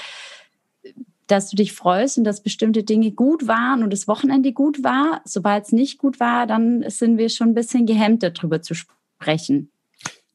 dass 1.30 1.50
du 1.50 1.56
dich 1.56 1.72
freust 1.72 2.18
und 2.18 2.24
dass 2.24 2.42
bestimmte 2.42 2.82
Dinge 2.82 3.12
gut 3.12 3.46
waren 3.46 3.82
und 3.82 3.92
das 3.92 4.08
Wochenende 4.08 4.52
gut 4.52 4.82
war. 4.82 5.22
Sobald 5.24 5.64
es 5.64 5.72
nicht 5.72 5.98
gut 5.98 6.18
war, 6.18 6.46
dann 6.46 6.84
sind 6.88 7.18
wir 7.18 7.28
schon 7.28 7.48
ein 7.50 7.54
bisschen 7.54 7.86
gehemmt, 7.86 8.22
darüber 8.22 8.62
zu 8.62 8.74
sprechen. 8.74 9.70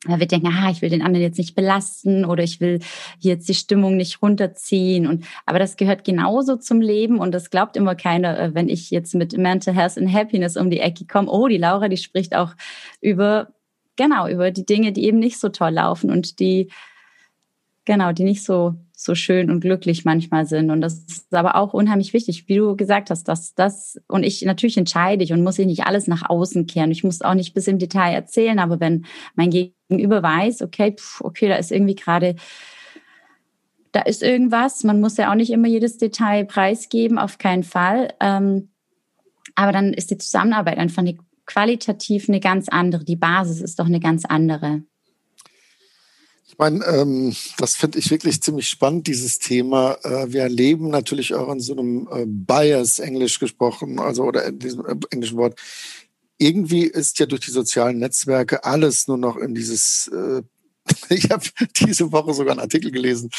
Weil 0.06 0.20
wir 0.20 0.28
denken, 0.28 0.48
ah, 0.48 0.70
ich 0.70 0.82
will 0.82 0.90
den 0.90 1.02
anderen 1.02 1.24
jetzt 1.24 1.40
nicht 1.40 1.56
belasten 1.56 2.26
oder 2.26 2.44
ich 2.44 2.62
will 2.62 2.80
jetzt 3.20 3.50
die 3.50 3.56
Stimmung 3.56 3.98
nicht 3.98 4.22
runterziehen. 4.22 5.08
Und, 5.08 5.26
aber 5.46 5.58
das 5.58 5.78
gehört 5.78 6.04
genauso 6.04 6.58
zum 6.58 6.80
Leben 6.80 7.18
und 7.18 7.32
das 7.32 7.50
glaubt 7.50 7.76
immer 7.76 7.96
keiner, 7.96 8.40
äh, 8.40 8.54
wenn 8.54 8.70
ich 8.70 8.92
jetzt 8.92 9.16
mit 9.16 9.36
Mental 9.36 9.74
Health 9.74 9.98
and 9.98 10.14
Happiness 10.14 10.58
um 10.58 10.70
die 10.70 10.80
Ecke 10.80 11.06
komme. 11.06 11.32
Oh, 11.32 11.48
die 11.48 11.58
Laura, 11.58 11.90
die 11.90 11.98
spricht 11.98 12.36
auch 12.36 12.54
über, 13.02 13.54
genau, 13.96 14.28
über 14.28 14.52
die 14.52 14.66
Dinge, 14.66 14.92
die 14.92 15.06
eben 15.06 15.20
nicht 15.20 15.40
so 15.40 15.50
toll 15.50 15.72
laufen 15.72 16.12
und 16.12 16.40
die, 16.40 16.70
genau, 17.86 18.12
die 18.12 18.26
nicht 18.26 18.44
so 18.44 18.76
so 18.98 19.14
schön 19.14 19.52
und 19.52 19.60
glücklich 19.60 20.06
manchmal 20.06 20.46
sind. 20.46 20.72
Und 20.72 20.82
das 20.82 21.00
ist 21.06 21.34
aber 21.34 21.56
auch 21.56 21.74
unheimlich 21.74 22.14
wichtig, 22.14 22.48
wie 22.48 22.56
du 22.56 22.76
gesagt 22.76 23.10
hast, 23.10 23.28
dass 23.28 23.54
das, 23.54 24.00
und 24.08 24.24
ich 24.24 24.42
natürlich 24.44 24.78
entscheide 24.78 25.24
ich 25.24 25.34
und 25.34 25.44
muss 25.44 25.60
ich 25.60 25.66
nicht 25.66 25.86
alles 25.86 26.08
nach 26.08 26.30
außen 26.30 26.66
kehren. 26.66 26.92
Ich 26.92 27.04
muss 27.04 27.22
auch 27.22 27.34
nicht 27.34 27.54
bis 27.54 27.68
im 27.68 27.78
Detail 27.78 28.14
erzählen, 28.14 28.60
aber 28.60 28.80
wenn 28.80 29.06
mein 29.36 29.50
Gegenüber 29.50 30.24
weiß, 30.24 30.62
okay, 30.62 30.96
pff, 30.98 31.22
okay, 31.22 31.50
da 31.50 31.56
ist 31.56 31.72
irgendwie 31.72 31.96
gerade, 31.96 32.36
da 33.92 34.02
ist 34.02 34.24
irgendwas, 34.24 34.84
man 34.84 35.02
muss 35.02 35.18
ja 35.18 35.30
auch 35.30 35.36
nicht 35.36 35.52
immer 35.52 35.68
jedes 35.68 35.98
Detail 35.98 36.46
preisgeben, 36.46 37.18
auf 37.18 37.38
keinen 37.38 37.64
Fall. 37.64 38.14
Ähm, 38.20 38.70
aber 39.56 39.72
dann 39.72 39.94
ist 39.94 40.12
die 40.12 40.18
Zusammenarbeit 40.18 40.78
einfach 40.78 41.02
eine, 41.02 41.18
qualitativ 41.46 42.28
eine 42.28 42.40
ganz 42.40 42.70
andere. 42.70 43.04
Die 43.04 43.16
Basis 43.16 43.62
ist 43.62 43.80
doch 43.80 43.86
eine 43.86 44.00
ganz 44.00 44.26
andere. 44.26 44.84
Ich 46.56 46.60
meine, 46.60 46.86
ähm, 46.86 47.36
das 47.58 47.76
finde 47.76 48.00
ich 48.00 48.10
wirklich 48.10 48.42
ziemlich 48.42 48.70
spannend, 48.70 49.08
dieses 49.08 49.40
Thema. 49.40 49.98
Äh, 50.04 50.32
wir 50.32 50.44
erleben 50.44 50.88
natürlich 50.88 51.34
auch 51.34 51.52
in 51.52 51.60
so 51.60 51.74
einem 51.74 52.08
äh, 52.10 52.24
Bias, 52.26 53.00
Englisch 53.00 53.40
gesprochen, 53.40 54.00
also 54.00 54.24
oder 54.24 54.46
in 54.46 54.60
diesem 54.60 54.86
äh, 54.86 54.96
englischen 55.12 55.36
Wort. 55.36 55.60
Irgendwie 56.38 56.84
ist 56.84 57.20
ja 57.20 57.26
durch 57.26 57.42
die 57.42 57.52
sozialen 57.52 58.00
Netzwerke 58.00 58.64
alles 58.64 59.10
nur 59.10 59.18
noch 59.18 59.36
in 59.36 59.54
dieses. 59.54 60.08
Äh, 60.08 60.44
ich 61.14 61.30
habe 61.30 61.44
diese 61.76 62.14
Woche 62.14 62.34
sogar 62.34 62.54
einen 62.54 62.62
Artikel 62.62 62.90
gelesen. 62.90 63.32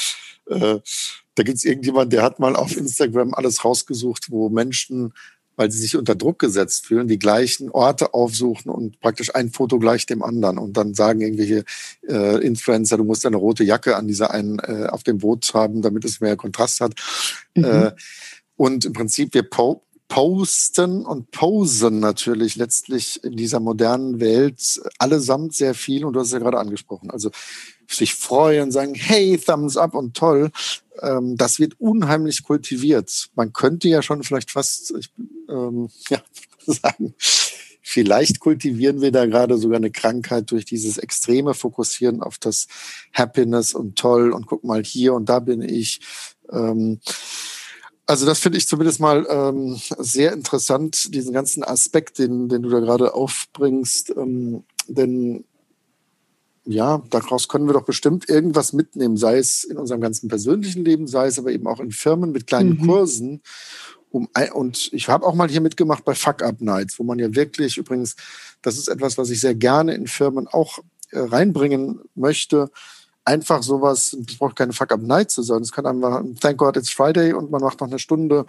Äh, 0.50 0.80
da 1.36 1.42
gibt 1.42 1.56
es 1.56 1.64
irgendjemand, 1.64 2.12
der 2.12 2.22
hat 2.22 2.38
mal 2.38 2.54
auf 2.54 2.76
Instagram 2.76 3.32
alles 3.32 3.64
rausgesucht, 3.64 4.30
wo 4.30 4.50
Menschen 4.50 5.14
weil 5.56 5.70
sie 5.70 5.78
sich 5.78 5.96
unter 5.96 6.14
Druck 6.14 6.38
gesetzt 6.38 6.86
fühlen, 6.86 7.08
die 7.08 7.18
gleichen 7.18 7.70
Orte 7.70 8.14
aufsuchen 8.14 8.70
und 8.70 9.00
praktisch 9.00 9.34
ein 9.34 9.50
Foto 9.50 9.78
gleich 9.78 10.06
dem 10.06 10.22
anderen 10.22 10.58
und 10.58 10.76
dann 10.76 10.94
sagen 10.94 11.20
irgendwelche 11.20 11.64
äh, 12.08 12.44
Influencer, 12.44 12.96
du 12.96 13.04
musst 13.04 13.26
eine 13.26 13.36
rote 13.36 13.64
Jacke 13.64 13.96
an 13.96 14.06
dieser 14.06 14.30
einen 14.30 14.58
äh, 14.60 14.86
auf 14.90 15.02
dem 15.02 15.18
Boot 15.18 15.52
haben, 15.54 15.82
damit 15.82 16.04
es 16.04 16.20
mehr 16.20 16.36
Kontrast 16.36 16.80
hat. 16.80 16.94
Mhm. 17.54 17.64
Äh, 17.64 17.92
und 18.56 18.84
im 18.84 18.92
Prinzip 18.92 19.34
wir 19.34 19.42
po 19.42 19.82
posten 20.08 21.04
und 21.04 21.32
posen 21.32 21.98
natürlich 21.98 22.54
letztlich 22.54 23.24
in 23.24 23.36
dieser 23.36 23.58
modernen 23.58 24.20
Welt 24.20 24.80
allesamt 24.98 25.52
sehr 25.52 25.74
viel 25.74 26.04
und 26.04 26.12
du 26.12 26.20
hast 26.20 26.28
es 26.28 26.32
ja 26.32 26.38
gerade 26.38 26.58
angesprochen. 26.58 27.10
Also 27.10 27.30
sich 27.88 28.14
freuen, 28.14 28.70
sagen, 28.72 28.94
hey, 28.94 29.38
Thumbs 29.38 29.76
up 29.76 29.94
und 29.94 30.16
toll. 30.16 30.50
Ähm, 31.00 31.36
das 31.36 31.58
wird 31.58 31.80
unheimlich 31.80 32.42
kultiviert. 32.42 33.28
Man 33.34 33.52
könnte 33.52 33.88
ja 33.88 34.02
schon 34.02 34.22
vielleicht 34.22 34.50
fast 34.50 34.94
ich, 34.98 35.10
ähm, 35.48 35.88
ja, 36.08 36.22
sagen, 36.66 37.14
vielleicht 37.82 38.40
kultivieren 38.40 39.00
wir 39.00 39.12
da 39.12 39.26
gerade 39.26 39.58
sogar 39.58 39.76
eine 39.76 39.90
Krankheit 39.90 40.50
durch 40.50 40.64
dieses 40.64 40.98
extreme 40.98 41.54
Fokussieren 41.54 42.22
auf 42.22 42.38
das 42.38 42.66
Happiness 43.12 43.74
und 43.74 43.96
toll 43.96 44.32
und 44.32 44.46
guck 44.46 44.64
mal 44.64 44.82
hier 44.82 45.14
und 45.14 45.28
da 45.28 45.38
bin 45.40 45.62
ich. 45.62 46.00
Ähm, 46.50 47.00
also 48.08 48.24
das 48.24 48.38
finde 48.38 48.58
ich 48.58 48.68
zumindest 48.68 49.00
mal 49.00 49.26
ähm, 49.28 49.80
sehr 49.98 50.32
interessant, 50.32 51.12
diesen 51.12 51.32
ganzen 51.32 51.64
Aspekt, 51.64 52.18
den, 52.18 52.48
den 52.48 52.62
du 52.62 52.68
da 52.68 52.78
gerade 52.78 53.14
aufbringst. 53.14 54.10
Ähm, 54.16 54.62
denn 54.86 55.44
ja, 56.66 57.02
daraus 57.10 57.48
können 57.48 57.66
wir 57.66 57.74
doch 57.74 57.84
bestimmt 57.84 58.28
irgendwas 58.28 58.72
mitnehmen, 58.72 59.16
sei 59.16 59.38
es 59.38 59.64
in 59.64 59.78
unserem 59.78 60.00
ganzen 60.00 60.28
persönlichen 60.28 60.84
Leben, 60.84 61.06
sei 61.06 61.28
es 61.28 61.38
aber 61.38 61.52
eben 61.52 61.66
auch 61.66 61.80
in 61.80 61.92
Firmen 61.92 62.32
mit 62.32 62.46
kleinen 62.46 62.78
mhm. 62.80 62.86
Kursen. 62.86 63.42
Um, 64.10 64.28
und 64.54 64.92
ich 64.92 65.08
habe 65.08 65.26
auch 65.26 65.34
mal 65.34 65.48
hier 65.48 65.60
mitgemacht 65.60 66.04
bei 66.04 66.14
Fuck 66.14 66.42
Up 66.42 66.60
Nights, 66.60 66.98
wo 66.98 67.04
man 67.04 67.18
ja 67.18 67.34
wirklich 67.34 67.76
übrigens, 67.76 68.16
das 68.62 68.78
ist 68.78 68.88
etwas, 68.88 69.18
was 69.18 69.30
ich 69.30 69.40
sehr 69.40 69.54
gerne 69.54 69.94
in 69.94 70.06
Firmen 70.06 70.48
auch 70.48 70.78
äh, 71.10 71.20
reinbringen 71.20 72.00
möchte, 72.14 72.70
einfach 73.26 73.62
sowas, 73.62 74.16
es 74.26 74.38
braucht 74.38 74.56
keine 74.56 74.72
Fuck 74.72 74.92
Up 74.92 75.02
Night 75.02 75.30
zu 75.30 75.42
sein. 75.42 75.60
Es 75.60 75.72
kann 75.72 75.86
einfach 75.86 76.22
Thank 76.40 76.58
God 76.58 76.76
It's 76.76 76.90
Friday 76.90 77.32
und 77.32 77.50
man 77.50 77.60
macht 77.60 77.80
noch 77.80 77.88
eine 77.88 77.98
Stunde 77.98 78.46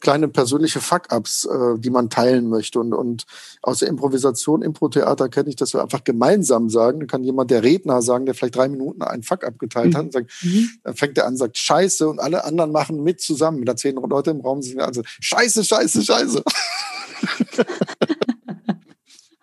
kleine 0.00 0.28
persönliche 0.28 0.80
Fuck-Ups, 0.80 1.44
äh, 1.44 1.78
die 1.78 1.90
man 1.90 2.10
teilen 2.10 2.48
möchte. 2.48 2.80
Und, 2.80 2.92
und 2.92 3.26
aus 3.62 3.80
der 3.80 3.88
Improvisation, 3.88 4.62
Impro-Theater 4.62 5.28
kenne 5.28 5.50
ich, 5.50 5.56
dass 5.56 5.74
wir 5.74 5.82
einfach 5.82 6.04
gemeinsam 6.04 6.70
sagen. 6.70 7.00
Dann 7.00 7.08
kann 7.08 7.24
jemand, 7.24 7.50
der 7.50 7.62
Redner 7.62 8.02
sagen, 8.02 8.26
der 8.26 8.34
vielleicht 8.34 8.56
drei 8.56 8.68
Minuten 8.68 9.02
einen 9.02 9.22
Fuck-Up 9.22 9.58
geteilt 9.58 9.92
mhm. 9.92 9.96
hat, 9.96 10.04
und 10.04 10.12
sagt, 10.12 10.30
mhm. 10.42 10.70
dann 10.84 10.94
fängt 10.94 11.18
er 11.18 11.26
an, 11.26 11.36
sagt 11.36 11.58
Scheiße 11.58 12.08
und 12.08 12.18
alle 12.18 12.44
anderen 12.44 12.72
machen 12.72 13.02
mit 13.02 13.20
zusammen. 13.20 13.64
Da 13.64 13.76
zehn 13.76 13.96
Leute 13.96 14.30
im 14.30 14.40
Raum 14.40 14.62
sind, 14.62 14.80
also 14.80 15.02
Scheiße, 15.20 15.64
Scheiße, 15.64 16.02
Scheiße. 16.02 16.42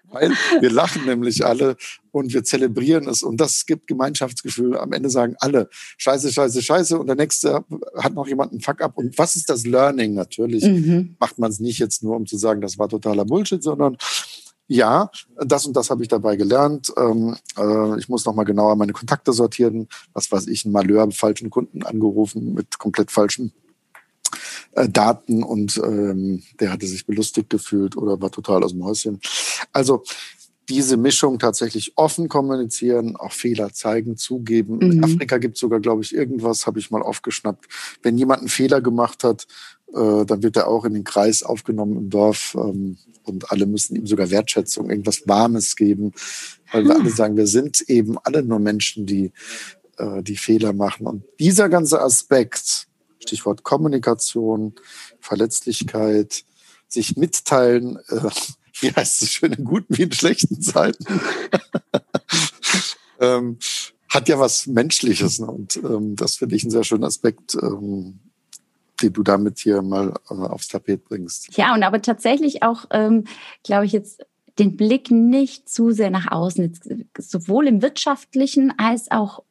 Weil 0.10 0.32
wir 0.62 0.72
lachen 0.72 1.06
nämlich 1.06 1.46
alle 1.46 1.76
und 2.12 2.34
wir 2.34 2.44
zelebrieren 2.44 3.08
es 3.08 3.24
und 3.24 3.38
das 3.38 3.66
gibt 3.66 3.88
Gemeinschaftsgefühl. 3.88 4.78
Am 4.78 4.94
Ende 4.94 5.10
sagen 5.10 5.36
alle 5.40 5.70
Scheiße, 5.98 6.32
Scheiße, 6.32 6.62
Scheiße 6.62 6.98
und 6.98 7.08
der 7.08 7.16
nächste 7.16 7.66
hat 7.98 8.14
noch 8.14 8.28
jemanden 8.28 8.62
Fuck 8.62 8.82
up. 8.82 8.98
Und 8.98 9.18
was 9.18 9.36
ist 9.36 9.50
das 9.50 9.66
Learning? 9.66 10.14
Natürlich 10.14 10.64
mhm. 10.64 11.16
macht 11.20 11.40
man 11.40 11.52
es 11.52 11.60
nicht 11.60 11.80
jetzt 11.80 12.04
nur, 12.04 12.16
um 12.16 12.26
zu 12.26 12.38
sagen, 12.38 12.62
das 12.62 12.78
war 12.78 12.90
totaler 12.90 13.26
Bullshit, 13.26 13.62
sondern 13.62 13.98
ja, 14.68 15.10
das 15.38 15.66
und 15.66 15.76
das 15.78 15.90
habe 15.90 16.04
ich 16.04 16.10
dabei 16.10 16.36
gelernt. 16.36 16.92
Ähm, 16.98 17.38
äh, 17.58 18.00
ich 18.00 18.10
muss 18.10 18.26
noch 18.26 18.36
mal 18.36 18.44
genauer 18.44 18.76
meine 18.76 18.92
Kontakte 18.92 19.32
sortieren. 19.32 19.88
Was 20.14 20.30
weiß 20.32 20.48
ich, 20.48 20.66
ein 20.66 20.72
Malheur, 20.72 21.10
falschen 21.12 21.50
Kunden 21.50 21.84
angerufen 21.84 22.54
mit 22.54 22.78
komplett 22.78 23.10
falschen 23.10 23.54
äh, 24.74 24.90
Daten 24.90 25.44
und 25.44 25.78
ähm, 25.78 26.44
der 26.60 26.72
hatte 26.72 26.88
sich 26.88 27.06
belustigt 27.06 27.50
gefühlt 27.50 27.98
oder 27.98 28.22
war 28.22 28.32
total 28.32 28.64
aus 28.64 28.72
dem 28.72 28.84
Häuschen. 28.84 29.20
Also 29.74 30.04
diese 30.70 30.98
Mischung 30.98 31.40
tatsächlich 31.40 31.94
offen 31.96 32.28
kommunizieren, 32.28 33.16
auch 33.16 33.32
Fehler 33.32 33.72
zeigen, 33.72 34.18
zugeben. 34.18 34.78
Mhm. 34.78 34.92
In 34.92 35.04
Afrika 35.04 35.38
gibt 35.38 35.56
es 35.56 35.62
sogar, 35.62 35.80
glaube 35.80 36.02
ich, 36.02 36.14
irgendwas, 36.14 36.68
habe 36.68 36.80
ich 36.80 36.92
mal 36.92 37.02
aufgeschnappt. 37.02 37.66
Wenn 38.04 38.18
jemand 38.18 38.40
einen 38.40 38.50
Fehler 38.50 38.82
gemacht 38.82 39.24
hat, 39.24 39.48
äh, 39.94 40.26
dann 40.26 40.44
wird 40.44 40.58
er 40.58 40.68
auch 40.68 40.84
in 40.84 40.94
den 40.94 41.06
Kreis 41.06 41.44
aufgenommen 41.44 41.98
im 41.98 42.10
Dorf 42.10 42.56
ähm, 42.60 42.98
und 43.24 43.52
alle 43.52 43.66
müssen 43.66 43.96
ihm 43.96 44.08
sogar 44.08 44.30
Wertschätzung, 44.30 44.90
irgendwas 44.90 45.28
Warmes 45.28 45.76
geben, 45.76 46.14
weil 46.72 46.86
wir 46.86 46.96
alle 46.96 47.10
sagen, 47.10 47.38
wir 47.38 47.48
sind 47.48 47.82
eben 47.90 48.18
alle 48.24 48.44
nur 48.44 48.60
Menschen, 48.60 49.06
die, 49.06 49.32
äh, 49.98 50.22
die 50.22 50.38
Fehler 50.38 50.74
machen. 50.74 51.08
Und 51.08 51.24
dieser 51.40 51.70
ganze 51.70 52.02
Aspekt, 52.02 52.87
Stichwort 53.28 53.64
Kommunikation, 53.64 54.74
Verletzlichkeit, 55.20 56.44
sich 56.88 57.18
mitteilen, 57.18 57.98
äh, 58.10 58.30
wie 58.80 58.92
heißt 58.92 59.22
es 59.22 59.32
schön 59.32 59.54
in 59.54 59.66
guten 59.66 59.98
wie 59.98 60.04
in 60.04 60.12
schlechten 60.12 60.62
Zeiten, 60.62 61.06
ähm, 63.20 63.58
hat 64.10 64.30
ja 64.30 64.40
was 64.40 64.68
Menschliches. 64.68 65.40
Ne? 65.40 65.48
Und 65.48 65.78
ähm, 65.78 66.16
das 66.16 66.38
finde 66.38 66.56
ich 66.56 66.64
einen 66.64 66.72
sehr 66.72 66.84
schönen 66.84 67.04
Aspekt, 67.04 67.56
ähm, 67.56 68.20
den 69.02 69.14
du 69.14 69.24
damit 69.24 69.60
hier 69.60 69.82
mal 69.82 70.14
äh, 70.30 70.34
aufs 70.34 70.70
Tapet 70.70 71.06
bringst. 71.06 71.56
Ja, 71.58 71.74
und 71.74 71.84
aber 71.84 72.02
tatsächlich 72.02 72.64
auch, 72.64 72.86
ähm, 72.92 73.26
glaube 73.64 73.86
ich, 73.86 73.92
jetzt 73.92 74.26
den 74.60 74.78
Blick 74.78 75.12
nicht 75.12 75.70
zu 75.70 75.92
sehr 75.92 76.10
nach 76.10 76.32
außen, 76.32 76.80
sowohl 77.18 77.68
im 77.68 77.82
wirtschaftlichen 77.82 78.74
als 78.78 79.12
auch 79.12 79.44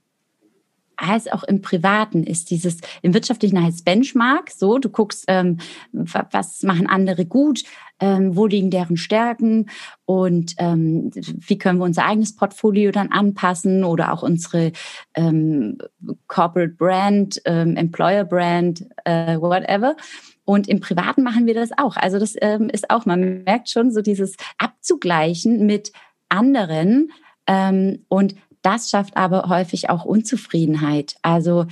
als 0.96 1.28
auch 1.28 1.44
im 1.44 1.60
Privaten 1.60 2.24
ist 2.24 2.50
dieses, 2.50 2.78
im 3.02 3.14
Wirtschaftlichen 3.14 3.62
heißt 3.62 3.84
Benchmark, 3.84 4.50
so, 4.50 4.78
du 4.78 4.88
guckst, 4.88 5.24
ähm, 5.28 5.58
was 5.92 6.62
machen 6.62 6.86
andere 6.86 7.26
gut, 7.26 7.62
ähm, 8.00 8.36
wo 8.36 8.46
liegen 8.46 8.70
deren 8.70 8.96
Stärken 8.96 9.70
und 10.04 10.54
ähm, 10.58 11.10
wie 11.14 11.58
können 11.58 11.78
wir 11.78 11.84
unser 11.84 12.04
eigenes 12.04 12.36
Portfolio 12.36 12.90
dann 12.92 13.10
anpassen 13.10 13.84
oder 13.84 14.12
auch 14.12 14.22
unsere 14.22 14.72
ähm, 15.14 15.78
Corporate 16.26 16.74
Brand, 16.74 17.40
ähm, 17.44 17.76
Employer 17.76 18.24
Brand, 18.24 18.84
äh, 19.04 19.38
whatever. 19.38 19.96
Und 20.44 20.68
im 20.68 20.80
Privaten 20.80 21.22
machen 21.22 21.46
wir 21.46 21.54
das 21.54 21.70
auch. 21.76 21.96
Also 21.96 22.18
das 22.18 22.34
ähm, 22.40 22.68
ist 22.70 22.90
auch, 22.90 23.04
man 23.04 23.42
merkt 23.44 23.68
schon 23.68 23.90
so 23.90 24.00
dieses 24.00 24.36
Abzugleichen 24.58 25.66
mit 25.66 25.92
anderen. 26.28 27.10
Ähm, 27.48 28.04
und 28.08 28.34
das 28.66 28.90
schafft 28.90 29.16
aber 29.16 29.48
häufig 29.48 29.90
auch 29.90 30.04
Unzufriedenheit. 30.04 31.14
Also 31.22 31.66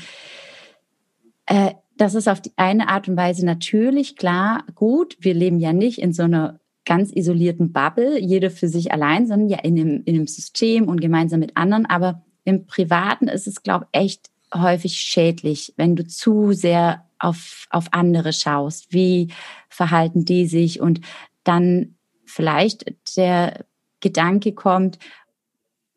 äh, 1.46 1.72
das 1.96 2.14
ist 2.14 2.28
auf 2.28 2.40
die 2.40 2.52
eine 2.54 2.88
Art 2.88 3.08
und 3.08 3.16
Weise 3.16 3.44
natürlich 3.44 4.14
klar 4.14 4.62
gut. 4.76 5.16
Wir 5.18 5.34
leben 5.34 5.58
ja 5.58 5.72
nicht 5.72 6.00
in 6.00 6.12
so 6.12 6.22
einer 6.22 6.60
ganz 6.84 7.10
isolierten 7.12 7.72
Bubble, 7.72 8.20
jeder 8.20 8.48
für 8.48 8.68
sich 8.68 8.92
allein, 8.92 9.26
sondern 9.26 9.48
ja 9.48 9.58
in 9.58 9.76
einem, 9.76 10.02
in 10.04 10.14
einem 10.14 10.28
System 10.28 10.88
und 10.88 11.00
gemeinsam 11.00 11.40
mit 11.40 11.56
anderen. 11.56 11.84
Aber 11.86 12.22
im 12.44 12.66
Privaten 12.66 13.26
ist 13.26 13.48
es, 13.48 13.64
glaube 13.64 13.88
ich, 13.90 14.00
echt 14.00 14.30
häufig 14.54 14.94
schädlich, 15.00 15.74
wenn 15.76 15.96
du 15.96 16.06
zu 16.06 16.52
sehr 16.52 17.06
auf, 17.18 17.66
auf 17.70 17.86
andere 17.90 18.32
schaust. 18.32 18.92
Wie 18.92 19.32
verhalten 19.68 20.24
die 20.24 20.46
sich? 20.46 20.80
Und 20.80 21.00
dann 21.42 21.96
vielleicht 22.24 22.94
der 23.16 23.64
Gedanke 23.98 24.52
kommt, 24.52 25.00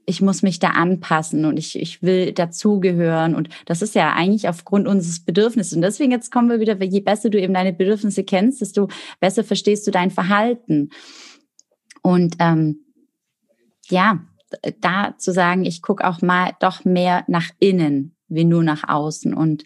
ich 0.10 0.22
muss 0.22 0.42
mich 0.42 0.58
da 0.60 0.70
anpassen 0.70 1.44
und 1.44 1.60
ich, 1.60 1.78
ich 1.78 2.02
will 2.02 2.32
dazugehören. 2.32 3.36
Und 3.36 3.50
das 3.66 3.82
ist 3.82 3.94
ja 3.94 4.14
eigentlich 4.14 4.48
aufgrund 4.48 4.88
unseres 4.88 5.20
Bedürfnisses. 5.20 5.74
Und 5.74 5.82
deswegen 5.82 6.12
jetzt 6.12 6.32
kommen 6.32 6.50
wir 6.50 6.62
wieder, 6.62 6.82
je 6.82 7.02
besser 7.02 7.30
du 7.30 7.40
eben 7.40 7.54
deine 7.54 7.74
Bedürfnisse 7.74 8.24
kennst, 8.24 8.62
desto 8.62 8.88
besser 9.20 9.44
verstehst 9.44 9.86
du 9.86 9.92
dein 9.92 10.10
Verhalten. 10.10 10.92
Und 12.02 12.38
ähm, 12.40 12.86
ja, 13.90 14.26
da 14.80 15.16
zu 15.18 15.34
sagen, 15.34 15.66
ich 15.66 15.82
gucke 15.82 16.08
auch 16.08 16.22
mal 16.22 16.54
doch 16.62 16.86
mehr 16.86 17.26
nach 17.28 17.50
innen 17.60 18.16
wie 18.30 18.46
nur 18.46 18.64
nach 18.64 18.88
außen. 18.88 19.34
Und 19.34 19.66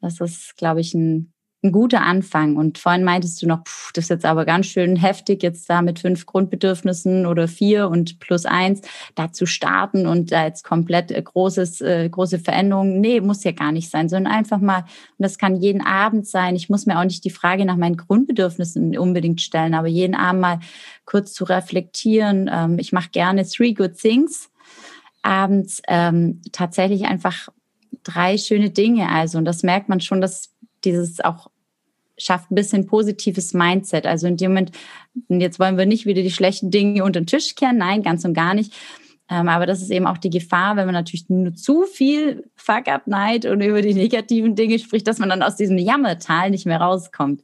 das 0.00 0.18
ist, 0.20 0.56
glaube 0.56 0.80
ich, 0.80 0.94
ein 0.94 1.34
ein 1.66 1.72
guter 1.72 2.02
Anfang. 2.02 2.56
Und 2.56 2.78
vorhin 2.78 3.04
meintest 3.04 3.42
du 3.42 3.46
noch, 3.46 3.64
pff, 3.64 3.92
das 3.92 4.04
ist 4.04 4.10
jetzt 4.10 4.24
aber 4.24 4.44
ganz 4.44 4.66
schön 4.66 4.96
heftig, 4.96 5.42
jetzt 5.42 5.68
da 5.68 5.82
mit 5.82 5.98
fünf 5.98 6.26
Grundbedürfnissen 6.26 7.26
oder 7.26 7.48
vier 7.48 7.88
und 7.88 8.18
plus 8.20 8.46
eins 8.46 8.82
da 9.14 9.32
zu 9.32 9.46
starten 9.46 10.06
und 10.06 10.32
da 10.32 10.44
jetzt 10.44 10.64
komplett 10.64 11.10
äh, 11.10 11.22
großes, 11.22 11.80
äh, 11.80 12.08
große 12.08 12.38
Veränderungen. 12.38 13.00
Nee, 13.00 13.20
muss 13.20 13.44
ja 13.44 13.52
gar 13.52 13.72
nicht 13.72 13.90
sein, 13.90 14.08
sondern 14.08 14.32
einfach 14.32 14.58
mal, 14.58 14.80
und 14.80 15.22
das 15.22 15.38
kann 15.38 15.56
jeden 15.56 15.84
Abend 15.84 16.26
sein. 16.26 16.56
Ich 16.56 16.68
muss 16.68 16.86
mir 16.86 16.98
auch 16.98 17.04
nicht 17.04 17.24
die 17.24 17.30
Frage 17.30 17.64
nach 17.64 17.76
meinen 17.76 17.96
Grundbedürfnissen 17.96 18.96
unbedingt 18.96 19.40
stellen, 19.40 19.74
aber 19.74 19.88
jeden 19.88 20.14
Abend 20.14 20.40
mal 20.40 20.60
kurz 21.04 21.32
zu 21.32 21.44
reflektieren. 21.44 22.50
Ähm, 22.52 22.78
ich 22.78 22.92
mache 22.92 23.10
gerne 23.10 23.46
Three 23.46 23.74
Good 23.74 23.98
Things 23.98 24.50
abends 25.26 25.82
ähm, 25.88 26.40
tatsächlich 26.52 27.06
einfach 27.06 27.48
drei 28.04 28.38
schöne 28.38 28.70
Dinge. 28.70 29.08
Also, 29.10 29.38
und 29.38 29.44
das 29.44 29.62
merkt 29.62 29.88
man 29.88 30.00
schon, 30.00 30.20
dass 30.20 30.54
dieses 30.84 31.20
auch 31.20 31.50
schafft 32.18 32.50
ein 32.50 32.54
bisschen 32.54 32.86
positives 32.86 33.52
Mindset. 33.52 34.06
Also 34.06 34.26
in 34.26 34.36
dem 34.36 34.52
Moment, 34.52 34.72
jetzt 35.28 35.58
wollen 35.58 35.76
wir 35.76 35.86
nicht 35.86 36.06
wieder 36.06 36.22
die 36.22 36.30
schlechten 36.30 36.70
Dinge 36.70 37.04
unter 37.04 37.20
den 37.20 37.26
Tisch 37.26 37.54
kehren, 37.54 37.78
nein, 37.78 38.02
ganz 38.02 38.24
und 38.24 38.34
gar 38.34 38.54
nicht. 38.54 38.72
Ähm, 39.28 39.48
aber 39.48 39.66
das 39.66 39.82
ist 39.82 39.90
eben 39.90 40.06
auch 40.06 40.18
die 40.18 40.30
Gefahr, 40.30 40.76
wenn 40.76 40.86
man 40.86 40.94
natürlich 40.94 41.28
nur 41.28 41.54
zu 41.54 41.84
viel 41.84 42.44
Fuck-up-Neid 42.54 43.46
und 43.46 43.60
über 43.60 43.82
die 43.82 43.94
negativen 43.94 44.54
Dinge 44.54 44.78
spricht, 44.78 45.08
dass 45.08 45.18
man 45.18 45.28
dann 45.28 45.42
aus 45.42 45.56
diesem 45.56 45.78
Jammertal 45.78 46.50
nicht 46.50 46.66
mehr 46.66 46.80
rauskommt. 46.80 47.42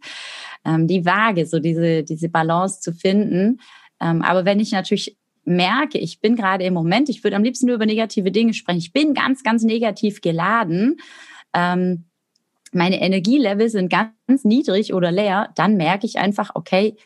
Ähm, 0.64 0.86
die 0.86 1.04
Waage, 1.04 1.44
so 1.44 1.58
diese, 1.58 2.04
diese 2.04 2.28
Balance 2.28 2.80
zu 2.80 2.92
finden. 2.92 3.60
Ähm, 4.00 4.22
aber 4.22 4.44
wenn 4.44 4.60
ich 4.60 4.70
natürlich 4.70 5.16
merke, 5.44 5.98
ich 5.98 6.20
bin 6.20 6.36
gerade 6.36 6.64
im 6.64 6.74
Moment, 6.74 7.08
ich 7.08 7.24
würde 7.24 7.34
am 7.36 7.42
liebsten 7.42 7.66
nur 7.66 7.74
über 7.74 7.86
negative 7.86 8.30
Dinge 8.30 8.54
sprechen, 8.54 8.78
ich 8.78 8.92
bin 8.92 9.12
ganz, 9.12 9.42
ganz 9.42 9.64
negativ 9.64 10.20
geladen, 10.20 10.98
meine 12.72 13.00
Energielevel 13.00 13.68
sind 13.68 13.90
ganz 13.90 14.44
niedrig 14.44 14.94
oder 14.94 15.12
leer, 15.12 15.50
dann 15.54 15.76
merke 15.76 16.06
ich 16.06 16.18
einfach, 16.18 16.50
okay, 16.54 16.96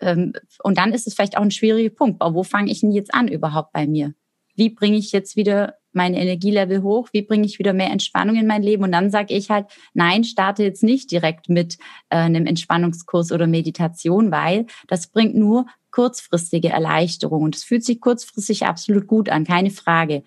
ähm, 0.00 0.32
und 0.62 0.78
dann 0.78 0.92
ist 0.92 1.06
es 1.06 1.14
vielleicht 1.14 1.36
auch 1.36 1.42
ein 1.42 1.50
schwieriger 1.50 1.94
Punkt. 1.94 2.22
Wo 2.22 2.42
fange 2.42 2.70
ich 2.70 2.80
denn 2.80 2.92
jetzt 2.92 3.14
an 3.14 3.28
überhaupt 3.28 3.72
bei 3.72 3.86
mir? 3.86 4.14
Wie 4.54 4.70
bringe 4.70 4.96
ich 4.96 5.12
jetzt 5.12 5.36
wieder 5.36 5.74
meine 5.92 6.20
Energielevel 6.20 6.82
hoch? 6.82 7.08
Wie 7.12 7.22
bringe 7.22 7.46
ich 7.46 7.58
wieder 7.58 7.72
mehr 7.72 7.90
Entspannung 7.90 8.36
in 8.36 8.46
mein 8.46 8.62
Leben? 8.62 8.84
Und 8.84 8.92
dann 8.92 9.10
sage 9.10 9.34
ich 9.34 9.50
halt, 9.50 9.66
nein, 9.94 10.24
starte 10.24 10.62
jetzt 10.62 10.82
nicht 10.82 11.10
direkt 11.10 11.48
mit 11.48 11.78
äh, 12.10 12.16
einem 12.16 12.46
Entspannungskurs 12.46 13.32
oder 13.32 13.46
Meditation, 13.46 14.30
weil 14.30 14.66
das 14.86 15.08
bringt 15.08 15.34
nur 15.34 15.66
kurzfristige 15.90 16.68
Erleichterung. 16.68 17.42
Und 17.42 17.56
es 17.56 17.64
fühlt 17.64 17.84
sich 17.84 18.00
kurzfristig 18.00 18.66
absolut 18.66 19.06
gut 19.06 19.30
an, 19.30 19.44
keine 19.44 19.70
Frage. 19.70 20.22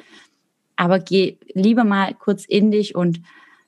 Aber 0.76 1.00
geh 1.00 1.38
lieber 1.54 1.84
mal 1.84 2.14
kurz 2.16 2.46
in 2.46 2.72
dich 2.72 2.96
und 2.96 3.22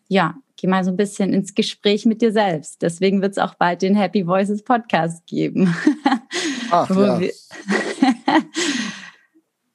ja, 0.08 0.36
geh 0.62 0.68
mal 0.68 0.84
so 0.84 0.92
ein 0.92 0.98
bisschen 0.98 1.34
ins 1.34 1.56
Gespräch 1.56 2.06
mit 2.06 2.22
dir 2.22 2.32
selbst. 2.32 2.84
Deswegen 2.84 3.24
wird 3.24 3.32
es 3.32 3.38
auch 3.40 3.56
bald 3.56 3.82
den 3.82 3.96
Happy 3.96 4.28
Voices 4.28 4.62
Podcast 4.62 5.26
geben. 5.26 5.74
Ach, 6.72 6.88
ja. 6.96 7.20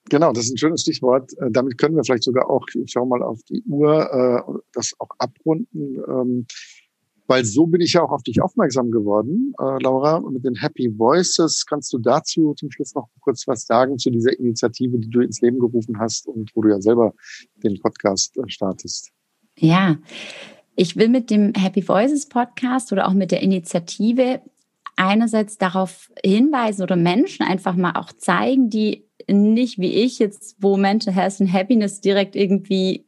genau, 0.09 0.33
das 0.33 0.45
ist 0.45 0.53
ein 0.53 0.59
schönes 0.59 0.83
Stichwort. 0.83 1.33
Äh, 1.39 1.51
damit 1.51 1.77
können 1.77 1.97
wir 1.97 2.05
vielleicht 2.05 2.23
sogar 2.23 2.49
auch, 2.49 2.65
ich 2.73 2.93
schau 2.93 3.05
mal 3.05 3.21
auf 3.21 3.41
die 3.51 3.65
Uhr, 3.65 4.47
äh, 4.49 4.61
das 4.73 4.93
auch 5.01 5.11
abrunden. 5.19 6.01
Ähm, 6.09 6.47
weil 7.27 7.45
so 7.45 7.67
bin 7.67 7.81
ich 7.81 7.95
ja 7.95 8.05
auch 8.05 8.13
auf 8.13 8.23
dich 8.23 8.41
aufmerksam 8.41 8.93
geworden, 8.93 9.55
äh, 9.59 9.83
Laura, 9.83 10.21
mit 10.21 10.45
den 10.45 10.55
Happy 10.55 10.97
Voices. 10.97 11.67
Kannst 11.67 11.93
du 11.93 11.99
dazu 11.99 12.55
zum 12.55 12.71
Schluss 12.71 12.95
noch 12.95 13.09
kurz 13.19 13.49
was 13.49 13.67
sagen 13.67 13.99
zu 13.99 14.11
dieser 14.11 14.39
Initiative, 14.39 15.01
die 15.01 15.11
du 15.11 15.21
ins 15.21 15.41
Leben 15.41 15.59
gerufen 15.59 15.99
hast 15.99 16.29
und 16.29 16.53
wo 16.55 16.63
du 16.63 16.69
ja 16.69 16.81
selber 16.81 17.13
den 17.57 17.81
Podcast 17.81 18.39
startest? 18.47 19.11
Ja, 19.59 19.97
ich 20.77 20.97
will 20.97 21.09
mit 21.09 21.31
dem 21.31 21.53
Happy 21.55 21.87
Voices 21.87 22.29
Podcast 22.29 22.93
oder 22.93 23.09
auch 23.09 23.15
mit 23.15 23.31
der 23.31 23.43
Initiative 23.43 24.41
einerseits 24.97 25.59
darauf 25.59 26.11
hinweisen 26.23 26.83
oder 26.83 26.97
Menschen 26.97 27.45
einfach 27.45 27.75
mal 27.75 27.93
auch 27.97 28.13
zeigen, 28.13 28.71
die 28.71 29.05
nicht 29.29 29.79
wie 29.79 29.93
ich 29.93 30.19
jetzt, 30.19 30.57
wo 30.61 30.77
Mental 30.77 31.13
Health 31.13 31.41
and 31.41 31.53
Happiness 31.53 32.01
direkt 32.01 32.37
irgendwie 32.37 33.07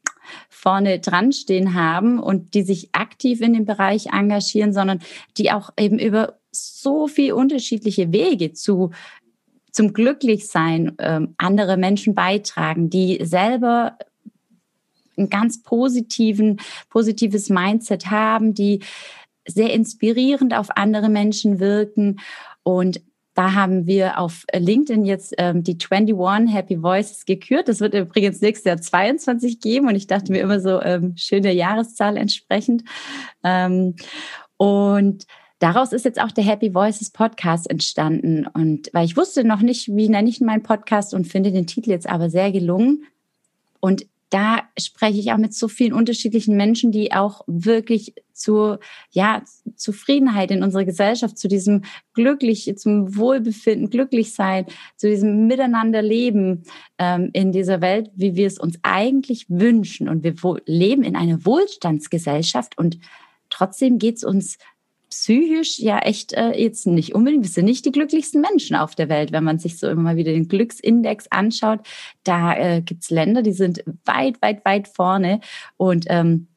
vorne 0.49 0.99
dran 0.99 1.33
stehen 1.33 1.75
haben 1.75 2.19
und 2.19 2.55
die 2.55 2.63
sich 2.63 2.91
aktiv 2.93 3.41
in 3.41 3.55
dem 3.55 3.65
Bereich 3.65 4.07
engagieren, 4.13 4.73
sondern 4.73 5.01
die 5.37 5.53
auch 5.53 5.71
eben 5.79 5.99
über 5.99 6.39
so 6.51 7.07
viel 7.07 7.33
unterschiedliche 7.33 8.13
Wege 8.13 8.53
zu 8.53 8.91
zum 9.71 9.93
Glücklichsein 9.93 10.97
ähm, 10.99 11.35
andere 11.39 11.77
Menschen 11.77 12.15
beitragen, 12.15 12.91
die 12.91 13.21
selber 13.23 13.97
ein 15.19 15.31
ganz 15.31 15.63
positiven, 15.63 16.61
positives 16.89 17.51
Mindset 17.51 18.11
haben, 18.11 18.55
die 18.55 18.81
sehr 19.47 19.73
inspirierend 19.73 20.55
auf 20.55 20.77
andere 20.77 21.09
Menschen 21.09 21.59
wirken. 21.59 22.21
Und 22.63 23.01
da 23.39 23.55
haben 23.55 23.87
wir 23.87 24.19
auf 24.19 24.45
LinkedIn 24.53 25.05
jetzt 25.05 25.33
ähm, 25.39 25.63
die 25.63 25.79
21 25.79 26.53
Happy 26.53 26.83
Voices 26.83 27.25
gekürt. 27.25 27.69
Das 27.69 27.79
wird 27.79 27.95
übrigens 27.95 28.41
nächstes 28.41 28.65
Jahr 28.65 28.81
22 28.81 29.61
geben. 29.61 29.87
Und 29.87 29.95
ich 29.95 30.09
dachte 30.09 30.33
mir 30.33 30.41
immer 30.41 30.59
so, 30.59 30.83
ähm, 30.83 31.15
schöne 31.17 31.53
Jahreszahl 31.53 32.17
entsprechend. 32.17 32.83
Ähm, 33.45 33.95
und 34.57 35.25
daraus 35.61 35.93
ist 35.93 36.05
jetzt 36.05 36.21
auch 36.21 36.33
der 36.33 36.43
Happy 36.43 36.75
Voices 36.75 37.11
Podcast 37.11 37.71
entstanden. 37.71 38.49
Und 38.49 38.91
weil 38.93 39.05
ich 39.05 39.17
wusste 39.17 39.45
noch 39.45 39.61
nicht, 39.61 39.87
wie 39.87 40.09
nenne 40.09 40.29
ich 40.29 40.41
meinen 40.41 40.65
Podcast 40.65 41.15
und 41.15 41.29
finde 41.29 41.53
den 41.53 41.69
Titel 41.69 41.91
jetzt 41.91 42.09
aber 42.09 42.31
sehr 42.31 42.51
gelungen. 42.51 43.05
Und 43.79 44.05
da 44.31 44.63
spreche 44.79 45.19
ich 45.19 45.33
auch 45.33 45.39
mit 45.39 45.55
so 45.55 45.69
vielen 45.69 45.93
unterschiedlichen 45.93 46.57
Menschen, 46.57 46.93
die 46.93 47.13
auch 47.13 47.43
wirklich 47.47 48.15
zur 48.33 48.79
ja, 49.11 49.43
Zufriedenheit 49.75 50.51
in 50.51 50.63
unserer 50.63 50.85
Gesellschaft, 50.85 51.39
zu 51.39 51.49
diesem 51.49 51.83
glücklich, 52.13 52.73
zum 52.77 53.17
Wohlbefinden, 53.17 53.91
glücklich 53.91 54.35
sein, 54.35 54.67
zu 54.97 55.09
diesem 55.09 55.47
Miteinanderleben 55.47 56.65
ähm, 56.99 57.31
in 57.33 57.53
dieser 57.53 57.81
Welt, 57.81 58.11
wie 58.15 58.37
wir 58.37 58.47
es 58.47 58.59
uns 58.59 58.79
eigentlich 58.83 59.47
wünschen. 59.49 60.09
Und 60.09 60.23
wir 60.23 60.35
leben 60.67 61.03
in 61.03 61.17
einer 61.17 61.45
Wohlstandsgesellschaft 61.45 62.77
und 62.79 62.99
trotzdem 63.51 63.99
geht 63.99 64.17
es 64.17 64.25
uns 64.25 64.59
psychisch 65.11 65.79
ja 65.79 65.99
echt 65.99 66.33
äh, 66.33 66.51
jetzt 66.51 66.87
nicht 66.87 67.15
unbedingt, 67.15 67.45
wir 67.45 67.51
sind 67.51 67.65
nicht 67.65 67.85
die 67.85 67.93
glücklichsten 67.93 68.41
Menschen 68.41 68.77
auf 68.77 68.95
der 68.95 69.09
Welt, 69.09 69.33
wenn 69.33 69.45
man 69.45 69.59
sich 69.59 69.79
so 69.79 69.89
immer 69.89 70.03
mal 70.03 70.17
wieder 70.17 70.33
den 70.33 70.49
Glücksindex 70.49 71.27
anschaut. 71.31 71.81
Da 72.25 72.55
äh, 72.55 72.83
gibt's 72.83 73.11
Länder, 73.11 73.43
die 73.43 73.53
sind 73.53 73.85
weit, 74.05 74.41
weit, 74.43 74.65
weit 74.65 74.89
vorne 74.89 75.41
und 75.77 76.07
ähm, 76.09 76.49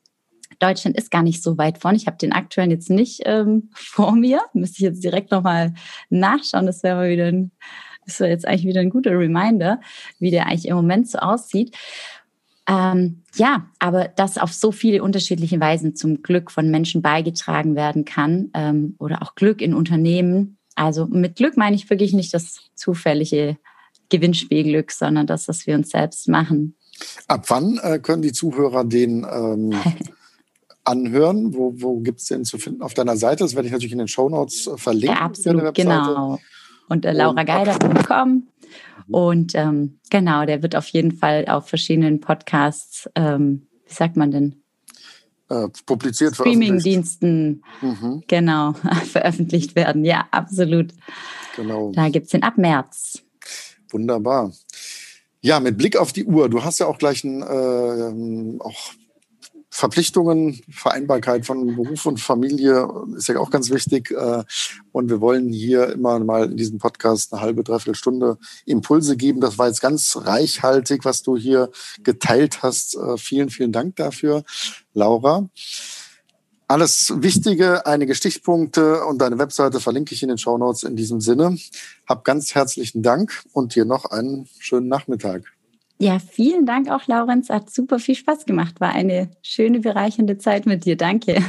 Deutschland 0.60 0.96
ist 0.96 1.12
gar 1.12 1.24
nicht 1.24 1.42
so 1.42 1.58
weit 1.58 1.80
vorne. 1.80 1.98
Ich 1.98 2.08
habe 2.08 2.18
den 2.18 2.34
aktuellen 2.34 2.72
jetzt 2.72 2.90
nicht 2.90 3.22
ähm, 3.26 3.70
vor 3.74 4.14
mir. 4.14 4.42
Müsste 4.54 4.78
ich 4.78 4.84
jetzt 4.84 5.04
direkt 5.04 5.32
nochmal 5.32 5.74
nachschauen. 6.10 6.66
Das 6.66 6.84
wäre 6.84 6.96
mal 6.96 7.10
wieder 7.10 7.28
ein, 7.28 7.52
das 8.06 8.20
wäre 8.20 8.30
jetzt 8.30 8.48
eigentlich 8.48 8.66
wieder 8.66 8.82
ein 8.82 8.90
guter 8.90 9.12
Reminder, 9.12 9.80
wie 10.20 10.32
der 10.32 10.48
eigentlich 10.48 10.68
im 10.68 10.76
Moment 10.76 11.10
so 11.10 11.18
aussieht. 11.20 11.76
Ähm, 12.72 13.24
ja, 13.36 13.70
aber 13.80 14.08
dass 14.08 14.38
auf 14.38 14.54
so 14.54 14.72
viele 14.72 15.04
unterschiedliche 15.04 15.60
Weisen 15.60 15.94
zum 15.94 16.22
Glück 16.22 16.52
von 16.52 16.72
Menschen 16.72 17.02
beigetragen 17.02 17.76
werden 17.76 18.06
kann 18.06 18.50
ähm, 18.54 18.96
oder 18.98 19.22
auch 19.22 19.36
Glück 19.36 19.62
in 19.62 19.74
Unternehmen. 19.74 20.58
Also 20.76 21.06
mit 21.06 21.36
Glück 21.36 21.58
meine 21.58 21.76
ich 21.76 21.90
wirklich 21.90 22.14
nicht 22.14 22.34
das 22.34 22.60
zufällige 22.76 23.58
Gewinnspielglück, 24.08 24.92
sondern 24.92 25.28
das, 25.28 25.50
was 25.50 25.68
wir 25.68 25.76
uns 25.76 25.90
selbst 25.90 26.30
machen. 26.30 26.78
Ab 27.28 27.46
wann 27.50 27.78
äh, 27.84 28.00
können 28.00 28.22
die 28.22 28.32
Zuhörer 28.32 28.86
den 28.86 29.28
ähm, 29.30 29.74
anhören? 30.86 31.54
Wo, 31.54 31.74
wo 31.76 32.00
gibt 32.00 32.22
es 32.22 32.28
den 32.28 32.46
zu 32.46 32.58
finden? 32.58 32.84
Auf 32.84 32.94
deiner 32.94 33.18
Seite? 33.18 33.44
Das 33.44 33.54
werde 33.54 33.68
ich 33.68 33.74
natürlich 33.74 33.92
in 33.92 33.98
den 33.98 34.08
Shownotes 34.08 34.68
äh, 34.68 34.78
verlinken. 34.78 35.18
Ja, 35.18 35.22
absolut, 35.26 35.74
genau. 35.74 36.40
Und 36.88 37.04
äh, 37.04 37.12
laurageider.com. 37.12 38.48
Und 39.12 39.54
ähm, 39.56 40.00
genau, 40.10 40.46
der 40.46 40.62
wird 40.62 40.76
auf 40.76 40.88
jeden 40.88 41.12
Fall 41.12 41.46
auf 41.48 41.68
verschiedenen 41.68 42.20
Podcasts, 42.20 43.10
ähm, 43.16 43.68
wie 43.88 43.94
sagt 43.94 44.18
man 44.18 44.32
denn? 44.32 44.64
Äh, 45.50 45.68
publiziert, 45.86 46.36
Streaming-Diensten, 46.36 47.64
mhm. 47.82 48.24
genau, 48.28 48.74
veröffentlicht 49.12 49.76
werden. 49.76 50.06
Ja, 50.06 50.28
absolut. 50.32 50.94
Genau. 51.56 51.92
Da 51.94 52.10
gibt 52.10 52.26
es 52.26 52.32
den 52.32 52.44
ab 52.44 52.58
März. 52.58 53.22
Wunderbar. 53.90 54.52
Ja, 55.42 55.60
mit 55.60 55.78
Blick 55.78 55.98
auf 55.98 56.14
die 56.14 56.24
Uhr, 56.24 56.50
du 56.50 56.64
hast 56.64 56.80
ja 56.80 56.86
auch 56.86 56.98
gleich 56.98 57.24
ein, 57.24 57.42
äh, 57.42 58.60
auch 58.64 58.94
Verpflichtungen, 59.82 60.62
Vereinbarkeit 60.70 61.48
von 61.48 61.76
Beruf 61.76 62.06
und 62.06 62.20
Familie 62.20 62.88
ist 63.18 63.30
ja 63.30 63.40
auch 63.40 63.50
ganz 63.50 63.72
wichtig. 63.72 64.12
Äh, 64.12 64.44
und 64.92 65.10
wir 65.10 65.22
wollen 65.22 65.50
hier 65.50 65.90
immer 65.90 66.20
mal 66.20 66.52
in 66.52 66.56
diesem 66.56 66.78
Podcast 66.78 67.34
eine 67.34 67.42
halbe, 67.42 67.64
dreiviertel 67.64 67.96
Stunde 67.96 68.38
Impulse 68.68 69.18
geben. 69.18 69.42
Das 69.42 69.58
war 69.58 69.70
jetzt 69.70 69.82
ganz 69.82 70.16
reichhaltig, 70.18 71.04
was 71.04 71.24
du 71.24 71.36
hier 71.36 71.72
geteilt 72.04 72.62
hast. 72.62 72.96
Äh, 72.96 73.18
vielen, 73.18 73.50
vielen 73.50 73.72
Dank 73.72 73.96
dafür, 73.96 74.44
Laura. 74.94 75.50
Alles 76.68 77.12
Wichtige, 77.18 77.88
einige 77.88 78.14
Stichpunkte 78.14 79.04
und 79.06 79.18
deine 79.18 79.40
Webseite 79.40 79.80
verlinke 79.80 80.14
ich 80.14 80.22
in 80.22 80.30
den 80.30 80.38
Show 80.38 80.60
Notes 80.60 80.84
in 80.84 80.96
diesem 80.96 81.22
Sinne. 81.22 81.58
Hab 82.06 82.24
ganz 82.24 82.54
herzlichen 82.54 83.02
Dank 83.02 83.44
und 83.52 83.74
dir 83.74 83.86
noch 83.86 84.06
einen 84.06 84.48
schönen 84.60 84.90
Nachmittag. 84.90 85.52
Ja, 86.02 86.18
vielen 86.18 86.66
Dank 86.66 86.90
auch, 86.90 87.06
Laurenz. 87.06 87.52
Hat 87.52 87.70
super 87.70 88.00
viel 88.00 88.16
Spaß 88.16 88.48
gemacht. 88.48 88.82
War 88.82 88.92
eine 88.92 89.30
schöne, 89.44 89.82
bereichernde 89.82 90.40
Zeit 90.40 90.66
mit 90.66 90.84
dir. 90.86 90.98
Danke. 90.98 91.44